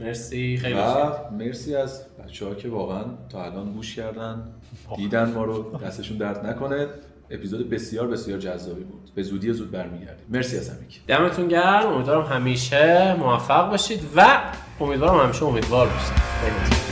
مرسی. 0.01 0.57
خیلی. 0.57 0.81
مرسی 1.39 1.77
از 1.77 2.05
بچه 2.25 2.47
ها 2.47 2.55
که 2.55 2.69
واقعا 2.69 3.05
تا 3.29 3.45
الان 3.45 3.73
گوش 3.73 3.97
کردن. 3.97 4.43
دیدن 4.97 5.33
ما 5.33 5.45
رو 5.45 5.79
دستشون 5.79 6.17
درد 6.17 6.47
نکنه. 6.47 6.87
اپیزود 7.31 7.71
بسیار 7.71 8.07
بسیار 8.07 8.39
جذابی 8.39 8.83
بود. 8.85 9.11
به 9.15 9.23
زودی 9.23 9.53
زود 9.53 9.71
برمیگردیم. 9.71 10.27
مرسی 10.29 10.57
از 10.59 10.71
همگی. 10.71 10.97
دمتون 11.07 11.49
گرم. 11.49 11.87
امیدوارم 11.87 12.27
همیشه 12.27 13.15
موفق 13.15 13.71
باشید 13.71 14.01
و 14.17 14.39
امیدوارم 14.81 15.25
همیشه 15.25 15.45
امیدوار 15.45 15.87
باشید. 15.89 16.90